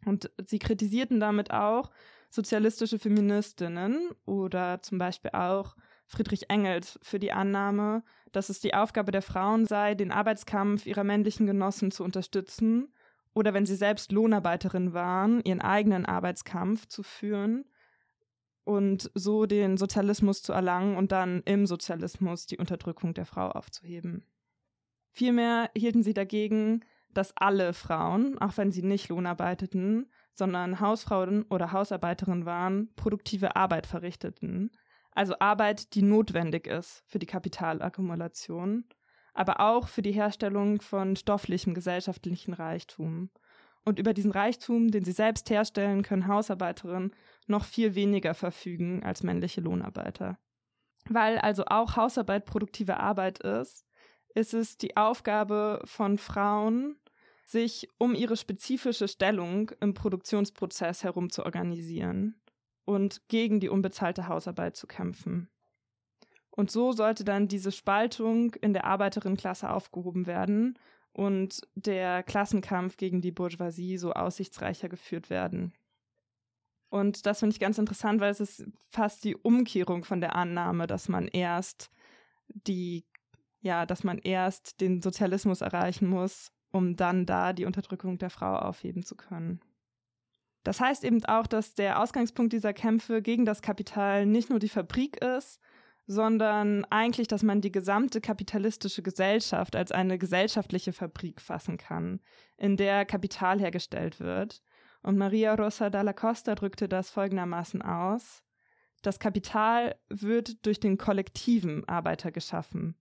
Und 0.05 0.32
sie 0.45 0.59
kritisierten 0.59 1.19
damit 1.19 1.51
auch 1.51 1.91
sozialistische 2.30 2.99
Feministinnen 2.99 4.09
oder 4.25 4.82
zum 4.82 4.97
Beispiel 4.97 5.32
auch 5.32 5.75
Friedrich 6.05 6.49
Engels 6.49 6.99
für 7.01 7.19
die 7.19 7.32
Annahme, 7.32 8.03
dass 8.32 8.49
es 8.49 8.59
die 8.59 8.73
Aufgabe 8.73 9.11
der 9.11 9.21
Frauen 9.21 9.65
sei, 9.65 9.95
den 9.95 10.11
Arbeitskampf 10.11 10.86
ihrer 10.86 11.03
männlichen 11.03 11.47
Genossen 11.47 11.91
zu 11.91 12.03
unterstützen 12.03 12.93
oder 13.34 13.53
wenn 13.53 13.65
sie 13.65 13.75
selbst 13.75 14.11
Lohnarbeiterin 14.11 14.93
waren, 14.93 15.41
ihren 15.43 15.61
eigenen 15.61 16.05
Arbeitskampf 16.05 16.88
zu 16.88 17.03
führen 17.03 17.65
und 18.68 19.09
so 19.13 19.45
den 19.45 19.78
Sozialismus 19.78 20.43
zu 20.43 20.51
erlangen 20.51 20.97
und 20.97 21.13
dann 21.13 21.41
im 21.45 21.65
Sozialismus 21.65 22.47
die 22.47 22.57
Unterdrückung 22.57 23.13
der 23.13 23.26
Frau 23.26 23.49
aufzuheben. 23.49 24.26
Vielmehr 25.13 25.72
hielten 25.76 26.03
sie 26.03 26.13
dagegen, 26.13 26.84
dass 27.13 27.36
alle 27.38 27.74
Frauen, 27.74 28.38
auch 28.39 28.57
wenn 28.57 28.72
sie 28.72 28.84
nicht 28.84 29.07
lohnarbeiteten, 29.07 30.11
sondern 30.34 30.82
Hausfrauen 30.82 31.43
oder 31.43 31.72
Hausarbeiterinnen 31.72 32.45
waren, 32.45 32.93
produktive 32.95 33.55
Arbeit 33.55 33.88
verrichteten, 33.88 34.72
also 35.11 35.34
Arbeit, 35.39 35.95
die 35.95 36.03
notwendig 36.03 36.68
ist 36.68 37.03
für 37.07 37.18
die 37.18 37.26
Kapitalakkumulation, 37.26 38.84
aber 39.34 39.61
auch 39.61 39.88
für 39.88 40.01
die 40.01 40.11
Herstellung 40.11 40.82
von 40.82 41.15
stofflichem 41.15 41.74
gesellschaftlichen 41.74 42.53
Reichtum. 42.53 43.30
Und 43.86 43.97
über 43.97 44.13
diesen 44.13 44.32
Reichtum, 44.32 44.91
den 44.91 45.05
sie 45.05 45.13
selbst 45.13 45.49
herstellen, 45.49 46.03
können 46.03 46.28
Hausarbeiterinnen 46.28 47.13
noch 47.50 47.66
viel 47.66 47.95
weniger 47.95 48.34
verfügen 48.34 49.04
als 49.04 49.24
männliche 49.24 49.62
Lohnarbeiter. 49.62 50.38
Weil 51.10 51.38
also 51.39 51.66
auch 51.66 51.95
Hausarbeit 51.95 52.45
produktive 52.45 53.00
Arbeit 53.00 53.39
ist, 53.39 53.86
ist 54.36 54.54
es 54.54 54.78
die 54.78 54.98
Aufgabe 54.98 55.82
von 55.86 56.18
Frauen, 56.18 56.98
sich 57.45 57.89
um 57.98 58.14
ihre 58.14 58.36
spezifische 58.36 59.08
Stellung 59.08 59.72
im 59.80 59.93
Produktionsprozess 59.93 61.04
herum 61.04 61.30
zu 61.30 61.45
organisieren 61.45 62.36
und 62.86 63.28
gegen 63.30 63.60
die 63.60 63.70
unbezahlte 63.70 64.28
Hausarbeit 64.28 64.76
zu 64.76 64.86
kämpfen. 64.86 65.50
Und 66.52 66.72
so 66.72 66.91
sollte 66.91 67.24
dann 67.24 67.48
diese 67.48 67.72
Spaltung 67.72 68.54
in 68.56 68.74
der 68.74 68.86
Arbeiterinnenklasse 68.86 69.70
aufgehoben 69.70 70.26
werden 70.26 70.78
und 71.14 71.62
der 71.76 72.24
Klassenkampf 72.24 72.98
gegen 72.98 73.22
die 73.22 73.32
Bourgeoisie 73.32 73.98
so 73.98 74.12
aussichtsreicher 74.14 74.89
geführt 74.89 75.30
werden. 75.30 75.74
Und 76.89 77.25
das 77.25 77.39
finde 77.39 77.53
ich 77.53 77.59
ganz 77.59 77.77
interessant, 77.77 78.21
weil 78.21 78.31
es 78.31 78.39
ist 78.39 78.65
fast 78.89 79.23
die 79.23 79.35
Umkehrung 79.35 80.03
von 80.03 80.21
der 80.21 80.35
Annahme, 80.35 80.88
dass 80.88 81.09
man 81.09 81.27
erst 81.27 81.89
die, 82.47 83.05
ja, 83.59 83.85
dass 83.85 84.03
man 84.03 84.17
erst 84.19 84.79
den 84.79 85.01
Sozialismus 85.01 85.61
erreichen 85.61 86.07
muss, 86.07 86.51
um 86.71 86.95
dann 86.95 87.25
da 87.25 87.53
die 87.53 87.65
Unterdrückung 87.65 88.17
der 88.17 88.29
Frau 88.29 88.55
aufheben 88.55 89.03
zu 89.03 89.15
können. 89.15 89.59
Das 90.63 90.81
heißt 90.81 91.03
eben 91.03 91.23
auch, 91.25 91.47
dass 91.47 91.75
der 91.75 92.01
Ausgangspunkt 92.01 92.51
dieser 92.51 92.73
Kämpfe 92.73 93.21
gegen 93.21 93.45
das 93.45 93.61
Kapital 93.61 94.25
nicht 94.25 94.49
nur 94.49 94.59
die 94.59 94.69
Fabrik 94.69 95.23
ist, 95.23 95.59
sondern 96.07 96.85
eigentlich, 96.85 97.27
dass 97.27 97.43
man 97.43 97.61
die 97.61 97.71
gesamte 97.71 98.21
kapitalistische 98.21 99.01
Gesellschaft 99.01 99.75
als 99.75 99.91
eine 99.91 100.17
gesellschaftliche 100.17 100.93
Fabrik 100.93 101.41
fassen 101.41 101.77
kann, 101.77 102.21
in 102.55 102.77
der 102.77 103.05
Kapital 103.05 103.59
hergestellt 103.59 104.19
wird. 104.19 104.61
Und 105.08 105.18
Maria 105.18 105.55
Rosa 105.55 105.89
dalla 105.89 106.12
Costa 106.12 106.53
drückte 106.53 106.89
das 106.89 107.10
folgendermaßen 107.10 107.82
aus. 107.82 108.43
Das 109.03 109.20
Kapital 109.20 109.95
wird 110.10 110.66
durch 110.66 110.82
den 110.82 110.97
kollektiven 110.97 111.88
Arbeiter 111.88 112.30
geschaffen. 112.30 112.97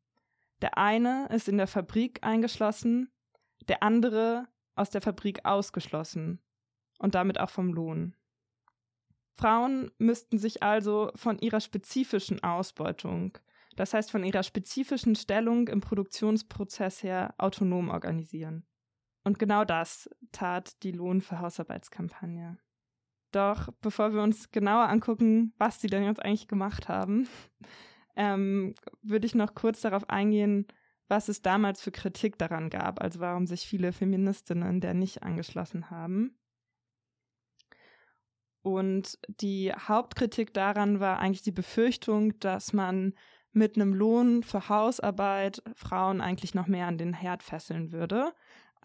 Der 0.62 0.78
eine 0.78 1.26
ist 1.34 1.48
in 1.48 1.56
der 1.56 1.66
Fabrik 1.66 2.20
eingeschlossen, 2.22 3.10
der 3.66 3.82
andere 3.82 4.46
aus 4.76 4.90
der 4.90 5.00
Fabrik 5.00 5.44
ausgeschlossen 5.44 6.40
und 7.00 7.16
damit 7.16 7.40
auch 7.40 7.50
vom 7.50 7.74
Lohn. 7.74 8.14
Frauen 9.34 9.90
müssten 9.98 10.38
sich 10.38 10.62
also 10.62 11.10
von 11.16 11.40
ihrer 11.40 11.60
spezifischen 11.60 12.40
Ausbeutung, 12.44 13.36
das 13.74 13.94
heißt 13.94 14.12
von 14.12 14.22
ihrer 14.22 14.44
spezifischen 14.44 15.16
Stellung 15.16 15.66
im 15.66 15.80
Produktionsprozess 15.80 17.02
her, 17.02 17.34
autonom 17.36 17.88
organisieren. 17.88 18.64
Und 19.26 19.40
genau 19.40 19.64
das 19.64 20.08
tat 20.30 20.80
die 20.84 20.92
Lohn 20.92 21.20
für 21.20 21.40
Hausarbeitskampagne. 21.40 22.58
Doch 23.32 23.72
bevor 23.80 24.14
wir 24.14 24.22
uns 24.22 24.52
genauer 24.52 24.88
angucken, 24.88 25.52
was 25.58 25.80
sie 25.80 25.88
denn 25.88 26.04
jetzt 26.04 26.22
eigentlich 26.22 26.46
gemacht 26.46 26.88
haben, 26.88 27.26
ähm, 28.14 28.76
würde 29.02 29.26
ich 29.26 29.34
noch 29.34 29.56
kurz 29.56 29.80
darauf 29.80 30.08
eingehen, 30.08 30.68
was 31.08 31.28
es 31.28 31.42
damals 31.42 31.82
für 31.82 31.90
Kritik 31.90 32.38
daran 32.38 32.70
gab, 32.70 33.02
also 33.02 33.18
warum 33.18 33.48
sich 33.48 33.66
viele 33.66 33.92
Feministinnen 33.92 34.80
der 34.80 34.94
nicht 34.94 35.24
angeschlossen 35.24 35.90
haben. 35.90 36.38
Und 38.62 39.18
die 39.26 39.72
Hauptkritik 39.72 40.54
daran 40.54 41.00
war 41.00 41.18
eigentlich 41.18 41.42
die 41.42 41.50
Befürchtung, 41.50 42.38
dass 42.38 42.72
man 42.72 43.12
mit 43.50 43.74
einem 43.74 43.92
Lohn 43.92 44.44
für 44.44 44.68
Hausarbeit 44.68 45.64
Frauen 45.74 46.20
eigentlich 46.20 46.54
noch 46.54 46.68
mehr 46.68 46.86
an 46.86 46.96
den 46.96 47.12
Herd 47.12 47.42
fesseln 47.42 47.90
würde. 47.90 48.32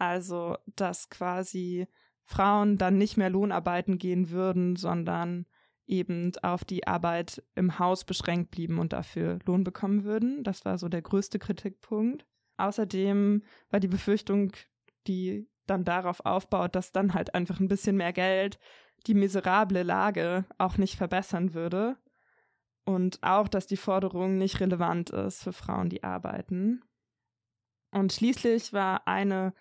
Also, 0.02 0.56
dass 0.66 1.10
quasi 1.10 1.86
Frauen 2.24 2.76
dann 2.76 2.98
nicht 2.98 3.16
mehr 3.16 3.30
Lohnarbeiten 3.30 3.98
gehen 3.98 4.30
würden, 4.30 4.74
sondern 4.74 5.46
eben 5.86 6.32
auf 6.42 6.64
die 6.64 6.88
Arbeit 6.88 7.40
im 7.54 7.78
Haus 7.78 8.02
beschränkt 8.04 8.50
blieben 8.50 8.80
und 8.80 8.92
dafür 8.92 9.38
Lohn 9.46 9.62
bekommen 9.62 10.02
würden. 10.02 10.42
Das 10.42 10.64
war 10.64 10.76
so 10.76 10.88
der 10.88 11.02
größte 11.02 11.38
Kritikpunkt. 11.38 12.26
Außerdem 12.56 13.44
war 13.70 13.78
die 13.78 13.86
Befürchtung, 13.86 14.50
die 15.06 15.48
dann 15.68 15.84
darauf 15.84 16.26
aufbaut, 16.26 16.74
dass 16.74 16.90
dann 16.90 17.14
halt 17.14 17.36
einfach 17.36 17.60
ein 17.60 17.68
bisschen 17.68 17.96
mehr 17.96 18.12
Geld 18.12 18.58
die 19.06 19.14
miserable 19.14 19.84
Lage 19.84 20.46
auch 20.58 20.78
nicht 20.78 20.96
verbessern 20.96 21.54
würde 21.54 21.96
und 22.84 23.22
auch, 23.22 23.46
dass 23.46 23.68
die 23.68 23.76
Forderung 23.76 24.36
nicht 24.36 24.58
relevant 24.58 25.10
ist 25.10 25.44
für 25.44 25.52
Frauen, 25.52 25.90
die 25.90 26.02
arbeiten. 26.02 26.82
Und 27.92 28.12
schließlich 28.12 28.72
war 28.72 29.06
eine 29.06 29.54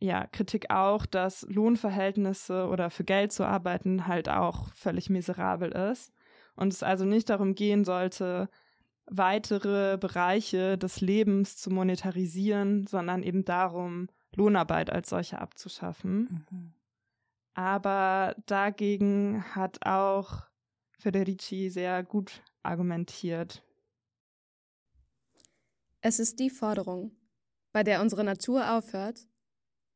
ja, 0.00 0.26
Kritik 0.26 0.70
auch, 0.70 1.04
dass 1.04 1.46
Lohnverhältnisse 1.48 2.66
oder 2.66 2.90
für 2.90 3.04
Geld 3.04 3.32
zu 3.32 3.44
arbeiten 3.44 4.06
halt 4.06 4.28
auch 4.28 4.72
völlig 4.74 5.10
miserabel 5.10 5.72
ist 5.72 6.12
und 6.56 6.72
es 6.72 6.82
also 6.82 7.04
nicht 7.04 7.28
darum 7.28 7.54
gehen 7.54 7.84
sollte, 7.84 8.48
weitere 9.06 9.98
Bereiche 9.98 10.78
des 10.78 11.00
Lebens 11.00 11.56
zu 11.58 11.70
monetarisieren, 11.70 12.86
sondern 12.86 13.22
eben 13.22 13.44
darum, 13.44 14.08
Lohnarbeit 14.34 14.90
als 14.90 15.10
solche 15.10 15.38
abzuschaffen. 15.38 16.46
Mhm. 16.50 16.72
Aber 17.54 18.36
dagegen 18.46 19.44
hat 19.54 19.84
auch 19.84 20.44
Federici 20.98 21.68
sehr 21.68 22.02
gut 22.04 22.42
argumentiert. 22.62 23.62
Es 26.00 26.18
ist 26.18 26.38
die 26.38 26.48
Forderung, 26.48 27.10
bei 27.72 27.82
der 27.82 28.00
unsere 28.00 28.24
Natur 28.24 28.70
aufhört 28.72 29.26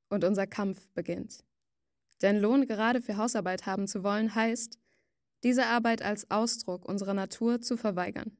und 0.09 0.25
unser 0.25 0.47
Kampf 0.47 0.89
beginnt. 0.95 1.45
Denn 2.23 2.41
Lohn 2.41 2.67
gerade 2.67 3.03
für 3.03 3.17
Hausarbeit 3.17 3.67
haben 3.67 3.87
zu 3.87 4.03
wollen, 4.03 4.35
heißt, 4.35 4.79
diese 5.43 5.67
Arbeit 5.67 6.03
als 6.03 6.31
Ausdruck 6.31 6.87
unserer 6.89 7.15
Natur 7.15 7.61
zu 7.61 7.77
verweigern. 7.77 8.37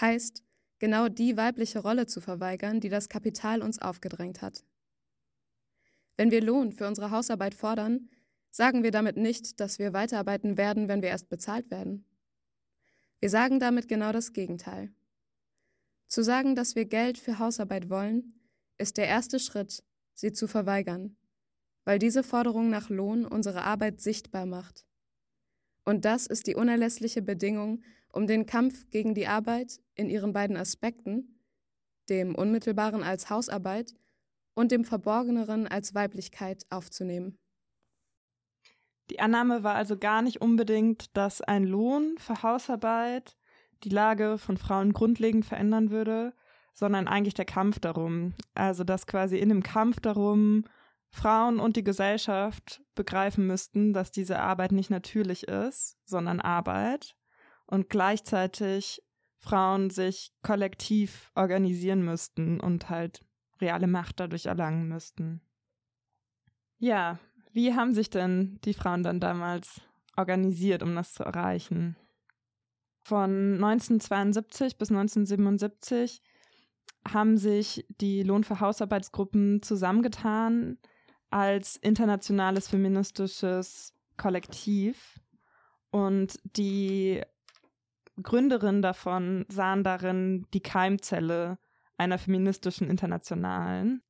Heißt, 0.00 0.42
genau 0.78 1.08
die 1.08 1.36
weibliche 1.36 1.80
Rolle 1.80 2.06
zu 2.06 2.20
verweigern, 2.20 2.80
die 2.80 2.88
das 2.88 3.08
Kapital 3.08 3.62
uns 3.62 3.80
aufgedrängt 3.80 4.40
hat. 4.40 4.64
Wenn 6.16 6.30
wir 6.30 6.42
Lohn 6.42 6.72
für 6.72 6.86
unsere 6.86 7.10
Hausarbeit 7.10 7.54
fordern, 7.54 8.08
sagen 8.50 8.82
wir 8.82 8.90
damit 8.90 9.16
nicht, 9.16 9.60
dass 9.60 9.78
wir 9.78 9.92
weiterarbeiten 9.92 10.56
werden, 10.56 10.88
wenn 10.88 11.02
wir 11.02 11.10
erst 11.10 11.28
bezahlt 11.28 11.70
werden. 11.70 12.04
Wir 13.20 13.30
sagen 13.30 13.60
damit 13.60 13.88
genau 13.88 14.12
das 14.12 14.32
Gegenteil. 14.32 14.92
Zu 16.06 16.24
sagen, 16.24 16.56
dass 16.56 16.74
wir 16.74 16.86
Geld 16.86 17.18
für 17.18 17.38
Hausarbeit 17.38 17.90
wollen, 17.90 18.40
ist 18.78 18.96
der 18.96 19.06
erste 19.06 19.38
Schritt, 19.38 19.84
sie 20.18 20.32
zu 20.32 20.48
verweigern, 20.48 21.16
weil 21.84 21.98
diese 21.98 22.24
Forderung 22.24 22.70
nach 22.70 22.90
Lohn 22.90 23.24
unsere 23.24 23.62
Arbeit 23.62 24.00
sichtbar 24.00 24.46
macht. 24.46 24.84
Und 25.84 26.04
das 26.04 26.26
ist 26.26 26.48
die 26.48 26.56
unerlässliche 26.56 27.22
Bedingung, 27.22 27.82
um 28.12 28.26
den 28.26 28.44
Kampf 28.44 28.90
gegen 28.90 29.14
die 29.14 29.28
Arbeit 29.28 29.80
in 29.94 30.10
ihren 30.10 30.32
beiden 30.32 30.56
Aspekten, 30.56 31.40
dem 32.08 32.34
unmittelbaren 32.34 33.02
als 33.02 33.30
Hausarbeit 33.30 33.94
und 34.54 34.72
dem 34.72 34.84
verborgeneren 34.84 35.68
als 35.68 35.94
Weiblichkeit 35.94 36.66
aufzunehmen. 36.68 37.38
Die 39.10 39.20
Annahme 39.20 39.62
war 39.62 39.76
also 39.76 39.96
gar 39.96 40.20
nicht 40.22 40.40
unbedingt, 40.40 41.16
dass 41.16 41.40
ein 41.40 41.64
Lohn 41.64 42.16
für 42.18 42.42
Hausarbeit 42.42 43.36
die 43.84 43.88
Lage 43.88 44.36
von 44.36 44.56
Frauen 44.56 44.92
grundlegend 44.92 45.44
verändern 45.44 45.90
würde, 45.90 46.34
sondern 46.78 47.08
eigentlich 47.08 47.34
der 47.34 47.44
Kampf 47.44 47.80
darum. 47.80 48.34
Also 48.54 48.84
dass 48.84 49.08
quasi 49.08 49.36
in 49.36 49.48
dem 49.48 49.64
Kampf 49.64 49.98
darum 49.98 50.64
Frauen 51.10 51.58
und 51.58 51.74
die 51.74 51.82
Gesellschaft 51.82 52.80
begreifen 52.94 53.48
müssten, 53.48 53.92
dass 53.92 54.12
diese 54.12 54.38
Arbeit 54.38 54.70
nicht 54.70 54.88
natürlich 54.88 55.48
ist, 55.48 55.98
sondern 56.04 56.40
Arbeit 56.40 57.16
und 57.66 57.88
gleichzeitig 57.88 59.02
Frauen 59.38 59.90
sich 59.90 60.30
kollektiv 60.42 61.32
organisieren 61.34 62.04
müssten 62.04 62.60
und 62.60 62.88
halt 62.88 63.24
reale 63.60 63.88
Macht 63.88 64.20
dadurch 64.20 64.46
erlangen 64.46 64.86
müssten. 64.86 65.40
Ja, 66.78 67.18
wie 67.50 67.74
haben 67.74 67.92
sich 67.92 68.08
denn 68.08 68.60
die 68.62 68.74
Frauen 68.74 69.02
dann 69.02 69.18
damals 69.18 69.80
organisiert, 70.16 70.84
um 70.84 70.94
das 70.94 71.12
zu 71.12 71.24
erreichen? 71.24 71.96
Von 73.00 73.54
1972 73.54 74.78
bis 74.78 74.90
1977 74.90 76.22
haben 77.06 77.36
sich 77.36 77.86
die 78.00 78.22
Lohn 78.22 78.44
für 78.44 78.60
Hausarbeitsgruppen 78.60 79.62
zusammengetan 79.62 80.78
als 81.30 81.76
internationales 81.76 82.68
feministisches 82.68 83.94
Kollektiv. 84.16 85.20
Und 85.90 86.38
die 86.56 87.22
Gründerinnen 88.22 88.82
davon 88.82 89.46
sahen 89.48 89.84
darin 89.84 90.46
die 90.52 90.60
Keimzelle 90.60 91.58
einer 91.96 92.18
feministischen 92.18 92.88
Internationalen. 92.88 94.02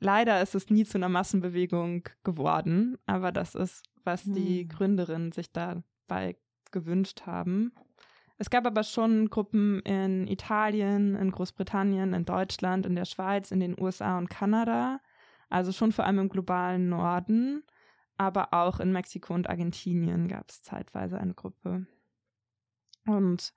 Leider 0.00 0.42
ist 0.42 0.54
es 0.54 0.70
nie 0.70 0.84
zu 0.84 0.98
einer 0.98 1.08
Massenbewegung 1.08 2.08
geworden, 2.24 2.98
aber 3.06 3.32
das 3.32 3.54
ist, 3.54 3.82
was 4.04 4.24
die 4.24 4.62
hm. 4.62 4.68
Gründerinnen 4.68 5.32
sich 5.32 5.50
dabei 5.52 6.36
gewünscht 6.72 7.22
haben. 7.26 7.72
Es 8.36 8.50
gab 8.50 8.66
aber 8.66 8.82
schon 8.82 9.30
Gruppen 9.30 9.80
in 9.80 10.26
Italien, 10.26 11.14
in 11.14 11.30
Großbritannien, 11.30 12.14
in 12.14 12.24
Deutschland, 12.24 12.84
in 12.84 12.96
der 12.96 13.04
Schweiz, 13.04 13.50
in 13.50 13.60
den 13.60 13.80
USA 13.80 14.18
und 14.18 14.28
Kanada. 14.28 15.00
Also 15.50 15.70
schon 15.72 15.92
vor 15.92 16.04
allem 16.04 16.18
im 16.18 16.28
globalen 16.28 16.88
Norden, 16.88 17.62
aber 18.16 18.52
auch 18.52 18.80
in 18.80 18.92
Mexiko 18.92 19.34
und 19.34 19.48
Argentinien 19.48 20.26
gab 20.26 20.50
es 20.50 20.62
zeitweise 20.62 21.18
eine 21.18 21.34
Gruppe. 21.34 21.86
Und 23.06 23.52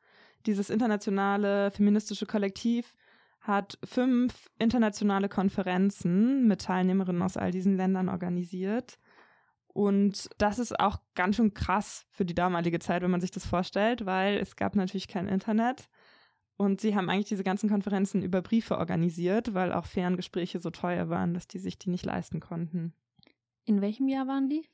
dieses 0.46 0.70
internationale 0.70 1.72
feministische 1.72 2.26
Kollektiv 2.26 2.96
hat 3.40 3.80
fünf 3.84 4.50
internationale 4.60 5.30
Konferenzen 5.30 6.48
mit 6.48 6.62
Teilnehmerinnen 6.62 7.22
aus 7.22 7.38
all 7.38 7.52
diesen 7.52 7.78
Ländern 7.78 8.10
organisiert. 8.10 9.00
Und 9.78 10.32
das 10.40 10.58
ist 10.58 10.80
auch 10.80 10.98
ganz 11.14 11.36
schön 11.36 11.54
krass 11.54 12.08
für 12.10 12.26
die 12.26 12.34
damalige 12.34 12.80
Zeit, 12.80 13.04
wenn 13.04 13.12
man 13.12 13.22
sich 13.22 13.30
das 13.30 13.46
vorstellt, 13.46 14.08
weil 14.08 14.38
es 14.40 14.56
gab 14.56 14.76
natürlich 14.76 15.08
kein 15.08 15.28
Internet. 15.28 15.88
Und 16.56 16.82
sie 16.82 16.96
haben 16.96 17.12
eigentlich 17.12 17.28
diese 17.28 17.44
ganzen 17.44 17.70
Konferenzen 17.70 18.24
über 18.24 18.42
Briefe 18.42 18.80
organisiert, 18.80 19.54
weil 19.54 19.72
auch 19.72 19.86
Ferngespräche 19.86 20.60
so 20.60 20.72
teuer 20.72 21.10
waren, 21.10 21.36
dass 21.36 21.48
die 21.48 21.60
sich 21.60 21.78
die 21.78 21.92
nicht 21.92 22.08
leisten 22.08 22.40
konnten. 22.40 22.96
In 23.66 23.80
welchem 23.80 24.08
Jahr 24.08 24.26
waren 24.26 24.50
die? 24.50 24.68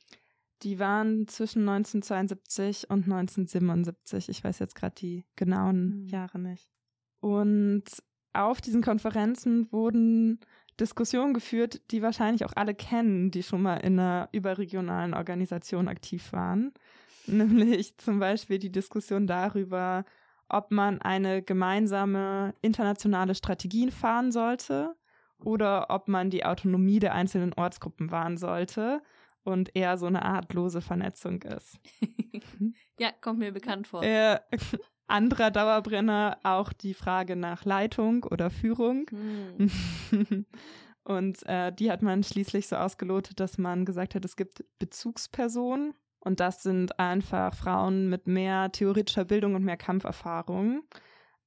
Die 0.62 0.80
waren 0.80 1.28
zwischen 1.28 1.68
1972 1.68 2.89
und 2.89 3.04
1977. 3.04 4.30
Ich 4.30 4.41
weiß 4.41 4.60
jetzt 4.60 4.76
gerade 4.76 4.95
die 4.95 5.26
genauen 5.36 5.91
hm. 5.91 6.06
Jahre 6.06 6.39
nicht. 6.39 6.72
Und 7.20 7.84
auf 8.32 8.62
diesen 8.62 8.82
Konferenzen 8.82 9.70
wurden 9.70 10.39
Diskussionen 10.80 11.34
geführt, 11.34 11.82
die 11.91 12.01
wahrscheinlich 12.01 12.45
auch 12.45 12.53
alle 12.55 12.74
kennen, 12.74 13.32
die 13.32 13.43
schon 13.43 13.61
mal 13.61 13.78
in 13.78 13.99
einer 13.99 14.30
überregionalen 14.32 15.13
Organisation 15.13 15.88
aktiv 15.88 16.34
waren. 16.34 16.74
Nämlich 17.28 17.97
zum 17.97 18.19
Beispiel 18.19 18.59
die 18.59 18.71
Diskussion 18.71 19.28
darüber, 19.28 20.03
ob 20.49 20.71
man 20.71 21.01
eine 21.01 21.41
gemeinsame 21.41 22.53
internationale 22.61 23.34
Strategie 23.34 23.89
fahren 23.91 24.32
sollte 24.32 24.95
oder 25.39 25.89
ob 25.89 26.07
man 26.07 26.30
die 26.30 26.45
Autonomie 26.45 26.99
der 26.99 27.13
einzelnen 27.13 27.53
Ortsgruppen 27.53 28.11
wahren 28.11 28.38
sollte 28.38 29.01
und 29.43 29.76
eher 29.76 29.97
so 29.97 30.05
eine 30.05 30.24
Art 30.24 30.53
lose 30.53 30.82
Vernetzung 30.82 31.41
ist. 31.41 31.80
ja, 32.99 33.11
kommt 33.21 33.39
mir 33.39 33.51
bekannt 33.51 33.88
vor. 33.88 34.03
Äh, 34.03 34.39
anderer 35.08 35.51
Dauerbrenner 35.51 36.38
auch 36.43 36.74
die 36.74 36.93
Frage 36.93 37.36
nach 37.36 37.66
Leitung 37.66 38.24
oder 38.24 38.49
Führung. 38.49 39.06
Hm. 39.10 40.45
und 41.04 41.45
äh, 41.45 41.72
die 41.72 41.91
hat 41.91 42.01
man 42.01 42.24
schließlich 42.24 42.68
so 42.68 42.76
ausgelotet, 42.76 43.39
dass 43.39 43.58
man 43.58 43.86
gesagt 43.86 44.16
hat, 44.16 44.26
es 44.26 44.36
gibt 44.36 44.64
Bezugspersonen. 44.80 45.93
Und 46.20 46.39
das 46.39 46.64
sind 46.64 46.99
einfach 46.99 47.54
Frauen 47.54 48.08
mit 48.10 48.28
mehr 48.28 48.72
theoretischer 48.72 49.26
Bildung 49.26 49.56
und 49.56 49.64
mehr 49.66 49.76
Kampferfahrung. 49.76 50.84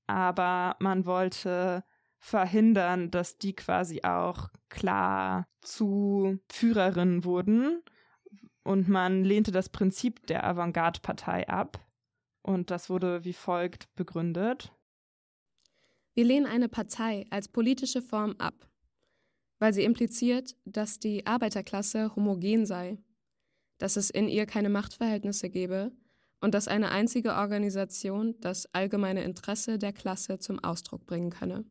Aber 0.06 0.76
man 0.80 1.06
wollte 1.06 1.82
verhindern, 2.18 3.10
dass 3.10 3.38
die 3.38 3.54
quasi 3.54 4.02
auch 4.02 4.48
klar 4.68 5.46
zu 5.62 6.38
Führerinnen 6.50 7.24
wurden. 7.24 7.82
Und 8.64 8.88
man 8.88 9.24
lehnte 9.24 9.52
das 9.52 9.68
Prinzip 9.68 10.26
der 10.26 10.44
Avantgarde-Partei 10.44 11.48
ab. 11.48 11.85
Und 12.46 12.70
das 12.70 12.88
wurde 12.88 13.24
wie 13.24 13.32
folgt 13.32 13.92
begründet. 13.96 14.70
Wir 16.14 16.24
lehnen 16.24 16.46
eine 16.46 16.68
Partei 16.68 17.26
als 17.28 17.48
politische 17.48 18.00
Form 18.00 18.36
ab, 18.38 18.70
weil 19.58 19.72
sie 19.72 19.82
impliziert, 19.82 20.54
dass 20.64 21.00
die 21.00 21.26
Arbeiterklasse 21.26 22.14
homogen 22.14 22.64
sei, 22.64 22.98
dass 23.78 23.96
es 23.96 24.10
in 24.10 24.28
ihr 24.28 24.46
keine 24.46 24.68
Machtverhältnisse 24.68 25.50
gebe 25.50 25.90
und 26.40 26.54
dass 26.54 26.68
eine 26.68 26.92
einzige 26.92 27.34
Organisation 27.34 28.36
das 28.38 28.72
allgemeine 28.72 29.24
Interesse 29.24 29.76
der 29.76 29.92
Klasse 29.92 30.38
zum 30.38 30.62
Ausdruck 30.62 31.04
bringen 31.04 31.30
könne. 31.30 31.64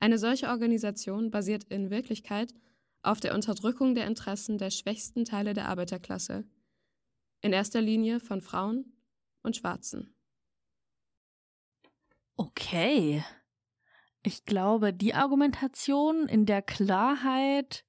Eine 0.00 0.16
solche 0.16 0.48
Organisation 0.48 1.30
basiert 1.30 1.64
in 1.64 1.90
Wirklichkeit 1.90 2.54
auf 3.02 3.20
der 3.20 3.34
Unterdrückung 3.34 3.94
der 3.94 4.06
Interessen 4.06 4.56
der 4.56 4.70
schwächsten 4.70 5.26
Teile 5.26 5.52
der 5.52 5.68
Arbeiterklasse, 5.68 6.44
in 7.42 7.52
erster 7.52 7.82
Linie 7.82 8.18
von 8.18 8.40
Frauen 8.40 8.86
und 9.42 9.56
Schwarzen. 9.56 10.14
Okay. 12.36 13.24
Ich 14.22 14.44
glaube, 14.44 14.92
die 14.92 15.14
Argumentation 15.14 16.28
in 16.28 16.46
der 16.46 16.62
Klarheit 16.62 17.84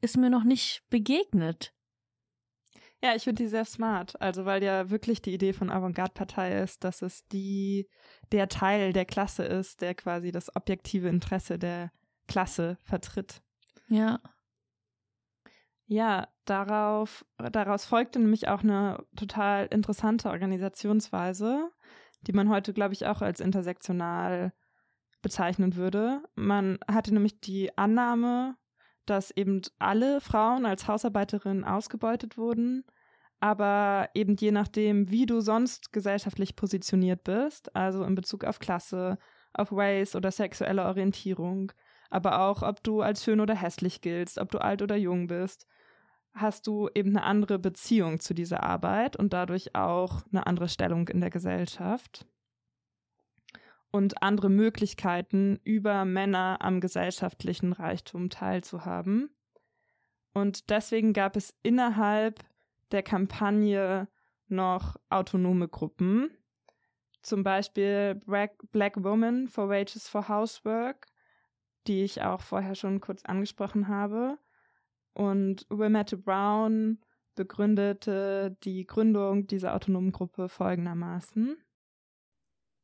ist 0.00 0.16
mir 0.16 0.30
noch 0.30 0.44
nicht 0.44 0.82
begegnet. 0.90 1.74
Ja, 3.02 3.16
ich 3.16 3.24
finde 3.24 3.42
die 3.42 3.48
sehr 3.48 3.64
smart. 3.64 4.20
Also, 4.20 4.44
weil 4.44 4.62
ja 4.62 4.90
wirklich 4.90 5.20
die 5.22 5.34
Idee 5.34 5.52
von 5.52 5.70
Avantgarde-Partei 5.70 6.62
ist, 6.62 6.84
dass 6.84 7.02
es 7.02 7.26
die, 7.28 7.88
der 8.30 8.48
Teil 8.48 8.92
der 8.92 9.04
Klasse 9.04 9.42
ist, 9.42 9.80
der 9.80 9.94
quasi 9.94 10.30
das 10.30 10.54
objektive 10.54 11.08
Interesse 11.08 11.58
der 11.58 11.90
Klasse 12.28 12.78
vertritt. 12.84 13.42
Ja. 13.88 14.20
Ja, 15.92 16.28
darauf, 16.46 17.22
daraus 17.36 17.84
folgte 17.84 18.18
nämlich 18.18 18.48
auch 18.48 18.62
eine 18.62 19.04
total 19.14 19.66
interessante 19.66 20.30
Organisationsweise, 20.30 21.70
die 22.22 22.32
man 22.32 22.48
heute, 22.48 22.72
glaube 22.72 22.94
ich, 22.94 23.04
auch 23.04 23.20
als 23.20 23.40
intersektional 23.40 24.54
bezeichnen 25.20 25.76
würde. 25.76 26.22
Man 26.34 26.78
hatte 26.90 27.12
nämlich 27.12 27.40
die 27.40 27.76
Annahme, 27.76 28.56
dass 29.04 29.32
eben 29.32 29.60
alle 29.78 30.22
Frauen 30.22 30.64
als 30.64 30.88
Hausarbeiterinnen 30.88 31.64
ausgebeutet 31.64 32.38
wurden, 32.38 32.84
aber 33.40 34.08
eben 34.14 34.36
je 34.36 34.50
nachdem, 34.50 35.10
wie 35.10 35.26
du 35.26 35.42
sonst 35.42 35.92
gesellschaftlich 35.92 36.56
positioniert 36.56 37.22
bist, 37.22 37.76
also 37.76 38.02
in 38.04 38.14
Bezug 38.14 38.44
auf 38.44 38.60
Klasse, 38.60 39.18
auf 39.52 39.68
Race 39.72 40.16
oder 40.16 40.30
sexuelle 40.30 40.86
Orientierung, 40.86 41.70
aber 42.08 42.40
auch 42.40 42.62
ob 42.62 42.82
du 42.82 43.02
als 43.02 43.22
schön 43.22 43.40
oder 43.40 43.54
hässlich 43.54 44.00
giltst, 44.00 44.38
ob 44.38 44.50
du 44.50 44.56
alt 44.56 44.80
oder 44.80 44.96
jung 44.96 45.26
bist, 45.26 45.66
hast 46.34 46.66
du 46.66 46.88
eben 46.94 47.10
eine 47.10 47.24
andere 47.24 47.58
Beziehung 47.58 48.20
zu 48.20 48.34
dieser 48.34 48.62
Arbeit 48.62 49.16
und 49.16 49.32
dadurch 49.32 49.74
auch 49.74 50.22
eine 50.32 50.46
andere 50.46 50.68
Stellung 50.68 51.08
in 51.08 51.20
der 51.20 51.30
Gesellschaft 51.30 52.26
und 53.90 54.22
andere 54.22 54.48
Möglichkeiten, 54.48 55.60
über 55.64 56.04
Männer 56.04 56.58
am 56.60 56.80
gesellschaftlichen 56.80 57.72
Reichtum 57.72 58.30
teilzuhaben. 58.30 59.30
Und 60.32 60.70
deswegen 60.70 61.12
gab 61.12 61.36
es 61.36 61.54
innerhalb 61.62 62.42
der 62.90 63.02
Kampagne 63.02 64.08
noch 64.48 64.96
autonome 65.10 65.68
Gruppen, 65.68 66.30
zum 67.22 67.44
Beispiel 67.44 68.16
Black, 68.26 68.56
Black 68.72 69.02
Women 69.02 69.46
for 69.46 69.68
Wages 69.68 70.08
for 70.08 70.28
Housework, 70.28 71.06
die 71.86 72.02
ich 72.02 72.22
auch 72.22 72.40
vorher 72.40 72.74
schon 72.74 73.00
kurz 73.00 73.24
angesprochen 73.24 73.88
habe. 73.88 74.38
Und 75.14 75.66
Wilmette 75.68 76.16
Brown 76.16 76.98
begründete 77.34 78.56
die 78.62 78.86
Gründung 78.86 79.46
dieser 79.46 79.74
autonomen 79.74 80.12
Gruppe 80.12 80.48
folgendermaßen. 80.48 81.56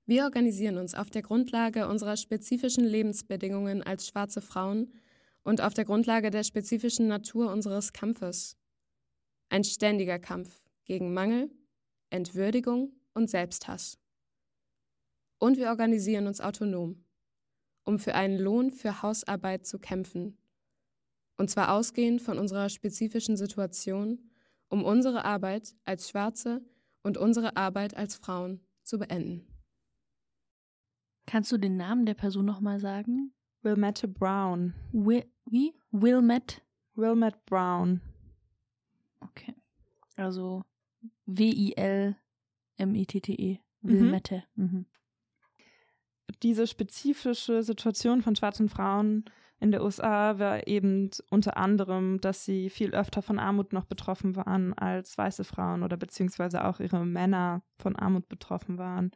Wir 0.06 0.24
organisieren 0.24 0.78
uns 0.78 0.94
auf 0.94 1.10
der 1.10 1.22
Grundlage 1.22 1.86
unserer 1.86 2.16
spezifischen 2.16 2.84
Lebensbedingungen 2.84 3.82
als 3.82 4.08
schwarze 4.08 4.40
Frauen 4.40 4.92
und 5.42 5.60
auf 5.60 5.74
der 5.74 5.84
Grundlage 5.84 6.30
der 6.30 6.44
spezifischen 6.44 7.08
Natur 7.08 7.52
unseres 7.52 7.92
Kampfes. 7.92 8.56
Ein 9.50 9.64
ständiger 9.64 10.18
Kampf 10.18 10.62
gegen 10.84 11.12
Mangel, 11.12 11.50
Entwürdigung 12.10 12.92
und 13.12 13.28
Selbsthass. 13.28 13.98
Und 15.38 15.58
wir 15.58 15.68
organisieren 15.68 16.26
uns 16.26 16.40
autonom, 16.40 17.04
um 17.84 17.98
für 17.98 18.14
einen 18.14 18.38
Lohn 18.38 18.70
für 18.70 19.02
Hausarbeit 19.02 19.66
zu 19.66 19.78
kämpfen 19.78 20.38
und 21.38 21.48
zwar 21.48 21.72
ausgehend 21.72 22.20
von 22.20 22.38
unserer 22.38 22.68
spezifischen 22.68 23.36
Situation, 23.36 24.30
um 24.68 24.84
unsere 24.84 25.24
Arbeit 25.24 25.74
als 25.84 26.10
Schwarze 26.10 26.60
und 27.02 27.16
unsere 27.16 27.56
Arbeit 27.56 27.96
als 27.96 28.16
Frauen 28.16 28.60
zu 28.82 28.98
beenden. 28.98 29.46
Kannst 31.26 31.50
du 31.52 31.58
den 31.58 31.76
Namen 31.76 32.04
der 32.06 32.14
Person 32.14 32.44
nochmal 32.44 32.80
sagen? 32.80 33.32
Wilmette 33.62 34.08
Brown. 34.08 34.74
Will, 34.92 35.24
wie? 35.46 35.74
Wilmette? 35.90 36.60
Wilmette 36.94 37.38
Brown. 37.46 38.00
Okay. 39.20 39.54
Also 40.16 40.64
W-I-L-M-E-T-T-E. 41.26 42.18
Mhm. 43.80 43.88
Wilmette. 43.88 44.44
Mhm. 44.54 44.64
Mhm. 44.64 44.86
Diese 46.42 46.66
spezifische 46.66 47.62
Situation 47.62 48.22
von 48.22 48.36
schwarzen 48.36 48.68
Frauen 48.68 49.24
in 49.60 49.72
der 49.72 49.82
USA 49.82 50.38
war 50.38 50.66
eben 50.68 51.10
unter 51.30 51.56
anderem, 51.56 52.20
dass 52.20 52.44
sie 52.44 52.70
viel 52.70 52.94
öfter 52.94 53.22
von 53.22 53.40
Armut 53.40 53.72
noch 53.72 53.86
betroffen 53.86 54.36
waren 54.36 54.72
als 54.74 55.18
weiße 55.18 55.42
Frauen 55.42 55.82
oder 55.82 55.96
beziehungsweise 55.96 56.64
auch 56.64 56.78
ihre 56.78 57.04
Männer 57.04 57.62
von 57.78 57.96
Armut 57.96 58.28
betroffen 58.28 58.78
waren, 58.78 59.10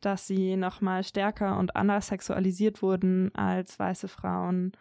dass 0.00 0.26
sie 0.26 0.56
noch 0.56 0.82
mal 0.82 1.02
stärker 1.04 1.58
und 1.58 1.74
anders 1.74 2.08
sexualisiert 2.08 2.82
wurden 2.82 3.34
als 3.34 3.78
weiße 3.78 4.08
Frauen 4.08 4.72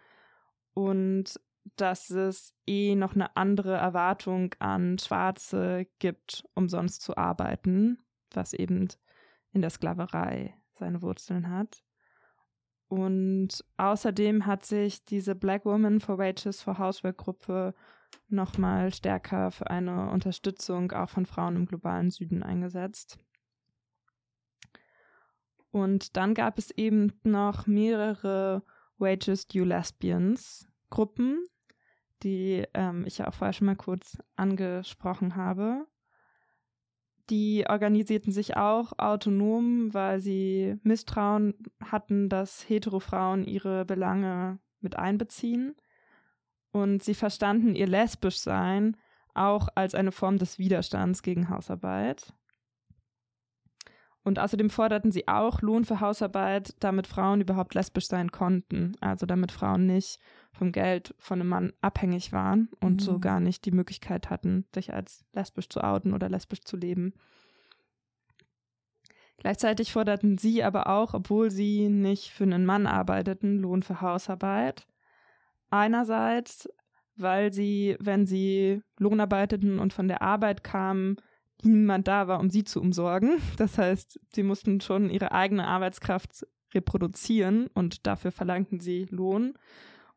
und 0.73 1.39
dass 1.77 2.09
es 2.09 2.53
eh 2.65 2.95
noch 2.95 3.15
eine 3.15 3.35
andere 3.35 3.75
Erwartung 3.75 4.55
an 4.59 4.97
Schwarze 4.99 5.87
gibt, 5.99 6.45
umsonst 6.53 7.01
zu 7.01 7.17
arbeiten, 7.17 7.99
was 8.31 8.53
eben 8.53 8.87
in 9.53 9.61
der 9.61 9.69
Sklaverei 9.69 10.55
seine 10.73 11.01
Wurzeln 11.01 11.49
hat. 11.49 11.83
Und 12.87 13.65
außerdem 13.75 14.45
hat 14.45 14.65
sich 14.65 15.03
diese 15.03 15.35
Black 15.35 15.65
Woman 15.65 15.99
for 15.99 16.17
Wages 16.17 16.61
for 16.61 16.77
Housework 16.77 17.17
Gruppe 17.17 17.73
nochmal 18.29 18.93
stärker 18.93 19.51
für 19.51 19.69
eine 19.69 20.09
Unterstützung 20.09 20.91
auch 20.91 21.09
von 21.09 21.25
Frauen 21.25 21.55
im 21.55 21.65
globalen 21.65 22.09
Süden 22.11 22.43
eingesetzt. 22.43 23.17
Und 25.71 26.15
dann 26.15 26.33
gab 26.33 26.57
es 26.57 26.71
eben 26.71 27.13
noch 27.23 27.67
mehrere 27.67 28.63
Wages 28.97 29.47
Due 29.47 29.65
Lesbians 29.65 30.67
Gruppen, 30.89 31.43
die 32.23 32.65
ähm, 32.73 33.05
ich 33.05 33.17
ja 33.19 33.27
auch 33.27 33.33
vorher 33.33 33.53
schon 33.53 33.67
mal 33.67 33.75
kurz 33.75 34.17
angesprochen 34.37 35.35
habe. 35.35 35.85
Die 37.29 37.65
organisierten 37.67 38.31
sich 38.31 38.55
auch 38.55 38.93
autonom, 38.97 39.93
weil 39.93 40.19
sie 40.19 40.77
Misstrauen 40.83 41.55
hatten, 41.83 42.29
dass 42.29 42.67
Heterofrauen 42.69 43.43
ihre 43.43 43.83
Belange 43.83 44.59
mit 44.79 44.95
einbeziehen. 44.97 45.75
Und 46.71 47.03
sie 47.03 47.15
verstanden 47.15 47.75
ihr 47.75 47.87
lesbisch 47.87 48.37
Sein 48.37 48.95
auch 49.33 49.67
als 49.75 49.93
eine 49.93 50.11
Form 50.11 50.37
des 50.37 50.57
Widerstands 50.57 51.21
gegen 51.21 51.49
Hausarbeit. 51.49 52.33
Und 54.27 54.39
außerdem 54.39 54.69
forderten 54.69 55.13
sie 55.13 55.29
auch 55.29 55.61
Lohn 55.61 55.85
für 55.85 56.01
Hausarbeit, 56.01 56.75
damit 56.81 57.07
Frauen 57.07 57.39
überhaupt 57.39 57.73
lesbisch 57.75 58.07
sein 58.07 58.29
konnten. 58.29 58.91
Also 58.99 59.25
damit 59.25 59.53
Frauen 59.53 59.85
nicht 59.85 60.19
vom 60.51 60.73
Geld 60.73 61.15
von 61.17 61.39
einem 61.39 61.47
Mann 61.47 61.73
abhängig 61.79 62.33
waren 62.33 62.67
und 62.81 62.95
mhm. 62.95 62.99
so 62.99 63.19
gar 63.19 63.39
nicht 63.39 63.63
die 63.63 63.71
Möglichkeit 63.71 64.29
hatten, 64.29 64.65
sich 64.75 64.93
als 64.93 65.23
lesbisch 65.31 65.69
zu 65.69 65.81
outen 65.81 66.13
oder 66.13 66.27
lesbisch 66.27 66.59
zu 66.59 66.75
leben. 66.75 67.13
Gleichzeitig 69.37 69.93
forderten 69.93 70.37
sie 70.37 70.61
aber 70.61 70.87
auch, 70.87 71.13
obwohl 71.13 71.49
sie 71.49 71.87
nicht 71.87 72.31
für 72.31 72.43
einen 72.43 72.65
Mann 72.65 72.85
arbeiteten, 72.85 73.59
Lohn 73.59 73.81
für 73.81 74.01
Hausarbeit. 74.01 74.87
Einerseits, 75.69 76.67
weil 77.15 77.53
sie, 77.53 77.95
wenn 78.01 78.25
sie 78.25 78.81
Lohn 78.97 79.21
arbeiteten 79.21 79.79
und 79.79 79.93
von 79.93 80.09
der 80.09 80.21
Arbeit 80.21 80.65
kamen, 80.65 81.15
niemand 81.63 82.07
da 82.07 82.27
war, 82.27 82.39
um 82.39 82.49
sie 82.49 82.63
zu 82.63 82.81
umsorgen. 82.81 83.37
Das 83.57 83.77
heißt, 83.77 84.19
sie 84.33 84.43
mussten 84.43 84.81
schon 84.81 85.09
ihre 85.09 85.31
eigene 85.31 85.67
Arbeitskraft 85.67 86.45
reproduzieren 86.73 87.67
und 87.73 88.05
dafür 88.05 88.31
verlangten 88.31 88.79
sie 88.79 89.07
Lohn. 89.09 89.53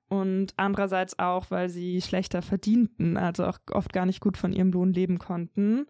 Und 0.08 0.54
andererseits 0.56 1.18
auch, 1.20 1.50
weil 1.50 1.68
sie 1.68 2.02
schlechter 2.02 2.42
verdienten, 2.42 3.16
also 3.16 3.46
auch 3.46 3.58
oft 3.70 3.92
gar 3.92 4.06
nicht 4.06 4.20
gut 4.20 4.36
von 4.36 4.52
ihrem 4.52 4.72
Lohn 4.72 4.92
leben 4.92 5.18
konnten. 5.18 5.86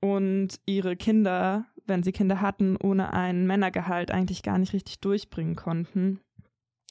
Und 0.00 0.60
ihre 0.64 0.96
Kinder, 0.96 1.66
wenn 1.86 2.04
sie 2.04 2.12
Kinder 2.12 2.40
hatten, 2.40 2.76
ohne 2.76 3.12
ein 3.12 3.46
Männergehalt 3.46 4.12
eigentlich 4.12 4.44
gar 4.44 4.58
nicht 4.58 4.72
richtig 4.72 5.00
durchbringen 5.00 5.56
konnten. 5.56 6.20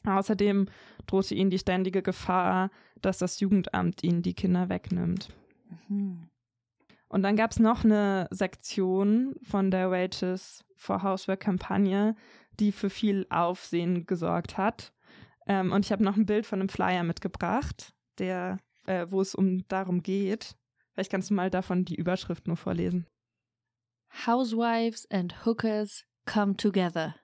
Außerdem 0.04 0.68
drohte 1.08 1.36
ihnen 1.36 1.50
die 1.50 1.60
ständige 1.60 2.02
Gefahr, 2.02 2.70
dass 3.02 3.18
das 3.18 3.40
Jugendamt 3.40 4.04
ihnen 4.04 4.22
die 4.22 4.34
Kinder 4.34 4.68
wegnimmt. 4.68 5.30
Mhm. 5.88 6.28
Und 7.16 7.24
dann 7.24 7.38
gab 7.38 7.52
es 7.52 7.60
noch 7.60 7.86
eine 7.86 8.28
Sektion 8.30 9.38
von 9.42 9.72
der 9.72 9.90
Wages 9.90 10.66
for 10.76 11.02
Housework-Kampagne, 11.02 12.14
die 12.60 12.74
für 12.74 12.90
viel 12.90 13.26
Aufsehen 13.30 14.06
gesorgt 14.06 14.58
hat. 14.58 14.92
Ähm, 15.48 15.72
und 15.72 15.86
ich 15.86 15.94
habe 15.94 16.04
noch 16.04 16.18
ein 16.18 16.26
Bild 16.26 16.46
von 16.46 16.60
einem 16.60 16.68
Flyer 16.68 17.04
mitgebracht, 17.04 17.94
der, 18.18 18.60
äh, 18.86 19.06
wo 19.10 19.22
es 19.22 19.34
um 19.34 19.66
darum 19.70 20.04
geht. 20.04 20.58
Vielleicht 20.92 21.10
kannst 21.10 21.30
du 21.30 21.36
mal 21.36 21.50
davon 21.50 21.86
die 21.86 21.96
Überschrift 21.96 22.48
nur 22.48 22.58
vorlesen. 22.58 23.08
Housewives 24.28 25.10
and 25.10 25.46
Hookers 25.46 26.04
come 26.26 26.58
together. 26.58 27.16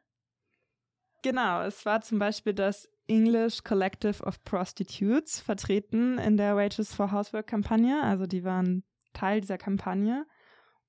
Genau, 1.22 1.64
es 1.64 1.86
war 1.86 2.00
zum 2.00 2.18
Beispiel 2.18 2.54
das 2.54 2.88
English 3.08 3.66
Collective 3.66 4.24
of 4.24 4.42
Prostitutes 4.46 5.42
vertreten 5.42 6.18
in 6.18 6.38
der 6.38 6.56
Wages 6.56 6.96
for 6.96 7.12
Housework-Kampagne. 7.12 8.02
Also 8.02 8.26
die 8.26 8.46
waren 8.46 8.86
Teil 9.14 9.42
dieser 9.42 9.58
Kampagne. 9.58 10.26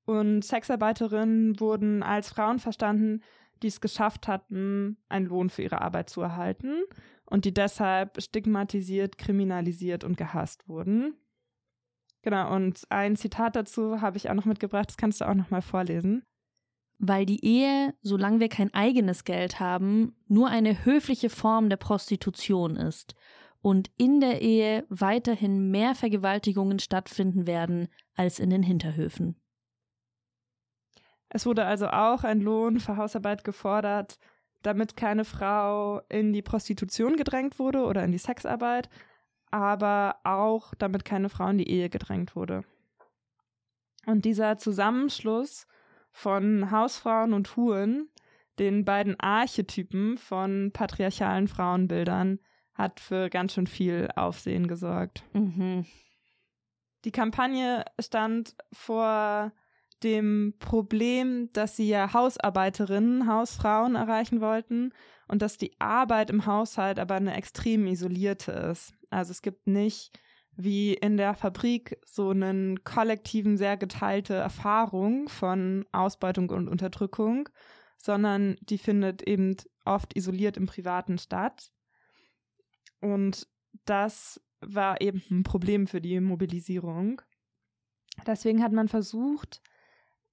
Und 0.05 0.45
Sexarbeiterinnen 0.45 1.61
wurden 1.61 2.03
als 2.03 2.31
Frauen 2.31 2.59
verstanden, 2.59 3.23
die 3.63 3.69
es 3.69 3.81
geschafft 3.81 4.29
hatten, 4.29 4.99
einen 5.09 5.27
Lohn 5.27 5.51
für 5.51 5.63
ihre 5.63 5.81
Arbeit 5.81 6.11
zu 6.11 6.21
erhalten 6.21 6.83
und 7.25 7.45
die 7.45 7.55
deshalb 7.55 8.21
stigmatisiert, 8.21 9.19
kriminalisiert 9.19 10.05
und 10.05 10.17
gehasst 10.17 10.69
wurden. 10.69 11.15
Genau, 12.23 12.55
und 12.55 12.83
ein 12.89 13.17
Zitat 13.17 13.57
dazu 13.57 14.01
habe 14.01 14.17
ich 14.17 14.31
auch 14.31 14.35
noch 14.35 14.45
mitgebracht, 14.45 14.89
das 14.89 14.97
kannst 14.97 15.21
du 15.21 15.29
auch 15.29 15.35
noch 15.35 15.51
mal 15.51 15.63
vorlesen. 15.63 16.25
Weil 16.99 17.27
die 17.27 17.45
Ehe, 17.45 17.95
solange 18.01 18.39
wir 18.39 18.49
kein 18.49 18.73
eigenes 18.75 19.25
Geld 19.25 19.59
haben, 19.59 20.15
nur 20.29 20.49
eine 20.49 20.85
höfliche 20.85 21.31
Form 21.31 21.69
der 21.69 21.79
Prostitution 21.79 22.77
ist 22.77 23.17
und 23.63 23.91
in 23.97 24.21
der 24.21 24.43
Ehe 24.43 24.85
weiterhin 24.89 25.71
mehr 25.71 25.95
Vergewaltigungen 25.95 26.81
stattfinden 26.81 27.47
werden 27.47 27.89
als 28.15 28.41
in 28.41 28.51
den 28.51 28.63
Hinterhöfen. 28.63 29.37
Es 31.29 31.47
wurde 31.47 31.65
also 31.65 31.87
auch 31.87 32.25
ein 32.25 32.41
Lohn 32.41 32.79
für 32.81 32.97
Hausarbeit 32.97 33.45
gefordert, 33.45 34.19
damit 34.63 34.97
keine 34.97 35.25
Frau 35.25 36.01
in 36.09 36.33
die 36.33 36.43
Prostitution 36.43 37.17
gedrängt 37.17 37.59
wurde 37.59 37.85
oder 37.85 38.05
in 38.05 38.13
die 38.13 38.19
Sexarbeit, 38.19 38.91
aber 39.51 40.17
auch 40.25 40.75
damit 40.75 41.05
keine 41.05 41.29
Frau 41.29 41.49
in 41.49 41.59
die 41.59 41.71
Ehe 41.71 41.89
gedrängt 41.89 42.37
wurde. 42.37 42.65
Und 44.07 44.25
dieser 44.25 44.59
Zusammenschluss 44.59 45.67
von 46.11 46.71
Hausfrauen 46.71 47.33
und 47.33 47.57
Huren, 47.57 48.09
den 48.59 48.85
beiden 48.85 49.19
Archetypen 49.19 50.19
von 50.19 50.71
patriarchalen 50.73 51.49
Frauenbildern, 51.49 52.41
hat 52.75 53.01
für 53.01 53.29
ganz 53.31 53.55
schön 53.55 53.67
viel 53.67 54.09
Aufsehen 54.17 54.67
gesorgt. 54.67 55.25
Mhm. 55.33 55.87
Die 57.05 57.13
Kampagne 57.13 57.85
stand 58.01 58.55
vor 58.73 59.53
dem 60.03 60.55
Problem, 60.59 61.51
dass 61.53 61.77
sie 61.77 61.89
ja 61.89 62.13
Hausarbeiterinnen, 62.13 63.29
Hausfrauen 63.29 63.95
erreichen 63.95 64.41
wollten 64.41 64.93
und 65.29 65.43
dass 65.43 65.59
die 65.59 65.79
Arbeit 65.81 66.31
im 66.31 66.47
Haushalt 66.47 66.99
aber 66.99 67.15
eine 67.15 67.37
extrem 67.37 67.87
isolierte 67.87 68.53
ist. 68.53 68.95
Also 69.11 69.31
es 69.31 69.43
gibt 69.43 69.67
nicht 69.67 70.19
wie 70.55 70.95
in 70.95 71.17
der 71.17 71.35
Fabrik 71.35 71.99
so 72.05 72.31
einen 72.31 72.85
kollektiven, 72.85 73.57
sehr 73.57 73.77
geteilte 73.77 74.35
Erfahrung 74.35 75.29
von 75.29 75.87
Ausbeutung 75.93 76.51
und 76.51 76.69
Unterdrückung, 76.69 77.49
sondern 77.97 78.57
die 78.61 78.79
findet 78.79 79.23
eben 79.23 79.57
oft 79.85 80.15
isoliert 80.17 80.57
im 80.57 80.67
Privaten 80.67 81.19
statt. 81.19 81.71
Und 83.03 83.47
das 83.85 84.41
war 84.61 85.01
eben 85.01 85.23
ein 85.31 85.43
Problem 85.43 85.87
für 85.87 86.01
die 86.01 86.19
Mobilisierung. 86.21 87.21
Deswegen 88.27 88.63
hat 88.63 88.73
man 88.73 88.89
versucht, 88.89 89.61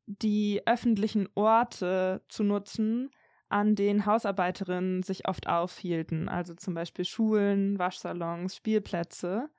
die 0.06 0.62
öffentlichen 0.66 1.28
Orte 1.36 2.24
zu 2.30 2.44
nutzen, 2.44 3.10
an 3.50 3.76
denen 3.76 4.06
Hausarbeiterinnen 4.06 5.02
sich 5.02 5.28
oft 5.28 5.48
aufhielten, 5.48 6.30
also 6.30 6.54
zum 6.54 6.76
Beispiel 6.76 7.06
Schulen, 7.06 7.80
Waschsalons, 7.80 8.56
Spielplätze. 8.56 9.50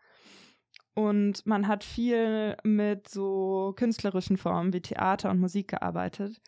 Und 0.95 1.45
man 1.47 1.67
hat 1.67 1.83
viel 1.83 2.57
mit 2.63 3.09
so 3.09 3.73
künstlerischen 3.77 4.37
Formen 4.37 4.73
wie 4.73 4.83
Theater 4.83 5.31
und 5.31 5.41
Musik 5.41 5.69
gearbeitet. 5.69 6.41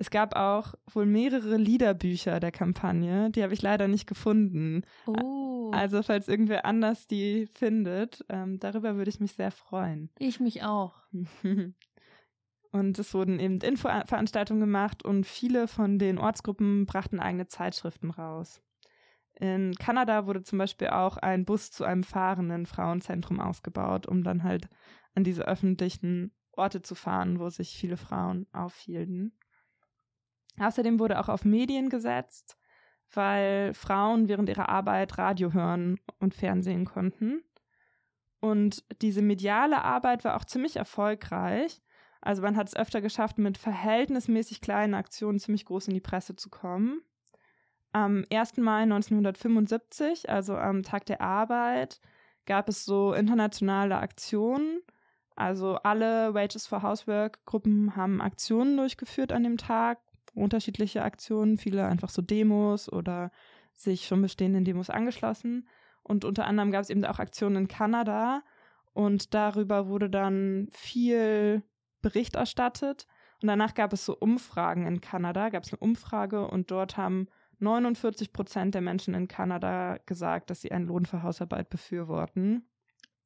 Es 0.00 0.10
gab 0.10 0.36
auch 0.36 0.74
wohl 0.92 1.06
mehrere 1.06 1.56
Liederbücher 1.56 2.38
der 2.38 2.52
Kampagne, 2.52 3.30
die 3.32 3.42
habe 3.42 3.52
ich 3.52 3.62
leider 3.62 3.88
nicht 3.88 4.06
gefunden. 4.06 4.82
Oh. 5.06 5.72
Also 5.74 6.04
falls 6.04 6.28
irgendwer 6.28 6.64
anders 6.64 7.08
die 7.08 7.46
findet, 7.46 8.24
ähm, 8.28 8.60
darüber 8.60 8.94
würde 8.94 9.10
ich 9.10 9.18
mich 9.18 9.32
sehr 9.32 9.50
freuen. 9.50 10.08
Ich 10.20 10.38
mich 10.38 10.62
auch. 10.62 11.02
und 12.70 12.96
es 12.96 13.12
wurden 13.12 13.40
eben 13.40 13.58
Infoveranstaltungen 13.58 14.60
gemacht 14.60 15.04
und 15.04 15.26
viele 15.26 15.66
von 15.66 15.98
den 15.98 16.18
Ortsgruppen 16.18 16.86
brachten 16.86 17.18
eigene 17.18 17.48
Zeitschriften 17.48 18.12
raus. 18.12 18.62
In 19.34 19.74
Kanada 19.74 20.26
wurde 20.26 20.44
zum 20.44 20.58
Beispiel 20.58 20.90
auch 20.90 21.16
ein 21.16 21.44
Bus 21.44 21.72
zu 21.72 21.82
einem 21.82 22.04
fahrenden 22.04 22.66
Frauenzentrum 22.66 23.40
ausgebaut, 23.40 24.06
um 24.06 24.22
dann 24.22 24.44
halt 24.44 24.68
an 25.16 25.24
diese 25.24 25.42
öffentlichen 25.48 26.30
Orte 26.52 26.82
zu 26.82 26.94
fahren, 26.94 27.40
wo 27.40 27.50
sich 27.50 27.76
viele 27.76 27.96
Frauen 27.96 28.46
aufhielten. 28.52 29.32
Außerdem 30.58 30.98
wurde 30.98 31.18
auch 31.18 31.28
auf 31.28 31.44
Medien 31.44 31.88
gesetzt, 31.88 32.56
weil 33.12 33.74
Frauen 33.74 34.28
während 34.28 34.48
ihrer 34.48 34.68
Arbeit 34.68 35.18
Radio 35.18 35.52
hören 35.52 35.98
und 36.18 36.34
Fernsehen 36.34 36.84
konnten. 36.84 37.42
Und 38.40 38.84
diese 39.02 39.22
mediale 39.22 39.82
Arbeit 39.82 40.24
war 40.24 40.36
auch 40.36 40.44
ziemlich 40.44 40.76
erfolgreich. 40.76 41.80
Also 42.20 42.42
man 42.42 42.56
hat 42.56 42.68
es 42.68 42.76
öfter 42.76 43.00
geschafft, 43.00 43.38
mit 43.38 43.58
verhältnismäßig 43.58 44.60
kleinen 44.60 44.94
Aktionen 44.94 45.38
ziemlich 45.38 45.64
groß 45.64 45.88
in 45.88 45.94
die 45.94 46.00
Presse 46.00 46.36
zu 46.36 46.50
kommen. 46.50 47.02
Am 47.92 48.24
1. 48.30 48.58
Mai 48.58 48.82
1975, 48.82 50.28
also 50.28 50.56
am 50.56 50.82
Tag 50.82 51.06
der 51.06 51.20
Arbeit, 51.20 52.00
gab 52.46 52.68
es 52.68 52.84
so 52.84 53.12
internationale 53.12 53.98
Aktionen. 53.98 54.80
Also 55.36 55.76
alle 55.76 56.34
Wages 56.34 56.66
for 56.66 56.82
Housework 56.82 57.44
Gruppen 57.46 57.94
haben 57.96 58.20
Aktionen 58.20 58.76
durchgeführt 58.76 59.32
an 59.32 59.44
dem 59.44 59.56
Tag 59.56 59.98
unterschiedliche 60.40 61.02
Aktionen, 61.02 61.58
viele 61.58 61.86
einfach 61.86 62.10
so 62.10 62.22
Demos 62.22 62.90
oder 62.90 63.30
sich 63.74 64.06
schon 64.06 64.22
bestehenden 64.22 64.64
Demos 64.64 64.90
angeschlossen. 64.90 65.68
Und 66.02 66.24
unter 66.24 66.46
anderem 66.46 66.70
gab 66.70 66.82
es 66.82 66.90
eben 66.90 67.04
auch 67.04 67.18
Aktionen 67.18 67.56
in 67.56 67.68
Kanada 67.68 68.42
und 68.92 69.34
darüber 69.34 69.88
wurde 69.88 70.10
dann 70.10 70.68
viel 70.70 71.62
Bericht 72.02 72.36
erstattet. 72.36 73.06
Und 73.40 73.48
danach 73.48 73.74
gab 73.74 73.92
es 73.92 74.04
so 74.04 74.16
Umfragen 74.16 74.86
in 74.86 75.00
Kanada, 75.00 75.50
gab 75.50 75.64
es 75.64 75.72
eine 75.72 75.78
Umfrage 75.78 76.48
und 76.48 76.70
dort 76.70 76.96
haben 76.96 77.28
49 77.60 78.32
Prozent 78.32 78.74
der 78.74 78.82
Menschen 78.82 79.14
in 79.14 79.28
Kanada 79.28 79.98
gesagt, 80.06 80.50
dass 80.50 80.60
sie 80.60 80.72
einen 80.72 80.86
Lohn 80.86 81.06
für 81.06 81.22
Hausarbeit 81.22 81.70
befürworten. 81.70 82.68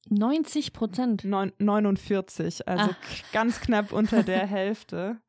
90 0.09 0.73
Prozent? 0.73 1.25
49, 1.25 2.67
also 2.69 2.91
Ach. 2.91 3.33
ganz 3.33 3.61
knapp 3.61 3.93
unter 3.93 4.23
der 4.23 4.47
Hälfte. 4.47 5.21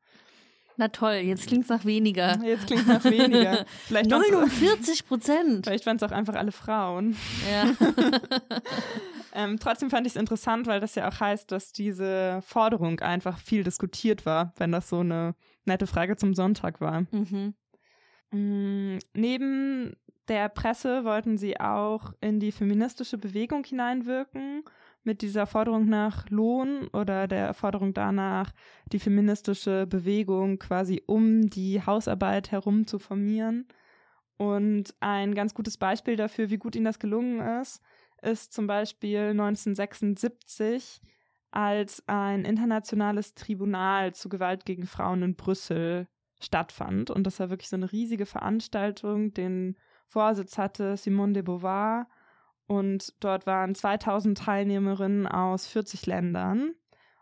Na 0.76 0.88
toll, 0.88 1.14
jetzt 1.14 1.46
klingt 1.46 1.64
es 1.64 1.70
nach 1.70 1.84
weniger. 1.84 2.38
Jetzt 2.44 2.66
klingt 2.66 2.82
es 2.82 2.88
nach 2.88 3.04
weniger. 3.04 3.64
Vielleicht 3.86 4.10
49 4.10 5.06
Prozent. 5.06 5.66
Vielleicht 5.66 5.86
waren 5.86 5.96
es 5.96 6.02
auch 6.02 6.10
einfach 6.10 6.34
alle 6.34 6.52
Frauen. 6.52 7.16
Ja. 7.50 7.74
ähm, 9.34 9.58
trotzdem 9.60 9.90
fand 9.90 10.06
ich 10.06 10.14
es 10.14 10.20
interessant, 10.20 10.66
weil 10.66 10.80
das 10.80 10.96
ja 10.96 11.08
auch 11.08 11.20
heißt, 11.20 11.52
dass 11.52 11.72
diese 11.72 12.42
Forderung 12.44 13.00
einfach 13.00 13.38
viel 13.38 13.62
diskutiert 13.62 14.26
war, 14.26 14.52
wenn 14.56 14.72
das 14.72 14.88
so 14.88 15.00
eine 15.00 15.34
nette 15.64 15.86
Frage 15.86 16.16
zum 16.16 16.34
Sonntag 16.34 16.80
war. 16.80 17.06
Mhm. 17.12 17.54
Mm, 18.32 18.98
neben 19.14 19.94
der 20.28 20.48
Presse 20.48 21.04
wollten 21.04 21.38
sie 21.38 21.60
auch 21.60 22.12
in 22.20 22.40
die 22.40 22.52
feministische 22.52 23.18
Bewegung 23.18 23.64
hineinwirken 23.64 24.64
mit 25.04 25.22
dieser 25.22 25.46
Forderung 25.46 25.86
nach 25.86 26.28
Lohn 26.30 26.88
oder 26.88 27.28
der 27.28 27.54
Forderung 27.54 27.94
danach, 27.94 28.52
die 28.92 28.98
feministische 28.98 29.86
Bewegung 29.86 30.58
quasi 30.58 31.02
um 31.06 31.48
die 31.48 31.84
Hausarbeit 31.84 32.50
herum 32.50 32.86
zu 32.86 32.98
formieren. 32.98 33.68
Und 34.36 34.94
ein 35.00 35.34
ganz 35.34 35.54
gutes 35.54 35.76
Beispiel 35.76 36.16
dafür, 36.16 36.50
wie 36.50 36.56
gut 36.56 36.74
ihnen 36.74 36.86
das 36.86 36.98
gelungen 36.98 37.40
ist, 37.60 37.80
ist 38.22 38.52
zum 38.52 38.66
Beispiel 38.66 39.30
1976, 39.30 41.00
als 41.50 42.02
ein 42.08 42.44
internationales 42.44 43.34
Tribunal 43.34 44.12
zu 44.12 44.28
Gewalt 44.28 44.64
gegen 44.64 44.86
Frauen 44.86 45.22
in 45.22 45.36
Brüssel 45.36 46.08
stattfand. 46.40 47.10
Und 47.10 47.24
das 47.24 47.38
war 47.38 47.50
wirklich 47.50 47.68
so 47.68 47.76
eine 47.76 47.92
riesige 47.92 48.26
Veranstaltung. 48.26 49.32
Den 49.34 49.76
Vorsitz 50.08 50.58
hatte 50.58 50.96
Simone 50.96 51.34
de 51.34 51.42
Beauvoir 51.42 52.08
und 52.66 53.12
dort 53.20 53.46
waren 53.46 53.74
2000 53.74 54.38
Teilnehmerinnen 54.38 55.26
aus 55.26 55.66
40 55.66 56.06
Ländern. 56.06 56.74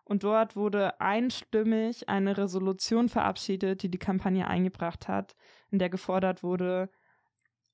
Und 0.04 0.24
dort 0.24 0.56
wurde 0.56 1.00
einstimmig 1.00 2.08
eine 2.08 2.36
Resolution 2.36 3.08
verabschiedet, 3.08 3.82
die 3.82 3.90
die 3.90 3.98
Kampagne 3.98 4.46
eingebracht 4.46 5.08
hat, 5.08 5.36
in 5.70 5.78
der 5.78 5.90
gefordert 5.90 6.42
wurde, 6.42 6.90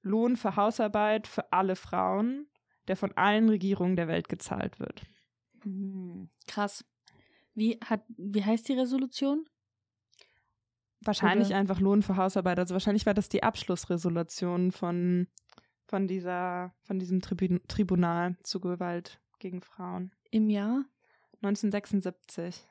Lohn 0.03 0.37
für 0.37 0.57
Hausarbeit 0.57 1.27
für 1.27 1.53
alle 1.53 1.75
Frauen, 1.75 2.47
der 2.87 2.97
von 2.97 3.13
allen 3.17 3.49
Regierungen 3.49 3.97
der 3.97 4.09
Welt 4.09 4.29
gezahlt 4.29 4.79
wird. 4.79 5.03
Hm, 5.63 6.31
krass. 6.47 6.85
Wie, 7.55 7.79
hat, 7.85 8.05
wie 8.17 8.45
heißt 8.45 8.69
die 8.69 8.75
Resolution? 8.75 9.45
Wahrscheinlich 11.01 11.49
Oder? 11.49 11.57
einfach 11.57 11.81
Lohn 11.81 12.03
für 12.03 12.17
Hausarbeit. 12.17 12.59
Also 12.59 12.75
wahrscheinlich 12.75 13.07
war 13.07 13.15
das 13.15 13.29
die 13.29 13.43
Abschlussresolution 13.43 14.73
von 14.73 15.29
von 15.89 16.07
dieser, 16.07 16.75
von 16.83 16.99
diesem 16.99 17.21
Tribun 17.21 17.61
Tribunal 17.67 18.37
zu 18.43 18.61
Gewalt 18.61 19.21
gegen 19.39 19.63
Frauen. 19.63 20.13
Im 20.31 20.51
Jahr? 20.51 20.85
1976. 21.43 22.69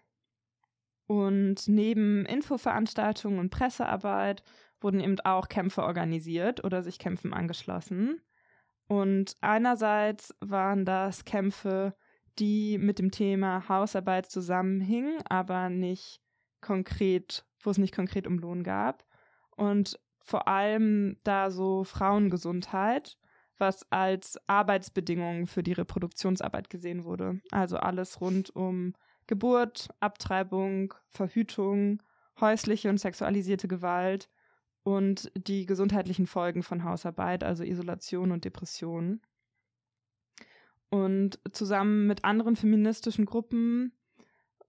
Und 1.08 1.68
neben 1.68 2.26
Infoveranstaltungen 2.26 3.40
und 3.40 3.50
Pressearbeit 3.50 4.44
wurden 4.80 5.00
eben 5.00 5.20
auch 5.22 5.48
Kämpfe 5.48 5.84
organisiert 5.84 6.64
oder 6.64 6.84
sich 6.84 7.00
Kämpfen 7.00 7.34
angeschlossen. 7.34 8.22
Und 8.88 9.36
einerseits 9.42 10.36
waren 10.40 10.86
das 10.86 11.26
Kämpfe, 11.26 11.96
die 12.40 12.78
mit 12.78 13.00
dem 13.00 13.12
Thema 13.12 13.68
Hausarbeit 13.68 14.30
zusammenhingen, 14.30 15.20
aber 15.28 15.70
nicht 15.70 16.22
konkret, 16.62 17.46
wo 17.62 17.72
es 17.72 17.78
nicht 17.78 17.96
konkret 17.96 18.28
um 18.28 18.38
Lohn 18.38 18.64
gab. 18.64 19.06
Und 19.56 20.00
vor 20.28 20.50
allem 20.50 21.16
da 21.24 21.50
so 21.50 21.86
Frauengesundheit, 21.86 23.18
was 23.58 23.90
als 23.94 24.38
Arbeitsbedingungen 24.46 25.48
für 25.48 25.64
die 25.64 25.72
Reproduktionsarbeit 25.72 26.70
gesehen 26.70 27.06
wurde. 27.06 27.40
Also 27.50 27.78
alles 27.78 28.20
rund 28.20 28.54
um 28.54 28.94
Geburt, 29.26 29.88
Abtreibung, 30.02 30.94
Verhütung, 31.08 32.04
häusliche 32.42 32.90
und 32.90 33.00
sexualisierte 33.00 33.70
Gewalt 33.70 34.30
und 34.84 35.32
die 35.36 35.66
gesundheitlichen 35.66 36.28
Folgen 36.28 36.62
von 36.62 36.84
Hausarbeit, 36.84 37.46
also 37.46 37.64
Isolation 37.64 38.34
und 38.34 38.44
Depression. 38.44 39.22
Und 40.90 41.40
zusammen 41.54 42.06
mit 42.06 42.26
anderen 42.26 42.58
feministischen 42.58 43.26
Gruppen 43.26 43.94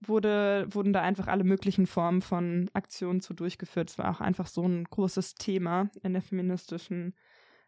wurde, 0.01 0.67
wurden 0.71 0.93
da 0.93 1.01
einfach 1.01 1.27
alle 1.27 1.43
möglichen 1.43 1.87
Formen 1.87 2.21
von 2.21 2.69
Aktionen 2.73 3.21
zu 3.21 3.33
durchgeführt. 3.33 3.89
Es 3.89 3.97
war 3.97 4.09
auch 4.09 4.21
einfach 4.21 4.47
so 4.47 4.63
ein 4.63 4.85
großes 4.85 5.35
Thema 5.35 5.89
in 6.03 6.13
der 6.13 6.21
feministischen 6.21 7.15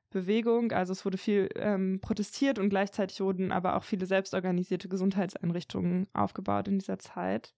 Bewegung. 0.09 0.71
Also 0.71 0.93
es 0.93 1.05
wurde 1.05 1.17
viel 1.17 1.49
ähm, 1.55 1.99
protestiert 2.01 2.59
und 2.59 2.69
gleichzeitig 2.69 3.19
wurden 3.21 3.51
aber 3.51 3.75
auch 3.75 3.83
viele 3.83 4.05
selbstorganisierte 4.05 4.87
Gesundheitseinrichtungen 4.87 6.07
aufgebaut 6.13 6.67
in 6.67 6.79
dieser 6.79 6.99
Zeit. 6.99 7.53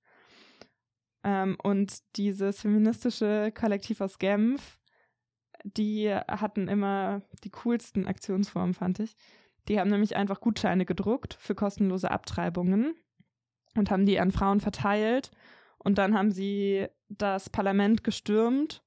Ähm, 1.24 1.58
und 1.62 2.00
dieses 2.16 2.62
feministische 2.62 3.52
Kollektiv 3.52 4.02
aus 4.02 4.18
Genf, 4.20 4.80
die 5.64 6.14
hatten 6.14 6.68
immer 6.68 7.22
die 7.44 7.52
coolsten 7.52 8.08
Aktionsformen, 8.08 8.74
fand 8.74 9.00
ich. 9.00 9.16
Die 9.68 9.80
haben 9.80 9.90
nämlich 9.90 10.16
einfach 10.16 10.42
Gutscheine 10.42 10.86
gedruckt 10.86 11.36
für 11.40 11.56
kostenlose 11.56 12.12
Abtreibungen 12.12 12.96
und 13.76 13.92
haben 13.92 14.06
die 14.06 14.20
an 14.20 14.32
Frauen 14.32 14.60
verteilt. 14.60 15.32
Und 15.78 15.98
dann 15.98 16.16
haben 16.16 16.32
sie 16.32 16.88
das 17.10 17.50
Parlament 17.50 18.04
gestürmt 18.04 18.84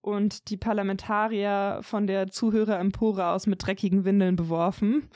und 0.00 0.50
die 0.50 0.56
Parlamentarier 0.56 1.80
von 1.82 2.06
der 2.06 2.30
Zuhörerempore 2.30 3.26
aus 3.28 3.46
mit 3.46 3.64
dreckigen 3.64 4.04
Windeln 4.04 4.36
beworfen. 4.36 5.08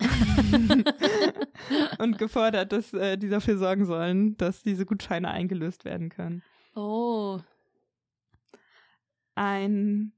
und 1.98 2.16
gefordert, 2.16 2.72
dass 2.72 2.94
äh, 2.94 3.18
die 3.18 3.28
dafür 3.28 3.58
sorgen 3.58 3.84
sollen, 3.84 4.34
dass 4.38 4.62
diese 4.62 4.86
Gutscheine 4.86 5.30
eingelöst 5.30 5.84
werden 5.84 6.08
können. 6.08 6.42
Oh. 6.74 7.38
Ein 9.34 10.12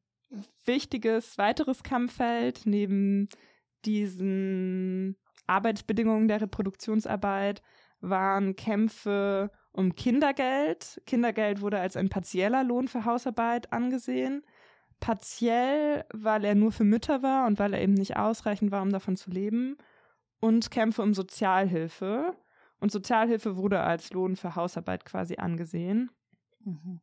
wichtiges 0.65 1.37
weiteres 1.37 1.83
Kampffeld 1.83 2.63
neben 2.65 3.29
diesen 3.85 5.17
Arbeitsbedingungen 5.47 6.29
der 6.29 6.41
Reproduktionsarbeit 6.41 7.63
waren 8.03 8.57
Kämpfe 8.57 9.51
um 9.73 9.95
Kindergeld. 9.95 11.01
Kindergeld 11.07 11.61
wurde 11.61 11.81
als 11.81 11.97
ein 11.97 12.09
partieller 12.09 12.63
Lohn 12.63 12.89
für 12.89 13.05
Hausarbeit 13.05 13.73
angesehen. 13.73 14.45
Partiell, 15.01 16.05
weil 16.13 16.45
er 16.45 16.55
nur 16.55 16.71
für 16.71 16.85
Mütter 16.85 17.23
war 17.23 17.47
und 17.47 17.59
weil 17.59 17.73
er 17.75 17.81
eben 17.81 17.95
nicht 17.95 18.17
ausreichend 18.17 18.71
war, 18.71 18.83
um 18.83 18.91
davon 18.91 19.17
zu 19.17 19.31
leben. 19.31 19.77
Und 20.41 20.71
Kämpfe 20.71 21.03
um 21.03 21.15
Sozialhilfe. 21.15 22.37
Und 22.79 22.93
Sozialhilfe 22.93 23.57
wurde 23.57 23.81
als 23.81 24.13
Lohn 24.13 24.37
für 24.37 24.57
Hausarbeit 24.57 25.05
quasi 25.05 25.37
angesehen. 25.37 26.11
Mhm. 26.65 27.01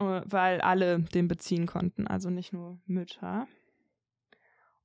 Äh, 0.00 0.22
weil 0.24 0.60
alle 0.60 1.00
den 1.00 1.28
beziehen 1.28 1.66
konnten, 1.66 2.06
also 2.06 2.30
nicht 2.30 2.52
nur 2.52 2.80
Mütter. 2.86 3.46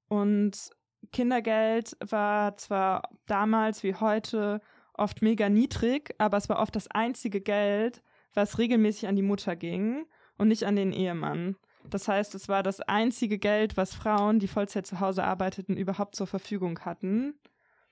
Und 0.07 0.71
Kindergeld 1.11 1.97
war 1.99 2.57
zwar 2.57 3.09
damals 3.25 3.83
wie 3.83 3.95
heute 3.95 4.61
oft 4.93 5.21
mega 5.21 5.49
niedrig, 5.49 6.15
aber 6.17 6.37
es 6.37 6.49
war 6.49 6.59
oft 6.59 6.75
das 6.75 6.89
einzige 6.89 7.41
Geld, 7.41 8.01
was 8.33 8.57
regelmäßig 8.57 9.07
an 9.07 9.15
die 9.15 9.21
Mutter 9.21 9.55
ging 9.55 10.05
und 10.37 10.47
nicht 10.47 10.65
an 10.65 10.75
den 10.75 10.91
Ehemann. 10.91 11.55
Das 11.89 12.07
heißt, 12.07 12.33
es 12.35 12.47
war 12.47 12.63
das 12.63 12.79
einzige 12.81 13.37
Geld, 13.37 13.75
was 13.77 13.93
Frauen, 13.93 14.39
die 14.39 14.47
Vollzeit 14.47 14.87
zu 14.87 14.99
Hause 14.99 15.23
arbeiteten, 15.23 15.75
überhaupt 15.75 16.15
zur 16.15 16.27
Verfügung 16.27 16.79
hatten. 16.79 17.35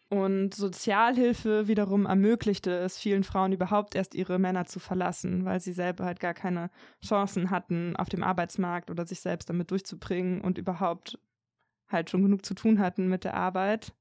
Und 0.10 0.54
Sozialhilfe 0.54 1.68
wiederum 1.68 2.06
ermöglichte 2.06 2.72
es 2.72 2.98
vielen 2.98 3.24
Frauen 3.24 3.54
überhaupt 3.54 3.96
erst 3.96 4.14
ihre 4.14 4.40
Männer 4.40 4.66
zu 4.66 4.80
verlassen, 4.80 5.46
weil 5.46 5.62
sie 5.62 5.72
selber 5.72 6.04
halt 6.04 6.20
gar 6.20 6.34
keine 6.34 6.70
Chancen 7.02 7.50
hatten 7.50 7.96
auf 7.96 8.10
dem 8.10 8.22
Arbeitsmarkt 8.22 8.92
oder 8.92 9.06
sich 9.06 9.22
selbst 9.22 9.50
damit 9.50 9.72
durchzubringen 9.72 10.42
und 10.42 10.58
überhaupt 10.58 11.18
halt 11.92 12.10
schon 12.10 12.24
genug 12.24 12.46
zu 12.46 12.54
tun 12.54 12.80
hatten 12.80 13.08
mit 13.08 13.24
der 13.24 13.36
Arbeit 13.36 13.94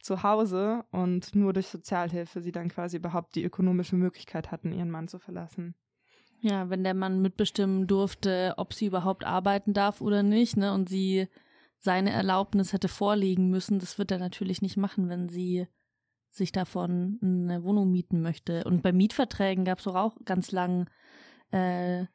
zu 0.00 0.22
Hause 0.22 0.84
und 0.90 1.34
nur 1.34 1.52
durch 1.52 1.68
Sozialhilfe 1.68 2.40
sie 2.40 2.52
dann 2.52 2.68
quasi 2.68 2.96
überhaupt 2.96 3.34
die 3.34 3.44
ökonomische 3.44 3.96
Möglichkeit 3.96 4.52
hatten, 4.52 4.72
ihren 4.72 4.90
Mann 4.90 5.08
zu 5.08 5.18
verlassen. 5.18 5.74
Ja, 6.40 6.70
wenn 6.70 6.84
der 6.84 6.94
Mann 6.94 7.22
mitbestimmen 7.22 7.86
durfte, 7.86 8.54
ob 8.56 8.74
sie 8.74 8.86
überhaupt 8.86 9.24
arbeiten 9.24 9.72
darf 9.72 10.00
oder 10.00 10.22
nicht, 10.22 10.56
ne, 10.56 10.72
und 10.72 10.88
sie 10.88 11.28
seine 11.78 12.10
Erlaubnis 12.10 12.72
hätte 12.72 12.88
vorlegen 12.88 13.50
müssen, 13.50 13.78
das 13.78 13.98
wird 13.98 14.10
er 14.10 14.18
natürlich 14.18 14.62
nicht 14.62 14.76
machen, 14.76 15.08
wenn 15.08 15.28
sie 15.28 15.66
sich 16.30 16.52
davon 16.52 17.18
eine 17.22 17.64
Wohnung 17.64 17.90
mieten 17.90 18.20
möchte. 18.20 18.64
Und 18.64 18.82
bei 18.82 18.92
Mietverträgen 18.92 19.64
gab 19.64 19.78
es 19.78 19.86
auch 19.86 20.16
ganz 20.24 20.52
lang 20.52 20.88
äh, 21.50 22.06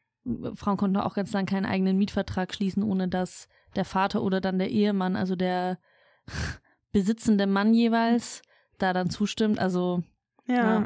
Frauen 0.55 0.77
konnten 0.77 0.97
auch 0.97 1.15
ganz 1.15 1.31
lang 1.33 1.45
keinen 1.45 1.65
eigenen 1.65 1.97
Mietvertrag 1.97 2.53
schließen, 2.53 2.83
ohne 2.83 3.07
dass 3.07 3.47
der 3.75 3.85
Vater 3.85 4.21
oder 4.21 4.41
dann 4.41 4.59
der 4.59 4.69
Ehemann, 4.69 5.15
also 5.15 5.35
der 5.35 5.79
besitzende 6.91 7.47
Mann 7.47 7.73
jeweils, 7.73 8.41
da 8.77 8.93
dann 8.93 9.09
zustimmt. 9.09 9.59
Also 9.59 10.03
ja. 10.47 10.81
ja. 10.81 10.85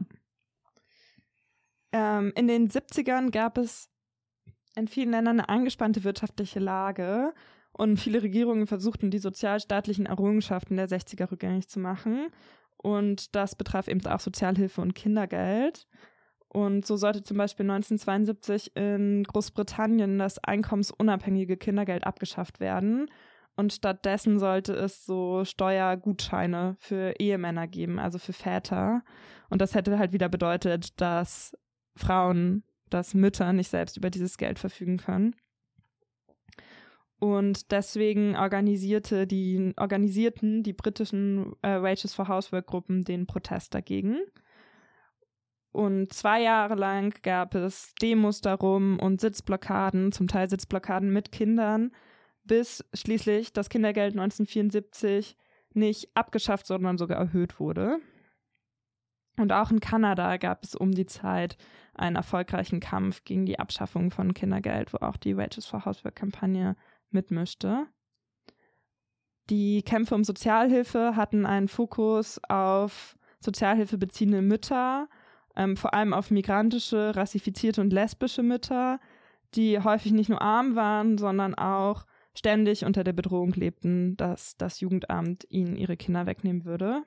Ähm, 1.91 2.33
in 2.35 2.47
den 2.47 2.69
70ern 2.69 3.31
gab 3.31 3.57
es 3.57 3.89
in 4.75 4.87
vielen 4.87 5.11
Ländern 5.11 5.39
eine 5.39 5.49
angespannte 5.49 6.03
wirtschaftliche 6.03 6.59
Lage 6.59 7.33
und 7.71 7.97
viele 7.97 8.21
Regierungen 8.21 8.67
versuchten, 8.67 9.11
die 9.11 9.19
sozialstaatlichen 9.19 10.05
Errungenschaften 10.05 10.77
der 10.77 10.89
60er 10.89 11.31
rückgängig 11.31 11.67
zu 11.67 11.79
machen. 11.79 12.27
Und 12.77 13.35
das 13.35 13.55
betraf 13.55 13.87
eben 13.87 14.05
auch 14.05 14.19
Sozialhilfe 14.19 14.81
und 14.81 14.93
Kindergeld. 14.93 15.87
Und 16.55 16.85
so 16.85 16.95
sollte 16.95 17.21
zum 17.21 17.35
Beispiel 17.35 17.69
1972 17.69 18.77
in 18.77 19.25
Großbritannien 19.25 20.17
das 20.19 20.41
einkommensunabhängige 20.41 21.57
Kindergeld 21.57 22.07
abgeschafft 22.07 22.61
werden. 22.61 23.11
Und 23.57 23.73
stattdessen 23.73 24.39
sollte 24.39 24.71
es 24.71 25.05
so 25.05 25.43
Steuergutscheine 25.43 26.77
für 26.79 27.13
Ehemänner 27.19 27.67
geben, 27.67 27.99
also 27.99 28.19
für 28.19 28.31
Väter. 28.31 29.03
Und 29.49 29.59
das 29.59 29.75
hätte 29.75 29.99
halt 29.99 30.13
wieder 30.13 30.29
bedeutet, 30.29 31.01
dass 31.01 31.57
Frauen, 31.97 32.63
dass 32.89 33.13
Mütter 33.13 33.51
nicht 33.51 33.69
selbst 33.69 33.97
über 33.97 34.09
dieses 34.09 34.37
Geld 34.37 34.57
verfügen 34.57 34.95
können. 34.95 35.35
Und 37.19 37.73
deswegen 37.73 38.37
organisierte 38.37 39.27
die, 39.27 39.73
organisierten 39.75 40.63
die 40.63 40.73
britischen 40.73 41.51
äh, 41.63 41.81
Wages 41.81 42.13
for 42.13 42.29
Housework 42.29 42.67
Gruppen 42.67 43.03
den 43.03 43.27
Protest 43.27 43.73
dagegen. 43.73 44.19
Und 45.75 46.13
zwei 46.13 46.41
Jahre 46.41 46.75
lang 46.75 47.13
gab 47.21 47.53
es 47.53 47.93
Demos 48.01 48.39
darum 48.39 48.97
und 48.97 49.19
Sitzblockaden, 49.19 50.13
zum 50.13 50.29
Teil 50.29 50.49
Sitzblockaden 50.49 51.11
mit 51.11 51.33
Kindern, 51.33 51.91
bis 52.45 52.85
schließlich 52.93 53.51
das 53.51 53.67
Kindergeld 53.67 54.13
1974 54.13 55.35
nicht 55.73 56.15
abgeschafft, 56.15 56.65
sondern 56.65 56.97
sogar 56.97 57.17
erhöht 57.17 57.59
wurde. 57.59 57.99
Und 59.37 59.51
auch 59.51 59.69
in 59.69 59.81
Kanada 59.81 60.37
gab 60.37 60.63
es 60.63 60.75
um 60.75 60.93
die 60.93 61.07
Zeit 61.07 61.57
einen 61.93 62.15
erfolgreichen 62.15 62.79
Kampf 62.79 63.25
gegen 63.25 63.45
die 63.45 63.59
Abschaffung 63.59 64.11
von 64.11 64.33
Kindergeld, 64.33 64.93
wo 64.93 65.05
auch 65.05 65.17
die 65.17 65.35
Wages 65.35 65.65
for 65.65 65.83
Housework-Kampagne 65.83 66.77
mitmischte. 67.09 67.85
Die 69.49 69.83
Kämpfe 69.83 70.15
um 70.15 70.23
Sozialhilfe 70.23 71.17
hatten 71.17 71.45
einen 71.45 71.67
Fokus 71.67 72.39
auf 72.47 73.17
Sozialhilfe 73.41 73.97
beziehende 73.97 74.41
Mütter 74.41 75.09
ähm, 75.55 75.77
vor 75.77 75.93
allem 75.93 76.13
auf 76.13 76.31
migrantische, 76.31 77.15
rassifizierte 77.15 77.81
und 77.81 77.93
lesbische 77.93 78.43
Mütter, 78.43 78.99
die 79.53 79.79
häufig 79.79 80.11
nicht 80.11 80.29
nur 80.29 80.41
arm 80.41 80.75
waren, 80.75 81.17
sondern 81.17 81.55
auch 81.55 82.05
ständig 82.33 82.83
unter 82.85 83.03
der 83.03 83.13
Bedrohung 83.13 83.53
lebten, 83.53 84.17
dass 84.17 84.57
das 84.57 84.81
Jugendamt 84.81 85.45
ihnen 85.49 85.77
ihre 85.77 85.97
Kinder 85.97 86.25
wegnehmen 86.25 86.65
würde. 86.65 87.03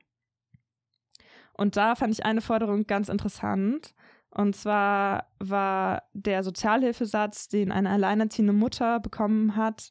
Und 1.53 1.77
da 1.77 1.97
fand 1.97 2.15
ich 2.15 2.25
eine 2.25 2.41
Forderung 2.41 2.87
ganz 2.87 3.09
interessant. 3.09 3.95
Und 4.31 4.55
zwar 4.55 5.27
war 5.39 6.05
der 6.13 6.43
Sozialhilfesatz, 6.45 7.49
den 7.49 7.73
eine 7.73 7.91
alleinerziehende 7.91 8.53
Mutter 8.53 9.01
bekommen 9.01 9.57
hat, 9.57 9.91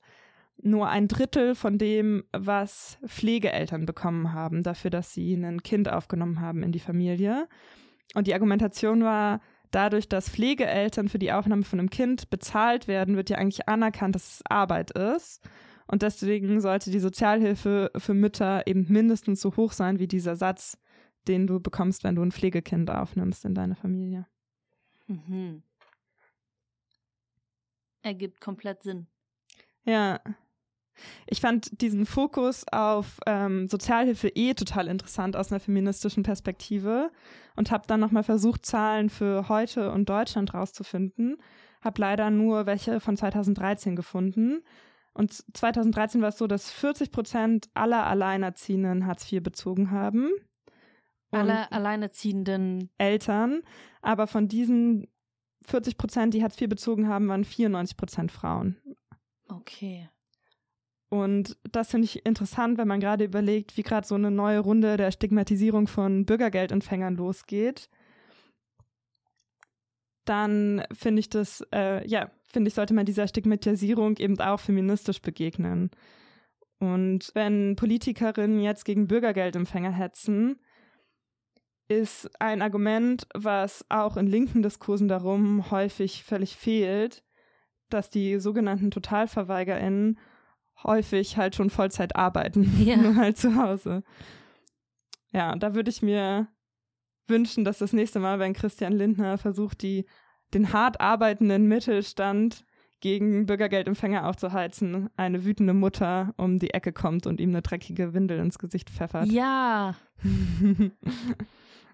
nur 0.60 0.89
ein 0.89 1.08
Drittel 1.08 1.55
von 1.55 1.78
dem, 1.78 2.24
was 2.32 2.97
Pflegeeltern 3.05 3.86
bekommen 3.86 4.34
haben, 4.34 4.64
dafür, 4.64 4.89
dass 4.89 5.14
sie 5.14 5.34
ein 5.34 5.62
Kind 5.62 5.89
aufgenommen 5.89 6.41
haben 6.41 6.64
in 6.64 6.72
die 6.72 6.80
Familie. 6.80 7.47
Und 8.14 8.28
die 8.28 8.34
Argumentation 8.34 9.03
war, 9.03 9.41
dadurch, 9.72 10.08
dass 10.08 10.30
Pflegeeltern 10.30 11.10
für 11.10 11.20
die 11.20 11.32
Aufnahme 11.32 11.64
von 11.64 11.80
einem 11.80 11.89
Kind 11.89 12.30
bezahlt 12.30 12.88
werden, 12.88 13.16
wird 13.16 13.30
ja 13.30 13.38
eigentlich 13.38 13.68
anerkannt, 13.68 14.16
dass 14.16 14.36
es 14.36 14.45
Arbeit 14.45 14.91
ist. 14.91 15.47
Und 15.88 16.01
deswegen 16.01 16.60
sollte 16.62 16.91
die 16.91 16.99
Sozialhilfe 16.99 17.91
für 17.95 18.14
Mütter 18.14 18.68
eben 18.68 18.86
mindestens 18.89 19.41
so 19.41 19.55
hoch 19.55 19.72
sein 19.72 19.99
wie 19.99 20.08
dieser 20.08 20.36
Satz, 20.36 20.78
den 21.28 21.47
du 21.47 21.60
bekommst, 21.60 22.03
wenn 22.03 22.16
du 22.16 22.22
ein 22.24 22.32
Pflegekind 22.32 22.89
aufnimmst 22.89 23.45
in 23.45 23.53
deine 23.53 23.76
Familie. 23.76 24.26
Mhm. 25.08 25.64
Ergibt 28.01 28.41
komplett 28.41 28.84
Sinn. 28.84 29.08
Ja. 29.84 30.20
Ich 31.28 31.41
fand 31.41 31.82
diesen 31.82 32.06
Fokus 32.06 32.66
auf 32.72 33.20
ähm, 33.26 33.68
Sozialhilfe 33.68 34.30
eh 34.30 34.54
total 34.54 34.88
interessant 34.88 35.36
aus 35.36 35.52
einer 35.52 35.60
feministischen 35.60 36.24
Perspektive 36.24 37.12
und 37.56 37.72
habe 37.72 37.86
dann 37.88 38.00
nochmal 38.00 38.24
versucht, 38.24 38.66
Zahlen 38.66 39.10
für 39.10 39.50
heute 39.50 39.91
und 39.91 40.10
Deutschland 40.10 40.54
rauszufinden. 40.54 41.38
Habe 41.82 42.02
leider 42.02 42.30
nur 42.30 42.66
welche 42.66 43.00
von 43.00 43.18
2013 43.18 43.95
gefunden. 43.95 44.64
Und 45.14 45.34
2013 45.56 46.22
war 46.22 46.30
es 46.30 46.38
so, 46.38 46.48
dass 46.48 46.72
40 46.72 47.12
Prozent 47.12 47.70
aller 47.74 48.06
Alleinerziehenden 48.06 49.08
Hartz 49.08 49.32
IV 49.32 49.41
bezogen 49.41 49.91
haben. 49.91 50.30
Alle 51.32 51.72
alleinerziehenden 51.72 52.89
Eltern. 52.98 53.62
Aber 54.02 54.28
von 54.28 54.48
diesen 54.48 55.08
40 55.66 55.98
Prozent, 55.98 56.34
die 56.34 56.43
Hartz 56.43 56.60
IV 56.60 56.70
bezogen 56.70 57.08
haben, 57.08 57.28
waren 57.28 57.43
94 57.43 57.98
Prozent 57.98 58.32
Frauen. 58.32 58.78
Okay. 59.50 60.10
Und 61.10 61.58
das 61.72 61.91
finde 61.91 62.05
ich 62.05 62.26
interessant, 62.26 62.78
wenn 62.78 62.88
man 62.88 62.99
gerade 62.99 63.24
überlegt, 63.24 63.78
wie 63.78 63.84
gerade 63.84 64.05
so 64.05 64.16
eine 64.16 64.32
neue 64.32 64.60
Runde 64.60 64.97
der 64.97 65.12
Stigmatisierung 65.12 65.88
von 65.88 66.26
Bürgergeldempfängern 66.26 67.16
losgeht. 67.16 67.89
Dann 70.26 70.84
finde 70.91 71.22
ich 71.22 71.30
das, 71.30 71.66
äh, 71.74 72.05
ja, 72.05 72.30
finde 72.51 72.68
ich, 72.68 72.74
sollte 72.74 72.93
man 72.93 73.05
dieser 73.05 73.28
Stigmatisierung 73.28 74.18
eben 74.18 74.38
auch 74.41 74.60
feministisch 74.60 75.22
begegnen. 75.22 75.91
Und 76.80 77.32
wenn 77.34 77.78
Politikerinnen 77.78 78.60
jetzt 78.60 78.84
gegen 78.84 79.08
Bürgergeldempfänger 79.08 79.91
hetzen, 79.91 80.60
ist 81.88 82.30
ein 82.41 82.62
Argument, 82.62 83.28
was 83.34 83.86
auch 83.89 84.18
in 84.18 84.28
linken 84.28 84.62
Diskursen 84.62 85.08
darum 85.08 85.72
häufig 85.72 86.24
völlig 86.26 86.58
fehlt, 86.58 87.24
dass 87.89 88.10
die 88.10 88.39
sogenannten 88.39 88.91
TotalverweigerInnen 88.91 90.20
häufig 90.84 91.38
halt 91.38 91.55
schon 91.55 91.69
Vollzeit 91.69 92.15
arbeiten, 92.15 92.71
ja. 92.84 92.97
nur 92.97 93.15
halt 93.15 93.38
zu 93.38 93.55
Hause. 93.55 94.03
Ja, 95.34 95.55
da 95.55 95.75
würde 95.75 95.89
ich 95.89 96.01
mir 96.01 96.47
wünschen, 97.28 97.65
dass 97.65 97.80
das 97.80 97.93
nächste 97.93 98.19
Mal, 98.19 98.39
wenn 98.39 98.53
Christian 98.53 98.93
Lindner 98.93 99.38
versucht, 99.38 99.82
die, 99.82 100.05
den 100.53 100.71
hart 100.71 101.01
arbeitenden 101.01 101.67
Mittelstand 101.67 102.65
gegen 102.99 103.45
Bürgergeldempfänger 103.45 104.28
aufzuheizen, 104.28 105.09
eine 105.17 105.45
wütende 105.45 105.73
Mutter 105.73 106.34
um 106.38 106.57
die 106.57 106.73
Ecke 106.73 106.93
kommt 106.93 107.28
und 107.28 107.39
ihm 107.39 107.49
eine 107.49 107.61
dreckige 107.61 108.13
Windel 108.13 108.39
ins 108.39 108.57
Gesicht 108.57 108.89
pfeffert. 108.89 109.28
Ja. 109.28 109.95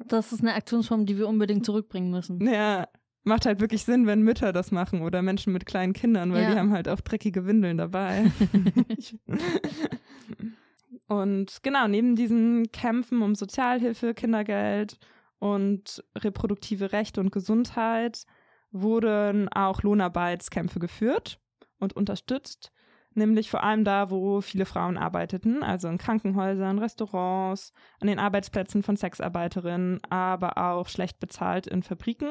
das 0.08 0.32
ist 0.32 0.42
eine 0.42 0.54
Aktionsform, 0.54 1.06
die 1.06 1.18
wir 1.18 1.28
unbedingt 1.28 1.66
zurückbringen 1.66 2.12
müssen. 2.12 2.46
Ja, 2.48 2.88
macht 3.24 3.46
halt 3.46 3.60
wirklich 3.60 3.84
Sinn, 3.84 4.06
wenn 4.06 4.22
Mütter 4.22 4.54
das 4.54 4.72
machen 4.72 5.02
oder 5.02 5.22
Menschen 5.22 5.54
mit 5.54 5.66
kleinen 5.66 5.94
Kindern, 5.94 6.34
weil 6.34 6.44
ja. 6.44 6.52
die 6.52 6.60
haben 6.60 6.74
halt 6.74 6.90
auch 6.90 7.02
dreckige 7.02 7.46
Windeln 7.46 7.78
dabei. 7.78 8.32
und 11.08 11.64
genau, 11.64 11.88
neben 11.88 12.16
diesen 12.16 12.72
Kämpfen 12.72 13.22
um 13.22 13.36
Sozialhilfe, 13.36 14.14
Kindergeld 14.14 14.98
und 15.40 16.04
reproduktive 16.18 16.92
Rechte 16.92 17.22
und 17.22 17.32
Gesundheit 17.32 18.26
wurden 18.72 19.50
auch 19.50 19.84
Lohnarbeitskämpfe 19.84 20.80
geführt 20.80 21.40
und 21.80 21.96
unterstützt, 21.96 22.72
nämlich 23.14 23.50
vor 23.50 23.64
allem 23.64 23.84
da, 23.84 24.10
wo 24.10 24.42
viele 24.42 24.66
Frauen 24.66 24.98
arbeiteten, 24.98 25.62
also 25.62 25.88
in 25.88 25.98
Krankenhäusern, 25.98 26.80
Restaurants, 26.80 27.74
an 28.00 28.08
den 28.08 28.20
Arbeitsplätzen 28.20 28.84
von 28.84 28.98
Sexarbeiterinnen, 28.98 30.02
aber 30.10 30.58
auch 30.58 30.88
schlecht 30.88 31.20
bezahlt 31.20 31.68
in 31.68 31.84
Fabriken 31.84 32.30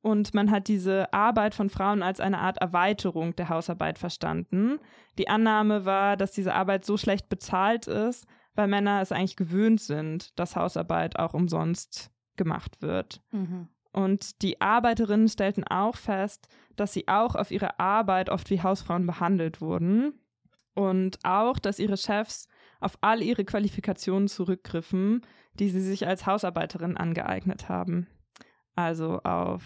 und 0.00 0.32
man 0.32 0.50
hat 0.50 0.68
diese 0.68 1.12
Arbeit 1.12 1.54
von 1.54 1.70
Frauen 1.70 2.02
als 2.02 2.20
eine 2.20 2.38
Art 2.38 2.58
Erweiterung 2.58 3.34
der 3.36 3.48
Hausarbeit 3.48 3.98
verstanden. 3.98 4.78
Die 5.18 5.28
Annahme 5.28 5.84
war, 5.84 6.16
dass 6.16 6.32
diese 6.32 6.54
Arbeit 6.54 6.84
so 6.84 6.96
schlecht 6.96 7.28
bezahlt 7.28 7.88
ist, 7.88 8.26
weil 8.54 8.68
Männer 8.68 9.00
es 9.00 9.12
eigentlich 9.12 9.36
gewöhnt 9.36 9.80
sind, 9.80 10.38
dass 10.38 10.56
Hausarbeit 10.56 11.18
auch 11.18 11.34
umsonst 11.34 12.10
gemacht 12.36 12.80
wird. 12.80 13.22
Mhm. 13.32 13.68
Und 13.92 14.42
die 14.42 14.60
Arbeiterinnen 14.60 15.28
stellten 15.28 15.64
auch 15.64 15.96
fest, 15.96 16.48
dass 16.76 16.92
sie 16.92 17.08
auch 17.08 17.34
auf 17.34 17.50
ihre 17.50 17.80
Arbeit 17.80 18.30
oft 18.30 18.50
wie 18.50 18.62
Hausfrauen 18.62 19.06
behandelt 19.06 19.60
wurden. 19.60 20.12
Und 20.74 21.18
auch, 21.24 21.58
dass 21.58 21.80
ihre 21.80 21.96
Chefs 21.96 22.46
auf 22.78 22.98
all 23.00 23.20
ihre 23.22 23.44
Qualifikationen 23.44 24.28
zurückgriffen, 24.28 25.22
die 25.54 25.70
sie 25.70 25.80
sich 25.80 26.06
als 26.06 26.26
Hausarbeiterin 26.26 26.96
angeeignet 26.96 27.68
haben. 27.68 28.06
Also 28.78 29.18
auf 29.24 29.64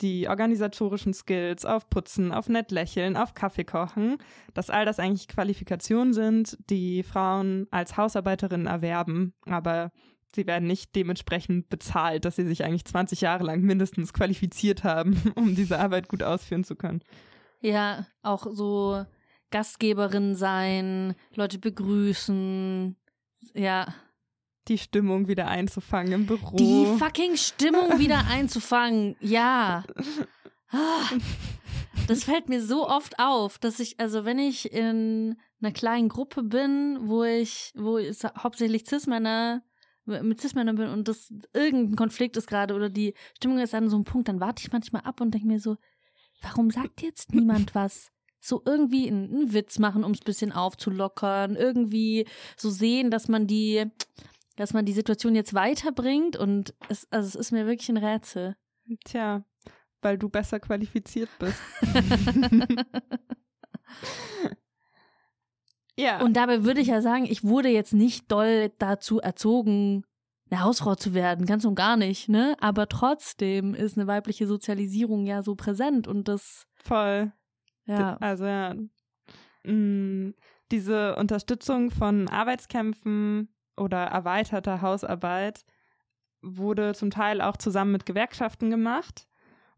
die 0.00 0.26
organisatorischen 0.26 1.12
Skills, 1.12 1.66
auf 1.66 1.90
Putzen, 1.90 2.32
auf 2.32 2.48
nett 2.48 2.70
lächeln, 2.70 3.14
auf 3.14 3.34
Kaffee 3.34 3.64
kochen, 3.64 4.16
dass 4.54 4.70
all 4.70 4.86
das 4.86 4.98
eigentlich 4.98 5.28
Qualifikationen 5.28 6.14
sind, 6.14 6.56
die 6.70 7.02
Frauen 7.02 7.66
als 7.70 7.98
Hausarbeiterinnen 7.98 8.66
erwerben, 8.66 9.34
aber 9.44 9.92
sie 10.34 10.46
werden 10.46 10.66
nicht 10.66 10.96
dementsprechend 10.96 11.68
bezahlt, 11.68 12.24
dass 12.24 12.36
sie 12.36 12.46
sich 12.46 12.64
eigentlich 12.64 12.86
20 12.86 13.20
Jahre 13.20 13.44
lang 13.44 13.60
mindestens 13.60 14.14
qualifiziert 14.14 14.82
haben, 14.82 15.20
um 15.34 15.54
diese 15.54 15.78
Arbeit 15.78 16.08
gut 16.08 16.22
ausführen 16.22 16.64
zu 16.64 16.74
können. 16.74 17.02
Ja, 17.60 18.06
auch 18.22 18.46
so 18.50 19.04
Gastgeberin 19.50 20.36
sein, 20.36 21.16
Leute 21.34 21.58
begrüßen, 21.58 22.96
ja. 23.52 23.92
Die 24.68 24.78
Stimmung 24.78 25.28
wieder 25.28 25.48
einzufangen 25.48 26.12
im 26.12 26.26
Büro. 26.26 26.56
Die 26.56 26.86
fucking 26.98 27.36
Stimmung 27.36 27.98
wieder 27.98 28.26
einzufangen, 28.28 29.16
ja. 29.20 29.84
Ah, 30.70 31.08
das 32.06 32.24
fällt 32.24 32.48
mir 32.48 32.62
so 32.62 32.86
oft 32.86 33.18
auf, 33.18 33.58
dass 33.58 33.80
ich, 33.80 33.98
also 33.98 34.24
wenn 34.24 34.38
ich 34.38 34.72
in 34.72 35.36
einer 35.60 35.72
kleinen 35.72 36.08
Gruppe 36.08 36.42
bin, 36.42 36.98
wo 37.02 37.24
ich, 37.24 37.72
wo 37.74 37.98
es 37.98 38.22
hauptsächlich 38.24 38.86
Cis-Männer 38.86 39.62
mit 40.04 40.40
Cis-Männern 40.40 40.76
bin 40.76 40.88
und 40.88 41.08
das 41.08 41.32
irgendein 41.52 41.96
Konflikt 41.96 42.36
ist 42.36 42.46
gerade 42.46 42.74
oder 42.74 42.88
die 42.88 43.14
Stimmung 43.36 43.58
ist 43.58 43.74
an 43.74 43.90
so 43.90 43.96
einem 43.96 44.04
Punkt, 44.04 44.28
dann 44.28 44.40
warte 44.40 44.62
ich 44.62 44.72
manchmal 44.72 45.02
ab 45.02 45.20
und 45.20 45.32
denke 45.32 45.46
mir 45.46 45.60
so, 45.60 45.76
warum 46.42 46.70
sagt 46.70 47.02
jetzt 47.02 47.34
niemand 47.34 47.74
was? 47.74 48.10
So 48.40 48.62
irgendwie 48.64 49.08
einen, 49.08 49.34
einen 49.34 49.52
Witz 49.52 49.78
machen, 49.78 50.04
um 50.04 50.12
es 50.12 50.20
bisschen 50.20 50.52
aufzulockern, 50.52 51.56
irgendwie 51.56 52.26
so 52.56 52.70
sehen, 52.70 53.10
dass 53.10 53.28
man 53.28 53.46
die, 53.46 53.84
dass 54.58 54.74
man 54.74 54.84
die 54.84 54.92
Situation 54.92 55.36
jetzt 55.36 55.54
weiterbringt 55.54 56.36
und 56.36 56.74
es, 56.88 57.06
also 57.12 57.28
es 57.28 57.36
ist 57.36 57.52
mir 57.52 57.66
wirklich 57.66 57.88
ein 57.90 57.96
Rätsel. 57.96 58.56
Tja, 59.04 59.44
weil 60.02 60.18
du 60.18 60.28
besser 60.28 60.58
qualifiziert 60.58 61.30
bist. 61.38 61.60
ja. 65.96 66.20
Und 66.22 66.36
dabei 66.36 66.64
würde 66.64 66.80
ich 66.80 66.88
ja 66.88 67.00
sagen, 67.00 67.24
ich 67.24 67.44
wurde 67.44 67.68
jetzt 67.68 67.92
nicht 67.92 68.32
doll 68.32 68.72
dazu 68.78 69.20
erzogen, 69.20 70.02
eine 70.50 70.64
Hausfrau 70.64 70.96
zu 70.96 71.14
werden, 71.14 71.46
ganz 71.46 71.64
und 71.64 71.76
gar 71.76 71.96
nicht, 71.96 72.28
ne? 72.28 72.56
Aber 72.60 72.88
trotzdem 72.88 73.76
ist 73.76 73.96
eine 73.96 74.08
weibliche 74.08 74.48
Sozialisierung 74.48 75.24
ja 75.24 75.44
so 75.44 75.54
präsent 75.54 76.08
und 76.08 76.26
das. 76.26 76.66
Voll. 76.74 77.30
Ja. 77.84 78.16
Also 78.16 78.44
ja. 78.44 78.74
Mh, 79.62 80.32
diese 80.72 81.14
Unterstützung 81.14 81.92
von 81.92 82.28
Arbeitskämpfen 82.28 83.54
oder 83.78 84.04
erweiterter 84.04 84.82
Hausarbeit 84.82 85.64
wurde 86.42 86.94
zum 86.94 87.10
Teil 87.10 87.40
auch 87.40 87.56
zusammen 87.56 87.92
mit 87.92 88.06
Gewerkschaften 88.06 88.70
gemacht. 88.70 89.26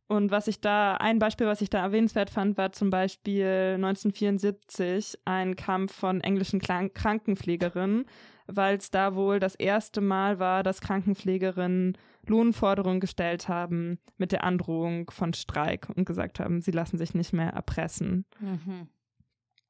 Und 0.06 0.32
was 0.32 0.48
ich 0.48 0.60
da, 0.60 0.96
ein 0.96 1.20
Beispiel, 1.20 1.46
was 1.46 1.60
ich 1.60 1.70
da 1.70 1.80
erwähnenswert 1.82 2.30
fand, 2.30 2.58
war 2.58 2.72
zum 2.72 2.90
Beispiel 2.90 3.74
1974 3.76 5.20
ein 5.24 5.54
Kampf 5.54 5.94
von 5.94 6.20
englischen 6.20 6.60
Krankenpflegerinnen, 6.60 8.06
weil 8.48 8.76
es 8.76 8.90
da 8.90 9.14
wohl 9.14 9.38
das 9.38 9.54
erste 9.54 10.00
Mal 10.00 10.40
war, 10.40 10.64
dass 10.64 10.80
Krankenpflegerinnen 10.80 11.96
Lohnforderungen 12.26 12.98
gestellt 12.98 13.48
haben 13.48 14.00
mit 14.16 14.32
der 14.32 14.42
Androhung 14.42 15.08
von 15.10 15.32
Streik 15.32 15.88
und 15.94 16.06
gesagt 16.06 16.40
haben, 16.40 16.60
sie 16.60 16.72
lassen 16.72 16.98
sich 16.98 17.14
nicht 17.14 17.32
mehr 17.32 17.50
erpressen. 17.50 18.26
Mhm. 18.40 18.88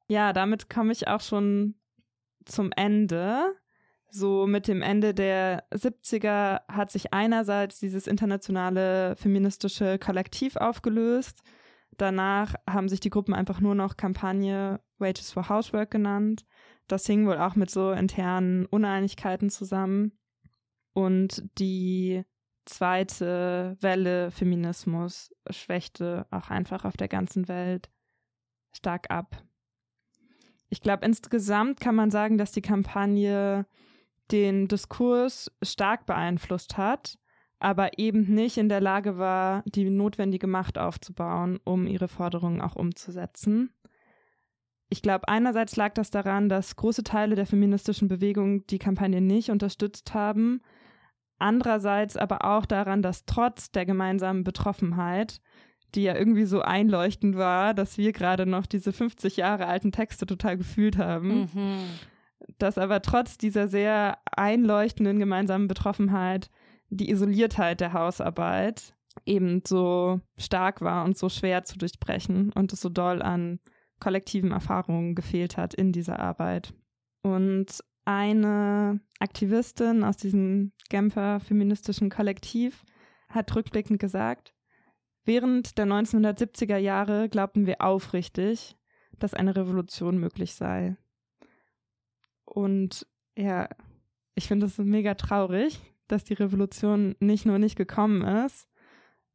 Ja, 0.07 0.33
damit 0.33 0.69
komme 0.69 0.91
ich 0.91 1.07
auch 1.07 1.21
schon 1.21 1.75
zum 2.45 2.71
Ende 2.75 3.55
so 4.11 4.45
mit 4.45 4.67
dem 4.67 4.81
Ende 4.81 5.13
der 5.13 5.63
70er 5.71 6.61
hat 6.67 6.91
sich 6.91 7.13
einerseits 7.13 7.79
dieses 7.79 8.07
internationale 8.07 9.15
feministische 9.15 9.97
Kollektiv 9.97 10.57
aufgelöst. 10.57 11.41
Danach 11.97 12.55
haben 12.69 12.89
sich 12.89 12.99
die 12.99 13.09
Gruppen 13.09 13.33
einfach 13.33 13.61
nur 13.61 13.73
noch 13.73 13.95
Kampagne 13.95 14.81
Wages 14.97 15.31
for 15.31 15.49
Housework 15.49 15.91
genannt. 15.91 16.45
Das 16.87 17.05
hing 17.05 17.25
wohl 17.25 17.37
auch 17.37 17.55
mit 17.55 17.69
so 17.69 17.91
internen 17.91 18.65
Uneinigkeiten 18.65 19.49
zusammen. 19.49 20.11
Und 20.93 21.43
die 21.57 22.23
zweite 22.65 23.77
Welle 23.79 24.31
Feminismus 24.31 25.33
schwächte 25.49 26.27
auch 26.31 26.49
einfach 26.49 26.83
auf 26.83 26.97
der 26.97 27.07
ganzen 27.07 27.47
Welt 27.47 27.89
stark 28.73 29.09
ab. 29.09 29.41
Ich 30.69 30.81
glaube, 30.81 31.05
insgesamt 31.05 31.79
kann 31.79 31.95
man 31.95 32.11
sagen, 32.11 32.37
dass 32.37 32.51
die 32.51 32.61
Kampagne 32.61 33.65
den 34.31 34.67
Diskurs 34.67 35.51
stark 35.61 36.05
beeinflusst 36.05 36.77
hat, 36.77 37.17
aber 37.59 37.99
eben 37.99 38.33
nicht 38.33 38.57
in 38.57 38.69
der 38.69 38.81
Lage 38.81 39.17
war, 39.17 39.63
die 39.65 39.89
notwendige 39.89 40.47
Macht 40.47 40.77
aufzubauen, 40.77 41.59
um 41.63 41.85
ihre 41.85 42.07
Forderungen 42.07 42.61
auch 42.61 42.75
umzusetzen. 42.75 43.73
Ich 44.89 45.01
glaube, 45.01 45.27
einerseits 45.27 45.75
lag 45.75 45.93
das 45.93 46.09
daran, 46.09 46.49
dass 46.49 46.75
große 46.75 47.03
Teile 47.03 47.35
der 47.35 47.45
feministischen 47.45 48.07
Bewegung 48.07 48.65
die 48.67 48.79
Kampagne 48.79 49.21
nicht 49.21 49.49
unterstützt 49.49 50.13
haben, 50.13 50.61
andererseits 51.37 52.17
aber 52.17 52.45
auch 52.45 52.65
daran, 52.65 53.01
dass 53.01 53.25
trotz 53.25 53.71
der 53.71 53.85
gemeinsamen 53.85 54.43
Betroffenheit, 54.43 55.39
die 55.95 56.03
ja 56.03 56.15
irgendwie 56.15 56.45
so 56.45 56.61
einleuchtend 56.61 57.37
war, 57.37 57.73
dass 57.73 57.97
wir 57.97 58.11
gerade 58.11 58.45
noch 58.45 58.65
diese 58.65 58.91
50 58.91 59.37
Jahre 59.37 59.67
alten 59.67 59.91
Texte 59.91 60.25
total 60.25 60.57
gefühlt 60.57 60.97
haben, 60.97 61.49
mhm 61.53 61.79
dass 62.61 62.77
aber 62.77 63.01
trotz 63.01 63.37
dieser 63.37 63.67
sehr 63.67 64.17
einleuchtenden 64.25 65.19
gemeinsamen 65.19 65.67
Betroffenheit 65.67 66.49
die 66.89 67.09
Isoliertheit 67.09 67.81
der 67.81 67.93
Hausarbeit 67.93 68.95
eben 69.25 69.61
so 69.65 70.21
stark 70.37 70.81
war 70.81 71.05
und 71.05 71.17
so 71.17 71.29
schwer 71.29 71.63
zu 71.63 71.77
durchbrechen 71.77 72.51
und 72.53 72.73
es 72.73 72.81
so 72.81 72.89
doll 72.89 73.21
an 73.21 73.59
kollektiven 73.99 74.51
Erfahrungen 74.51 75.15
gefehlt 75.15 75.57
hat 75.57 75.73
in 75.73 75.91
dieser 75.91 76.19
Arbeit. 76.19 76.73
Und 77.21 77.79
eine 78.05 78.99
Aktivistin 79.19 80.03
aus 80.03 80.17
diesem 80.17 80.73
Genfer 80.89 81.39
feministischen 81.39 82.09
Kollektiv 82.09 82.83
hat 83.29 83.55
rückblickend 83.55 83.99
gesagt, 83.99 84.53
während 85.23 85.77
der 85.77 85.85
1970er 85.85 86.77
Jahre 86.77 87.29
glaubten 87.29 87.65
wir 87.65 87.81
aufrichtig, 87.81 88.75
dass 89.19 89.33
eine 89.33 89.55
Revolution 89.55 90.17
möglich 90.17 90.55
sei. 90.55 90.97
Und 92.53 93.07
ja, 93.37 93.69
ich 94.35 94.49
finde 94.49 94.65
es 94.65 94.77
mega 94.77 95.13
traurig, 95.13 95.79
dass 96.09 96.25
die 96.25 96.33
Revolution 96.33 97.15
nicht 97.21 97.45
nur 97.45 97.59
nicht 97.59 97.77
gekommen 97.77 98.23
ist, 98.45 98.67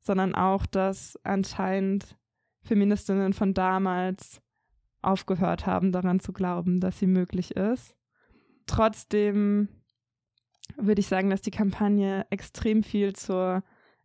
sondern 0.03 0.35
auch, 0.35 0.67
dass 0.67 1.19
anscheinend 1.25 2.19
Feministinnen 2.63 3.33
von 3.33 3.55
damals 3.55 4.43
aufgehört 5.01 5.65
haben, 5.65 5.93
daran 5.93 6.21
zu 6.21 6.35
glauben, 6.35 6.79
dass 6.79 6.99
sie 6.99 7.07
möglich 7.07 7.57
ist. 7.57 7.97
Trotzdem 8.67 9.69
würde 10.77 11.01
ich 11.01 11.07
sagen, 11.07 11.31
dass 11.31 11.41
die 11.41 11.51
Kampagne 11.51 12.27
extrem 12.29 12.83
viel 12.83 13.15
zur 13.15 13.63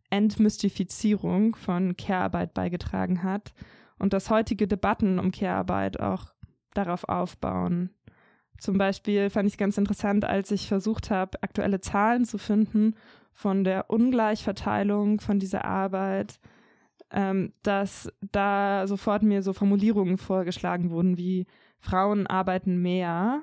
Entmystifizierung 0.08 1.54
von 1.54 1.98
Care-Arbeit 1.98 2.54
beigetragen 2.54 3.22
hat 3.22 3.52
und 3.98 4.14
dass 4.14 4.30
heutige 4.30 4.66
Debatten 4.66 5.18
um 5.18 5.32
Care-Arbeit 5.32 6.00
auch 6.00 6.32
darauf 6.72 7.04
aufbauen. 7.04 7.90
Zum 8.58 8.78
Beispiel 8.78 9.30
fand 9.30 9.46
ich 9.46 9.54
es 9.54 9.58
ganz 9.58 9.76
interessant, 9.76 10.24
als 10.24 10.50
ich 10.50 10.68
versucht 10.68 11.10
habe, 11.10 11.42
aktuelle 11.42 11.80
Zahlen 11.80 12.24
zu 12.24 12.38
finden 12.38 12.94
von 13.32 13.64
der 13.64 13.90
Ungleichverteilung 13.90 15.20
von 15.20 15.38
dieser 15.38 15.64
Arbeit, 15.64 16.38
ähm, 17.10 17.52
dass 17.62 18.12
da 18.20 18.86
sofort 18.86 19.22
mir 19.22 19.42
so 19.42 19.52
Formulierungen 19.52 20.18
vorgeschlagen 20.18 20.90
wurden 20.90 21.18
wie 21.18 21.46
Frauen 21.80 22.26
arbeiten 22.26 22.80
mehr. 22.80 23.42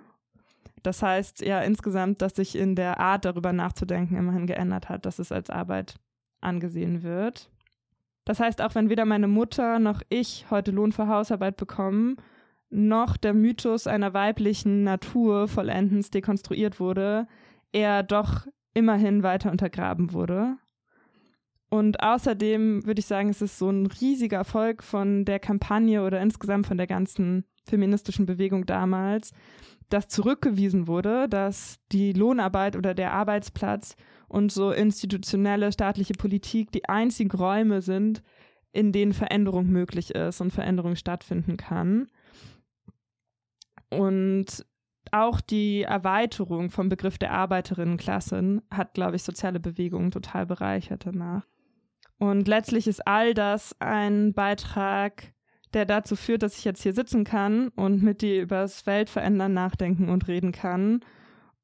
Das 0.84 1.04
heißt 1.04 1.42
ja 1.42 1.60
insgesamt, 1.62 2.22
dass 2.22 2.36
sich 2.36 2.56
in 2.56 2.76
der 2.76 3.00
Art 3.00 3.26
darüber 3.26 3.52
nachzudenken 3.52 4.16
immerhin 4.16 4.48
geändert 4.48 4.90
hat, 4.90 5.06
dass 5.06 5.20
es 5.20 5.32
als 5.32 5.50
Arbeit 5.50 5.96
angesehen 6.40 7.04
wird. 7.04 7.50
Das 8.26 8.40
heißt, 8.40 8.62
auch 8.62 8.76
wenn 8.76 8.90
weder 8.90 9.06
meine 9.06 9.28
Mutter 9.28 9.80
noch 9.80 10.02
ich 10.10 10.46
heute 10.50 10.72
Lohn 10.72 10.92
für 10.92 11.08
Hausarbeit 11.08 11.58
bekommen, 11.58 12.18
noch 12.70 13.18
der 13.18 13.34
Mythos 13.34 13.88
einer 13.88 14.14
weiblichen 14.14 14.84
Natur 14.84 15.48
vollendens 15.48 16.12
dekonstruiert 16.12 16.80
wurde, 16.80 17.28
er 17.72 18.04
doch 18.04 18.48
immerhin 18.74 19.24
weiter 19.24 19.52
untergraben 19.52 20.14
wurde. 20.14 20.58
Und 21.70 22.02
außerdem 22.02 22.86
würde 22.86 23.00
ich 23.00 23.06
sagen, 23.06 23.30
es 23.30 23.42
ist 23.42 23.60
so 23.60 23.70
ein 23.70 23.86
riesiger 23.86 24.38
Erfolg 24.38 24.84
von 24.84 25.26
der 25.26 25.40
Kampagne 25.40 26.04
oder 26.04 26.20
insgesamt 26.20 26.66
von 26.66 26.78
der 26.78 26.88
ganzen 26.88 27.46
feministischen 27.68 28.26
Bewegung 28.26 28.66
damals, 28.66 29.32
dass 29.90 30.08
zurückgewiesen 30.08 30.88
wurde, 30.88 31.30
dass 31.30 31.80
die 31.92 32.14
Lohnarbeit 32.14 32.76
oder 32.76 32.94
der 32.94 33.14
Arbeitsplatz 33.14 33.96
und 34.28 34.52
so 34.52 34.72
institutionelle 34.72 35.72
staatliche 35.72 36.14
Politik 36.14 36.72
die 36.72 36.88
einzigen 36.88 37.32
Räume 37.32 37.82
sind, 37.82 38.24
in 38.72 38.92
denen 38.92 39.14
Veränderung 39.14 39.68
möglich 39.68 40.14
ist 40.14 40.42
und 40.42 40.52
Veränderung 40.52 40.96
stattfinden 40.96 41.58
kann. 41.58 42.08
Und 43.90 44.66
auch 45.12 45.42
die 45.42 45.84
Erweiterung 45.84 46.70
vom 46.70 46.90
Begriff 46.90 47.18
der 47.18 47.32
Arbeiterinnenklassen 47.32 48.62
hat, 48.72 48.94
glaube 48.94 49.16
ich, 49.16 49.24
soziale 49.24 49.60
Bewegungen 49.60 50.12
total 50.12 50.46
bereichert 50.46 51.06
danach. 51.06 51.48
Und 52.18 52.48
letztlich 52.48 52.86
ist 52.88 53.08
all 53.08 53.34
das 53.34 53.76
ein 53.80 54.34
Beitrag, 54.34 55.34
der 55.74 55.86
dazu 55.86 56.16
führt, 56.16 56.44
dass 56.44 56.58
ich 56.58 56.66
jetzt 56.66 56.84
hier 56.84 56.94
sitzen 56.94 57.24
kann 57.24 57.70
und 57.70 58.04
mit 58.04 58.22
dir 58.22 58.42
über 58.42 58.62
das 58.62 58.86
Weltverändern 58.86 59.54
nachdenken 59.54 60.10
und 60.10 60.28
reden 60.28 60.52
kann 60.52 61.02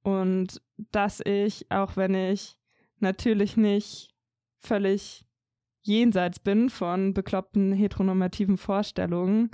Und 0.04 0.62
dass 0.92 1.20
ich, 1.26 1.72
auch 1.72 1.98
wenn 1.98 2.14
ich 2.14 2.58
natürlich 3.00 3.58
nicht 3.58 4.14
völlig 4.60 5.26
jenseits 5.82 6.40
bin 6.40 6.70
von 6.70 7.14
bekloppten 7.14 7.74
heteronormativen 7.74 8.58
Vorstellungen, 8.58 9.52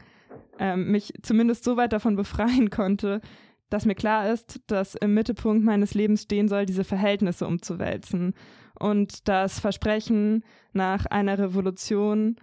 ähm, 0.62 0.92
mich 0.92 1.12
zumindest 1.24 1.64
so 1.64 1.76
weit 1.76 1.92
davon 1.92 2.16
befreien 2.16 2.70
konnte, 2.70 3.20
dass 3.72 3.86
mir 3.86 3.96
klar 3.96 4.30
ist, 4.32 4.62
dass 4.68 4.96
im 4.96 5.14
Mittelpunkt 5.14 5.66
meines 5.66 5.96
Lebens 5.96 6.24
stehen 6.24 6.48
soll, 6.48 6.66
diese 6.66 6.84
Verhältnisse 6.84 7.48
umzuwälzen. 7.48 8.36
Und 8.80 9.28
das 9.28 9.60
Versprechen 9.60 10.44
nach 10.72 11.06
einer 11.08 11.40
Revolution, 11.40 12.36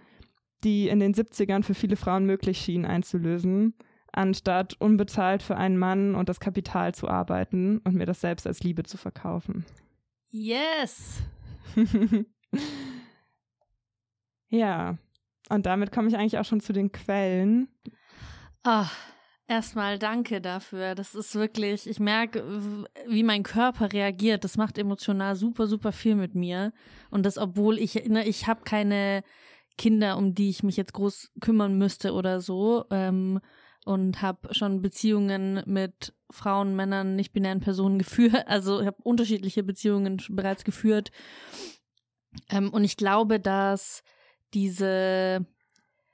die 0.63 0.89
in 0.89 0.99
den 0.99 1.13
70ern 1.13 1.63
für 1.63 1.73
viele 1.73 1.95
Frauen 1.95 2.25
möglich 2.25 2.59
schien 2.59 2.85
einzulösen, 2.85 3.73
anstatt 4.11 4.75
unbezahlt 4.79 5.41
für 5.41 5.55
einen 5.55 5.77
Mann 5.77 6.15
und 6.15 6.27
das 6.27 6.41
Kapital 6.41 6.93
zu 6.93 7.07
arbeiten 7.07 7.77
und 7.85 7.95
mir 7.95 8.05
das 8.05 8.19
selbst 8.19 8.45
als 8.47 8.63
Liebe 8.63 8.83
zu 8.83 8.97
verkaufen. 8.97 9.65
Yes! 10.29 11.21
ja, 14.49 14.97
und 15.49 15.65
damit 15.65 15.91
komme 15.91 16.07
ich 16.07 16.17
eigentlich 16.17 16.37
auch 16.37 16.45
schon 16.45 16.59
zu 16.59 16.73
den 16.73 16.91
Quellen. 16.91 17.69
Ach, 18.63 18.93
erstmal 19.47 19.99
danke 19.99 20.41
dafür. 20.41 20.95
Das 20.95 21.15
ist 21.15 21.35
wirklich, 21.35 21.87
ich 21.87 21.99
merke, 21.99 22.43
wie 23.07 23.23
mein 23.23 23.43
Körper 23.43 23.91
reagiert. 23.91 24.43
Das 24.43 24.57
macht 24.57 24.77
emotional 24.77 25.35
super, 25.35 25.67
super 25.67 25.91
viel 25.91 26.15
mit 26.15 26.35
mir. 26.35 26.73
Und 27.09 27.25
das, 27.25 27.37
obwohl 27.37 27.77
ich, 27.77 27.95
ne, 28.07 28.27
ich 28.27 28.47
habe 28.47 28.61
keine 28.63 29.23
Kinder, 29.77 30.17
um 30.17 30.35
die 30.35 30.49
ich 30.49 30.63
mich 30.63 30.77
jetzt 30.77 30.93
groß 30.93 31.31
kümmern 31.39 31.77
müsste 31.77 32.13
oder 32.13 32.41
so. 32.41 32.85
Ähm, 32.91 33.39
und 33.85 34.21
habe 34.21 34.53
schon 34.53 34.81
Beziehungen 34.81 35.63
mit 35.65 36.13
Frauen, 36.29 36.75
Männern, 36.75 37.15
nicht-binären 37.15 37.61
Personen 37.61 37.97
geführt. 37.97 38.43
Also 38.45 38.81
ich 38.81 38.87
habe 38.87 39.01
unterschiedliche 39.03 39.63
Beziehungen 39.63 40.21
bereits 40.29 40.63
geführt. 40.63 41.11
Ähm, 42.49 42.69
und 42.69 42.83
ich 42.83 42.97
glaube, 42.97 43.39
dass 43.39 44.03
diese 44.53 45.45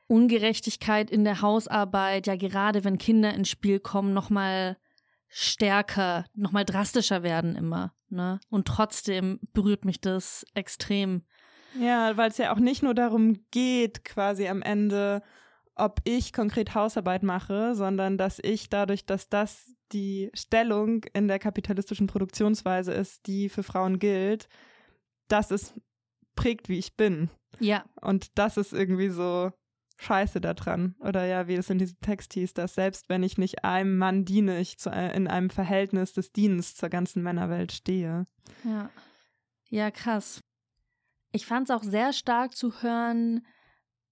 Ungerechtigkeit 0.08 1.10
in 1.10 1.24
der 1.24 1.42
Hausarbeit, 1.42 2.28
ja 2.28 2.36
gerade 2.36 2.84
wenn 2.84 2.98
Kinder 2.98 3.34
ins 3.34 3.50
Spiel 3.50 3.80
kommen, 3.80 4.14
nochmal 4.14 4.78
stärker, 5.28 6.26
nochmal 6.34 6.66
drastischer 6.66 7.24
werden 7.24 7.56
immer. 7.56 7.94
Ne? 8.10 8.40
Und 8.50 8.68
trotzdem 8.68 9.40
berührt 9.54 9.84
mich 9.84 10.00
das 10.00 10.46
extrem. 10.54 11.24
Ja, 11.80 12.16
weil 12.16 12.30
es 12.30 12.38
ja 12.38 12.54
auch 12.54 12.60
nicht 12.60 12.84
nur 12.84 12.94
darum 12.94 13.46
geht, 13.52 14.06
quasi 14.06 14.48
am 14.48 14.62
Ende, 14.62 15.22
ob 15.76 16.00
ich 16.06 16.32
konkret 16.32 16.74
Hausarbeit 16.74 17.24
mache, 17.24 17.76
sondern 17.76 18.18
dass 18.18 18.40
ich 18.42 18.70
dadurch, 18.70 19.06
dass 19.06 19.28
das 19.28 19.76
die 19.92 20.32
Stellung 20.34 21.04
in 21.14 21.28
der 21.28 21.40
kapitalistischen 21.40 22.08
Produktionsweise 22.08 22.94
ist, 22.94 23.28
die 23.28 23.50
für 23.50 23.64
Frauen 23.64 24.00
gilt, 24.00 24.48
dass 25.28 25.52
es 25.52 25.74
prägt, 26.36 26.70
wie 26.70 26.80
ich 26.80 26.96
bin. 26.96 27.30
Ja. 27.60 27.86
Und 28.02 28.38
das 28.38 28.58
ist 28.58 28.74
irgendwie 28.74 29.10
so 29.10 29.52
Scheiße 29.98 30.42
daran. 30.42 30.96
Oder 31.00 31.26
ja, 31.26 31.48
wie 31.48 31.56
es 31.56 31.70
in 31.70 31.78
diesem 31.78 32.00
Text 32.02 32.34
hieß, 32.34 32.54
dass 32.54 32.76
selbst 32.76 33.10
wenn 33.10 33.24
ich 33.24 33.38
nicht 33.38 33.64
einem 33.64 33.98
Mann 33.98 34.26
diene, 34.26 34.60
ich 34.60 34.78
zu, 34.78 34.90
äh, 34.90 35.16
in 35.16 35.28
einem 35.28 35.50
Verhältnis 35.50 36.14
des 36.14 36.32
Dienens 36.32 36.76
zur 36.76 36.90
ganzen 36.90 37.24
Männerwelt 37.24 37.72
stehe. 37.72 38.28
Ja. 38.64 38.90
Ja, 39.70 39.92
krass. 39.92 40.42
Ich 41.32 41.46
fand 41.46 41.70
es 41.70 41.76
auch 41.76 41.84
sehr 41.84 42.14
stark 42.14 42.56
zu 42.56 42.82
hören, 42.82 43.46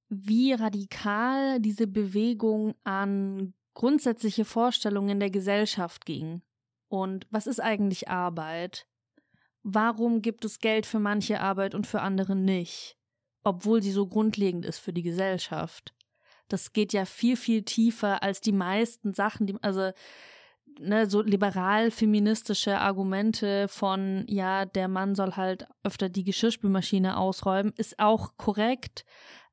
wie 0.10 0.54
radikal 0.54 1.60
diese 1.60 1.88
Bewegung 1.88 2.76
an 2.84 3.54
grundsätzliche 3.74 4.46
Vorstellungen 4.46 5.20
der 5.20 5.30
Gesellschaft 5.30 6.06
ging. 6.06 6.42
Und 6.88 7.28
was 7.32 7.48
ist 7.48 7.60
eigentlich 7.60 8.10
Arbeit? 8.10 8.88
Warum 9.64 10.22
gibt 10.22 10.46
es 10.46 10.60
Geld 10.60 10.86
für 10.86 11.00
manche 11.00 11.40
Arbeit 11.40 11.74
und 11.74 11.88
für 11.88 12.02
andere 12.02 12.36
nicht? 12.36 12.98
Obwohl 13.44 13.82
sie 13.82 13.92
so 13.92 14.08
grundlegend 14.08 14.66
ist 14.66 14.80
für 14.80 14.94
die 14.94 15.04
Gesellschaft. 15.04 15.94
Das 16.48 16.74
geht 16.74 16.94
ja 16.94 17.06
viel, 17.06 17.36
viel 17.36 17.64
tiefer 17.64 18.24
als 18.24 18.42
die 18.42 18.52
meisten 18.52 19.14
Sachen, 19.14 19.48
die, 19.48 19.56
also 19.62 19.92
ne, 20.80 21.10
so 21.10 21.22
liberal-feministische 21.22 22.78
Argumente 22.80 23.68
von, 23.68 24.26
ja, 24.28 24.66
der 24.66 24.88
Mann 24.88 25.16
soll 25.16 25.34
halt 25.34 25.68
öfter 25.84 26.10
die 26.10 26.24
Geschirrspülmaschine 26.24 27.18
ausräumen, 27.18 27.74
ist 27.78 28.00
auch 28.00 28.38
korrekt, 28.38 29.06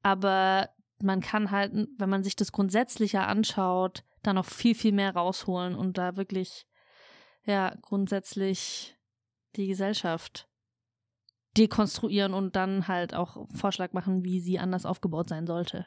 aber 0.02 0.70
man 1.02 1.20
kann 1.20 1.50
halt, 1.50 1.72
wenn 1.96 2.10
man 2.10 2.24
sich 2.24 2.36
das 2.36 2.52
grundsätzlicher 2.52 3.26
anschaut, 3.26 4.04
da 4.22 4.32
noch 4.32 4.44
viel, 4.44 4.74
viel 4.74 4.92
mehr 4.92 5.14
rausholen 5.14 5.74
und 5.74 5.96
da 5.96 6.16
wirklich, 6.16 6.66
ja, 7.44 7.74
grundsätzlich 7.80 8.96
die 9.56 9.66
Gesellschaft 9.66 10.49
dekonstruieren 11.56 12.34
und 12.34 12.56
dann 12.56 12.88
halt 12.88 13.14
auch 13.14 13.46
Vorschlag 13.54 13.92
machen, 13.92 14.24
wie 14.24 14.40
sie 14.40 14.58
anders 14.58 14.86
aufgebaut 14.86 15.28
sein 15.28 15.46
sollte. 15.46 15.86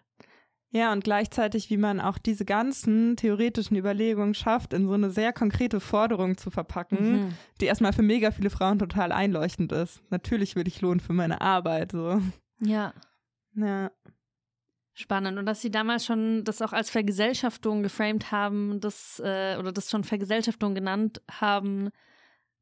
Ja, 0.75 0.91
und 0.91 1.03
gleichzeitig, 1.03 1.69
wie 1.69 1.77
man 1.77 2.01
auch 2.01 2.17
diese 2.17 2.45
ganzen 2.45 3.15
theoretischen 3.15 3.77
Überlegungen 3.77 4.33
schafft, 4.33 4.73
in 4.73 4.87
so 4.87 4.93
eine 4.93 5.11
sehr 5.11 5.31
konkrete 5.31 5.79
Forderung 5.79 6.35
zu 6.35 6.49
verpacken, 6.49 7.11
mhm. 7.11 7.33
die 7.61 7.65
erstmal 7.65 7.93
für 7.93 8.01
mega 8.01 8.31
viele 8.31 8.49
Frauen 8.49 8.79
total 8.79 9.11
einleuchtend 9.11 9.71
ist. 9.71 10.01
Natürlich 10.09 10.55
will 10.55 10.67
ich 10.67 10.81
Lohn 10.81 10.99
für 10.99 11.13
meine 11.13 11.41
Arbeit, 11.41 11.91
so. 11.91 12.19
Ja. 12.59 12.91
Ja. 13.55 13.91
Spannend. 14.95 15.37
Und 15.37 15.45
dass 15.45 15.61
sie 15.61 15.69
damals 15.69 16.05
schon 16.05 16.43
das 16.43 16.61
auch 16.61 16.73
als 16.73 16.89
Vergesellschaftung 16.89 17.83
geframed 17.83 18.31
haben, 18.31 18.79
das, 18.79 19.21
äh, 19.23 19.57
oder 19.59 19.71
das 19.71 19.91
schon 19.91 20.03
Vergesellschaftung 20.03 20.73
genannt 20.73 21.21
haben, 21.29 21.89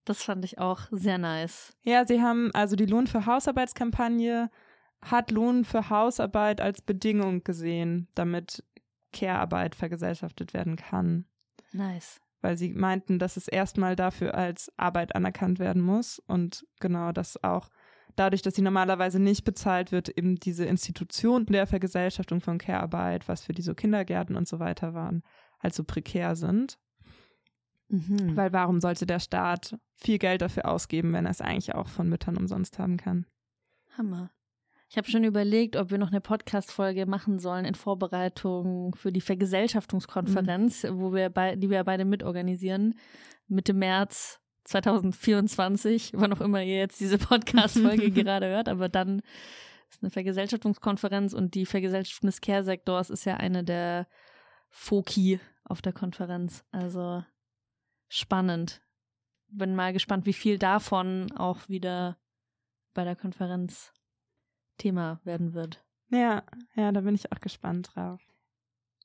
das 0.05 0.23
fand 0.23 0.43
ich 0.45 0.57
auch 0.57 0.81
sehr 0.91 1.17
nice. 1.17 1.73
Ja, 1.83 2.05
sie 2.05 2.21
haben 2.21 2.51
also 2.53 2.75
die 2.75 2.85
Lohn 2.85 3.07
für 3.07 3.25
Hausarbeitskampagne 3.25 4.49
hat 5.03 5.31
Lohn 5.31 5.65
für 5.65 5.89
Hausarbeit 5.89 6.61
als 6.61 6.81
Bedingung 6.81 7.43
gesehen, 7.43 8.07
damit 8.13 8.63
Care-Arbeit 9.11 9.75
vergesellschaftet 9.75 10.53
werden 10.53 10.75
kann. 10.75 11.25
Nice. 11.71 12.21
Weil 12.41 12.57
sie 12.57 12.73
meinten, 12.73 13.19
dass 13.19 13.37
es 13.37 13.47
erstmal 13.47 13.95
dafür 13.95 14.35
als 14.35 14.71
Arbeit 14.77 15.15
anerkannt 15.15 15.59
werden 15.59 15.81
muss 15.81 16.19
und 16.19 16.65
genau 16.79 17.11
das 17.11 17.43
auch 17.43 17.69
dadurch, 18.15 18.41
dass 18.41 18.55
sie 18.55 18.61
normalerweise 18.61 19.19
nicht 19.19 19.43
bezahlt 19.43 19.91
wird, 19.91 20.09
eben 20.09 20.35
diese 20.35 20.65
Institution 20.65 21.45
der 21.45 21.67
Vergesellschaftung 21.67 22.41
von 22.41 22.57
Care-Arbeit, 22.57 23.27
was 23.27 23.43
für 23.43 23.53
die 23.53 23.61
so 23.61 23.73
Kindergärten 23.73 24.35
und 24.35 24.47
so 24.47 24.59
weiter 24.59 24.93
waren, 24.93 25.23
halt 25.61 25.73
so 25.73 25.83
prekär 25.83 26.35
sind. 26.35 26.77
Mhm. 27.91 28.35
Weil 28.35 28.53
warum 28.53 28.79
sollte 28.79 29.05
der 29.05 29.19
Staat 29.19 29.77
viel 29.95 30.17
Geld 30.17 30.41
dafür 30.41 30.67
ausgeben, 30.67 31.13
wenn 31.13 31.25
er 31.25 31.31
es 31.31 31.41
eigentlich 31.41 31.75
auch 31.75 31.87
von 31.87 32.07
Müttern 32.09 32.37
umsonst 32.37 32.79
haben 32.79 32.97
kann? 32.97 33.25
Hammer. 33.97 34.31
Ich 34.89 34.97
habe 34.97 35.09
schon 35.09 35.23
überlegt, 35.23 35.77
ob 35.77 35.89
wir 35.89 35.97
noch 35.97 36.11
eine 36.11 36.19
Podcast-Folge 36.19 37.05
machen 37.05 37.39
sollen 37.39 37.63
in 37.63 37.75
Vorbereitung 37.75 38.93
für 38.95 39.11
die 39.11 39.21
Vergesellschaftungskonferenz, 39.21 40.83
mhm. 40.83 40.99
wo 40.99 41.13
wir 41.13 41.29
bei, 41.29 41.55
die 41.55 41.69
wir 41.69 41.83
beide 41.83 42.03
mitorganisieren, 42.03 42.95
Mitte 43.47 43.73
März 43.73 44.41
2024, 44.65 46.11
wann 46.15 46.33
auch 46.33 46.41
immer 46.41 46.61
ihr 46.61 46.77
jetzt 46.77 46.99
diese 46.99 47.17
Podcast-Folge 47.17 48.11
gerade 48.11 48.47
hört, 48.47 48.67
aber 48.67 48.89
dann 48.89 49.21
ist 49.89 50.01
eine 50.01 50.09
Vergesellschaftungskonferenz 50.09 51.33
und 51.33 51.55
die 51.55 51.65
Vergesellschaftung 51.65 52.27
des 52.27 52.41
Care-Sektors 52.41 53.09
ist 53.09 53.25
ja 53.25 53.37
eine 53.37 53.63
der 53.63 54.07
Foki 54.69 55.39
auf 55.63 55.81
der 55.81 55.93
Konferenz. 55.93 56.63
Also 56.71 57.23
spannend. 58.11 58.81
Bin 59.47 59.75
mal 59.75 59.93
gespannt, 59.93 60.25
wie 60.25 60.33
viel 60.33 60.59
davon 60.59 61.31
auch 61.31 61.67
wieder 61.67 62.17
bei 62.93 63.03
der 63.03 63.15
Konferenz 63.15 63.93
Thema 64.77 65.21
werden 65.23 65.53
wird. 65.53 65.83
Ja, 66.09 66.43
ja, 66.75 66.91
da 66.91 67.01
bin 67.01 67.15
ich 67.15 67.31
auch 67.31 67.39
gespannt 67.39 67.91
drauf. 67.93 68.21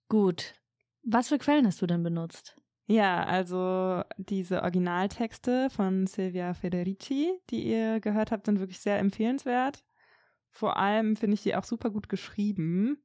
Gut. 0.08 0.54
Was 1.02 1.28
für 1.28 1.38
Quellen 1.38 1.66
hast 1.66 1.80
du 1.80 1.86
denn 1.86 2.02
benutzt? 2.02 2.56
Ja, 2.86 3.24
also 3.24 4.02
diese 4.16 4.62
Originaltexte 4.62 5.70
von 5.70 6.06
Silvia 6.06 6.54
Federici, 6.54 7.32
die 7.50 7.64
ihr 7.64 8.00
gehört 8.00 8.30
habt, 8.30 8.46
sind 8.46 8.60
wirklich 8.60 8.80
sehr 8.80 8.98
empfehlenswert. 8.98 9.84
Vor 10.50 10.76
allem 10.76 11.16
finde 11.16 11.34
ich 11.34 11.42
die 11.42 11.54
auch 11.54 11.64
super 11.64 11.90
gut 11.90 12.08
geschrieben. 12.08 13.04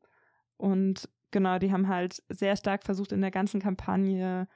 Und 0.57 1.09
genau, 1.31 1.59
die 1.59 1.71
haben 1.71 1.87
halt 1.87 2.23
sehr 2.29 2.55
stark 2.55 2.83
versucht, 2.83 3.11
in 3.11 3.21
der 3.21 3.31
ganzen 3.31 3.59
Kampagne 3.59 4.47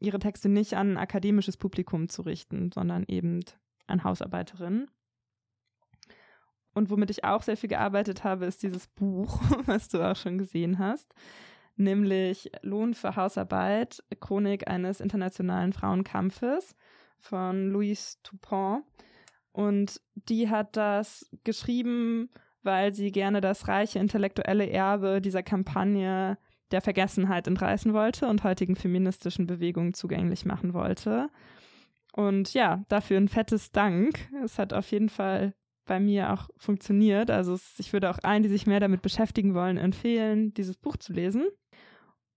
ihre 0.00 0.18
Texte 0.18 0.48
nicht 0.48 0.74
an 0.74 0.92
ein 0.92 0.98
akademisches 0.98 1.56
Publikum 1.56 2.08
zu 2.08 2.22
richten, 2.22 2.70
sondern 2.72 3.04
eben 3.08 3.44
an 3.86 4.04
Hausarbeiterinnen. 4.04 4.90
Und 6.74 6.90
womit 6.90 7.10
ich 7.10 7.24
auch 7.24 7.42
sehr 7.42 7.56
viel 7.56 7.68
gearbeitet 7.68 8.22
habe, 8.22 8.46
ist 8.46 8.62
dieses 8.62 8.86
Buch, 8.86 9.40
was 9.66 9.88
du 9.88 10.00
auch 10.00 10.16
schon 10.16 10.38
gesehen 10.38 10.78
hast, 10.78 11.12
nämlich 11.76 12.50
Lohn 12.62 12.94
für 12.94 13.16
Hausarbeit, 13.16 14.02
Chronik 14.20 14.68
eines 14.68 15.00
internationalen 15.00 15.72
Frauenkampfes 15.72 16.76
von 17.18 17.70
Louise 17.70 18.16
Toupin. 18.22 18.82
Und 19.52 20.00
die 20.14 20.50
hat 20.50 20.76
das 20.76 21.28
geschrieben, 21.42 22.30
weil 22.62 22.92
sie 22.92 23.10
gerne 23.10 23.40
das 23.40 23.66
reiche 23.66 23.98
intellektuelle 23.98 24.68
Erbe 24.68 25.20
dieser 25.20 25.42
Kampagne 25.42 26.38
der 26.70 26.80
Vergessenheit 26.80 27.46
entreißen 27.46 27.92
wollte 27.94 28.28
und 28.28 28.44
heutigen 28.44 28.76
feministischen 28.76 29.46
Bewegungen 29.46 29.94
zugänglich 29.94 30.44
machen 30.44 30.74
wollte. 30.74 31.30
Und 32.12 32.54
ja, 32.54 32.84
dafür 32.88 33.16
ein 33.18 33.28
fettes 33.28 33.70
Dank. 33.70 34.28
Es 34.44 34.58
hat 34.58 34.72
auf 34.72 34.90
jeden 34.90 35.08
Fall 35.08 35.54
bei 35.88 35.98
mir 36.00 36.32
auch 36.32 36.48
funktioniert. 36.56 37.30
Also 37.30 37.54
es, 37.54 37.74
ich 37.78 37.92
würde 37.92 38.10
auch 38.10 38.18
allen, 38.22 38.42
die 38.42 38.48
sich 38.48 38.66
mehr 38.66 38.80
damit 38.80 39.02
beschäftigen 39.02 39.54
wollen, 39.54 39.76
empfehlen, 39.76 40.54
dieses 40.54 40.76
Buch 40.76 40.96
zu 40.96 41.12
lesen. 41.12 41.46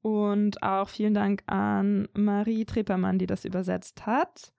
Und 0.01 0.63
auch 0.63 0.89
vielen 0.89 1.13
Dank 1.13 1.43
an 1.45 2.07
Marie 2.13 2.65
Trepermann, 2.65 3.19
die 3.19 3.27
das 3.27 3.45
übersetzt 3.45 4.07
hat. 4.07 4.53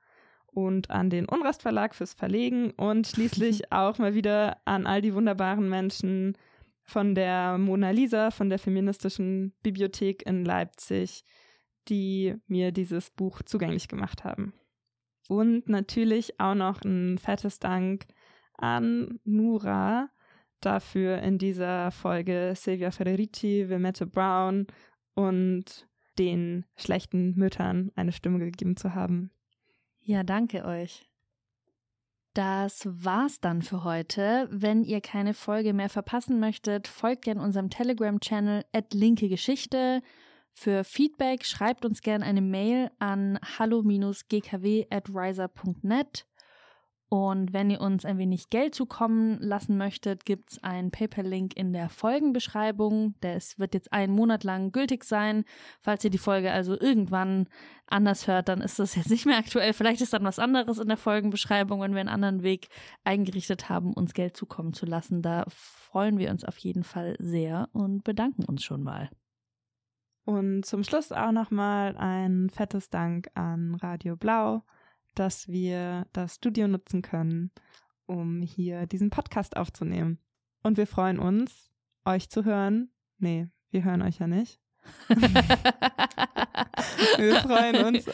Und 0.47 0.91
an 0.91 1.09
den 1.09 1.27
Unrast 1.27 1.63
Verlag 1.63 1.95
fürs 1.95 2.15
Verlegen. 2.15 2.71
Und 2.73 3.09
schließlich 3.09 3.73
auch 3.73 3.99
mal 3.99 4.15
wieder 4.15 4.59
an 4.65 4.87
all 4.87 5.03
die 5.03 5.15
wunderbaren 5.15 5.69
Menschen 5.69 6.37
von 6.93 7.15
der 7.15 7.57
Mona 7.57 7.91
Lisa, 7.91 8.31
von 8.31 8.51
der 8.51 8.59
Feministischen 8.59 9.55
Bibliothek 9.63 10.27
in 10.27 10.45
Leipzig, 10.45 11.25
die 11.89 12.35
mir 12.47 12.71
dieses 12.71 13.11
Buch 13.11 13.41
zugänglich 13.43 13.89
gemacht 13.89 14.25
haben. 14.25 14.53
Und 15.29 15.69
natürlich 15.69 16.39
auch 16.39 16.55
noch 16.55 16.83
ein 16.83 17.17
fettes 17.17 17.59
Dank 17.59 18.05
an 18.59 19.19
Nura 19.25 20.11
dafür 20.61 21.19
in 21.23 21.39
dieser 21.39 21.91
Folge 21.91 22.53
Silvia 22.55 22.91
Federici, 22.91 23.69
Wilmette 23.69 24.07
Brown 24.07 24.67
und 25.15 25.89
den 26.19 26.67
schlechten 26.77 27.35
Müttern 27.37 27.91
eine 27.95 28.13
Stimme 28.13 28.39
gegeben 28.39 28.77
zu 28.77 28.95
haben. 28.95 29.31
Ja, 30.03 30.23
danke 30.23 30.65
euch. 30.65 31.09
Das 32.35 32.87
war's 32.87 33.41
dann 33.41 33.61
für 33.61 33.85
heute. 33.85 34.49
Wenn 34.51 34.85
ihr 34.85 35.03
keine 35.03 35.35
Folge 35.35 35.75
mehr 35.75 35.91
verpassen 35.91 36.41
möchtet, 36.41 36.89
folgt 36.89 37.27
gerne 37.27 37.43
unserem 37.43 37.69
Telegram-Channel 37.69 38.65
at 38.73 38.95
linke 38.95 39.29
Geschichte. 39.29 40.01
Für 40.55 40.83
Feedback 40.85 41.45
schreibt 41.45 41.85
uns 41.85 42.01
gerne 42.01 42.25
eine 42.25 42.41
Mail 42.41 42.91
an 42.99 43.39
hallo-gkw.riser.net. 43.59 46.27
Und 47.13 47.53
wenn 47.53 47.69
ihr 47.69 47.83
uns 47.83 48.07
ein 48.07 48.17
wenig 48.17 48.49
Geld 48.49 48.75
zukommen 48.75 49.37
lassen 49.39 49.77
möchtet, 49.77 50.25
gibt 50.25 50.53
es 50.53 50.63
einen 50.63 50.91
PayPal-Link 50.91 51.55
in 51.55 51.75
der 51.75 51.91
Folgenbeschreibung. 51.91 53.17
Der 53.21 53.39
wird 53.59 53.75
jetzt 53.75 53.93
einen 53.93 54.15
Monat 54.15 54.45
lang 54.45 54.73
gültig 54.73 55.05
sein. 55.05 55.45
Falls 55.83 56.03
ihr 56.05 56.09
die 56.09 56.17
Folge 56.17 56.51
also 56.51 56.73
irgendwann 56.73 57.51
anders 57.87 58.29
hört, 58.29 58.49
dann 58.49 58.63
ist 58.63 58.79
das 58.79 58.95
jetzt 58.95 59.11
nicht 59.11 59.27
mehr 59.27 59.37
aktuell. 59.37 59.75
Vielleicht 59.75 60.01
ist 60.01 60.15
dann 60.15 60.25
was 60.25 60.39
anderes 60.39 60.79
in 60.79 60.89
der 60.89 60.97
Folgenbeschreibung, 60.97 61.83
wenn 61.83 61.93
wir 61.93 62.01
einen 62.01 62.09
anderen 62.09 62.43
Weg 62.43 62.69
eingerichtet 63.05 63.69
haben, 63.69 63.93
uns 63.93 64.15
Geld 64.15 64.35
zukommen 64.35 64.73
zu 64.73 64.87
lassen. 64.87 65.21
Da 65.21 65.45
freuen 65.51 66.17
wir 66.17 66.31
uns 66.31 66.47
auf 66.47 66.57
jeden 66.57 66.83
Fall 66.83 67.17
sehr 67.19 67.69
und 67.75 68.05
bedanken 68.05 68.47
uns 68.47 68.65
schon 68.65 68.83
mal. 68.83 69.11
Und 70.25 70.65
zum 70.65 70.83
Schluss 70.83 71.13
auch 71.13 71.33
nochmal 71.33 71.95
ein 71.95 72.49
fettes 72.49 72.89
Dank 72.89 73.29
an 73.35 73.75
Radio 73.75 74.17
Blau, 74.17 74.63
dass 75.15 75.49
wir 75.49 76.07
das 76.13 76.37
Studio 76.37 76.69
nutzen 76.69 77.03
können, 77.03 77.51
um 78.07 78.43
hier 78.43 78.87
diesen 78.87 79.11
Podcast 79.11 79.57
aufzunehmen. 79.57 80.19
Und 80.63 80.77
wir 80.77 80.87
freuen 80.87 81.19
uns, 81.19 81.73
euch 82.05 82.31
zu 82.31 82.45
hören. 82.45 82.91
Nee, 83.19 83.49
wir 83.71 83.85
hören 83.85 84.03
euch 84.03 84.19
ja 84.19 84.27
nicht. 84.27 84.61
wir 85.09 85.19
freuen 87.41 87.85
uns. 87.85 88.07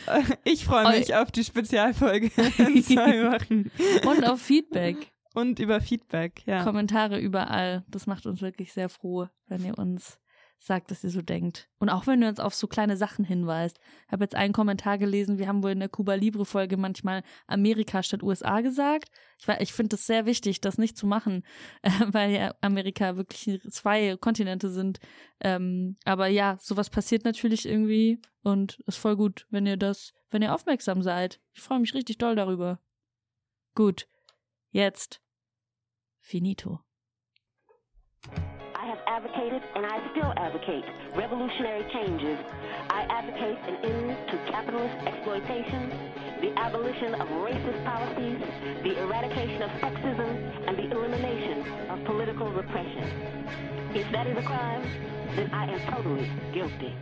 Ich 0.45 0.65
freue 0.65 0.99
mich 0.99 1.15
auf 1.15 1.31
die 1.31 1.45
Spezialfolge 1.45 2.27
in 2.59 2.83
zwei 2.83 3.25
Wochen. 3.25 3.71
Und 4.07 4.25
auf 4.25 4.41
Feedback. 4.41 5.13
Und 5.35 5.61
über 5.61 5.81
Feedback, 5.81 6.43
ja. 6.47 6.65
Kommentare 6.65 7.19
überall. 7.19 7.85
Das 7.89 8.07
macht 8.07 8.27
uns 8.27 8.43
wirklich 8.43 8.73
sehr 8.73 8.89
froh, 8.89 9.29
wenn 9.47 9.65
ihr 9.65 9.79
uns 9.79 10.19
sagt, 10.59 10.91
dass 10.91 11.05
ihr 11.05 11.11
so 11.11 11.23
denkt. 11.23 11.69
Und 11.79 11.89
auch 11.89 12.07
wenn 12.07 12.23
ihr 12.23 12.29
uns 12.29 12.41
auf 12.41 12.55
so 12.55 12.67
kleine 12.67 12.97
Sachen 12.97 13.25
hinweist. 13.25 13.79
Ich 14.07 14.13
habe 14.13 14.25
jetzt 14.25 14.35
einen 14.35 14.53
Kommentar 14.53 14.99
gelesen, 14.99 15.39
wir 15.39 15.47
haben 15.47 15.63
wohl 15.63 15.71
in 15.71 15.79
der 15.79 15.89
Cuba 15.89 16.15
Libre 16.15 16.45
Folge 16.45 16.77
manchmal 16.77 17.23
Amerika 17.47 18.03
statt 18.03 18.23
USA 18.23 18.61
gesagt. 18.61 19.11
Ich, 19.39 19.49
ich 19.61 19.73
finde 19.73 19.97
es 19.97 20.07
sehr 20.07 20.27
wichtig, 20.27 20.61
das 20.61 20.79
nicht 20.79 20.97
zu 20.97 21.07
machen, 21.07 21.45
äh, 21.83 21.91
weil 22.09 22.33
ja 22.33 22.55
Amerika 22.61 23.17
wirklich 23.17 23.61
zwei 23.71 24.17
Kontinente 24.17 24.71
sind. 24.71 24.99
Ähm, 25.41 25.97
aber 26.05 26.27
ja, 26.27 26.57
sowas 26.61 26.91
passiert 26.91 27.25
natürlich 27.25 27.67
irgendwie 27.67 28.21
und 28.43 28.81
ist 28.87 28.99
voll 28.99 29.17
gut, 29.17 29.47
wenn 29.51 29.67
ihr 29.67 29.77
das, 29.77 30.13
wenn 30.31 30.43
ihr 30.43 30.55
aufmerksam 30.55 31.03
seid. 31.03 31.41
Ich 31.53 31.61
freue 31.61 31.79
mich 31.81 31.95
richtig 31.95 32.19
doll 32.19 32.35
darüber. 32.35 32.81
Gut. 33.75 34.09
Jetzt. 34.71 35.23
Finito. 36.21 36.81
Advocated 39.09 39.63
and 39.75 39.87
I 39.87 39.99
still 40.13 40.33
advocate 40.37 40.85
revolutionary 41.17 41.85
changes. 41.93 42.39
I 42.91 43.03
advocate 43.09 43.59
an 43.67 43.77
end 43.85 44.29
to 44.29 44.37
capitalist 44.53 44.95
exploitation, 45.07 45.91
the 46.41 46.53
abolition 46.59 47.15
of 47.15 47.27
racist 47.29 47.85
policies, 47.85 48.39
the 48.85 49.03
eradication 49.03 49.63
of 49.63 49.71
sexism, 49.81 50.69
and 50.69 50.77
the 50.77 50.91
elimination 50.95 51.67
of 51.91 52.05
political 52.05 52.53
repression. 52.53 53.09
If 53.95 54.13
that 54.13 54.27
is 54.27 54.37
a 54.37 54.43
crime, 54.43 54.83
then 55.35 55.51
I 55.53 55.73
am 55.73 55.81
totally 55.93 56.31
guilty. 56.53 56.95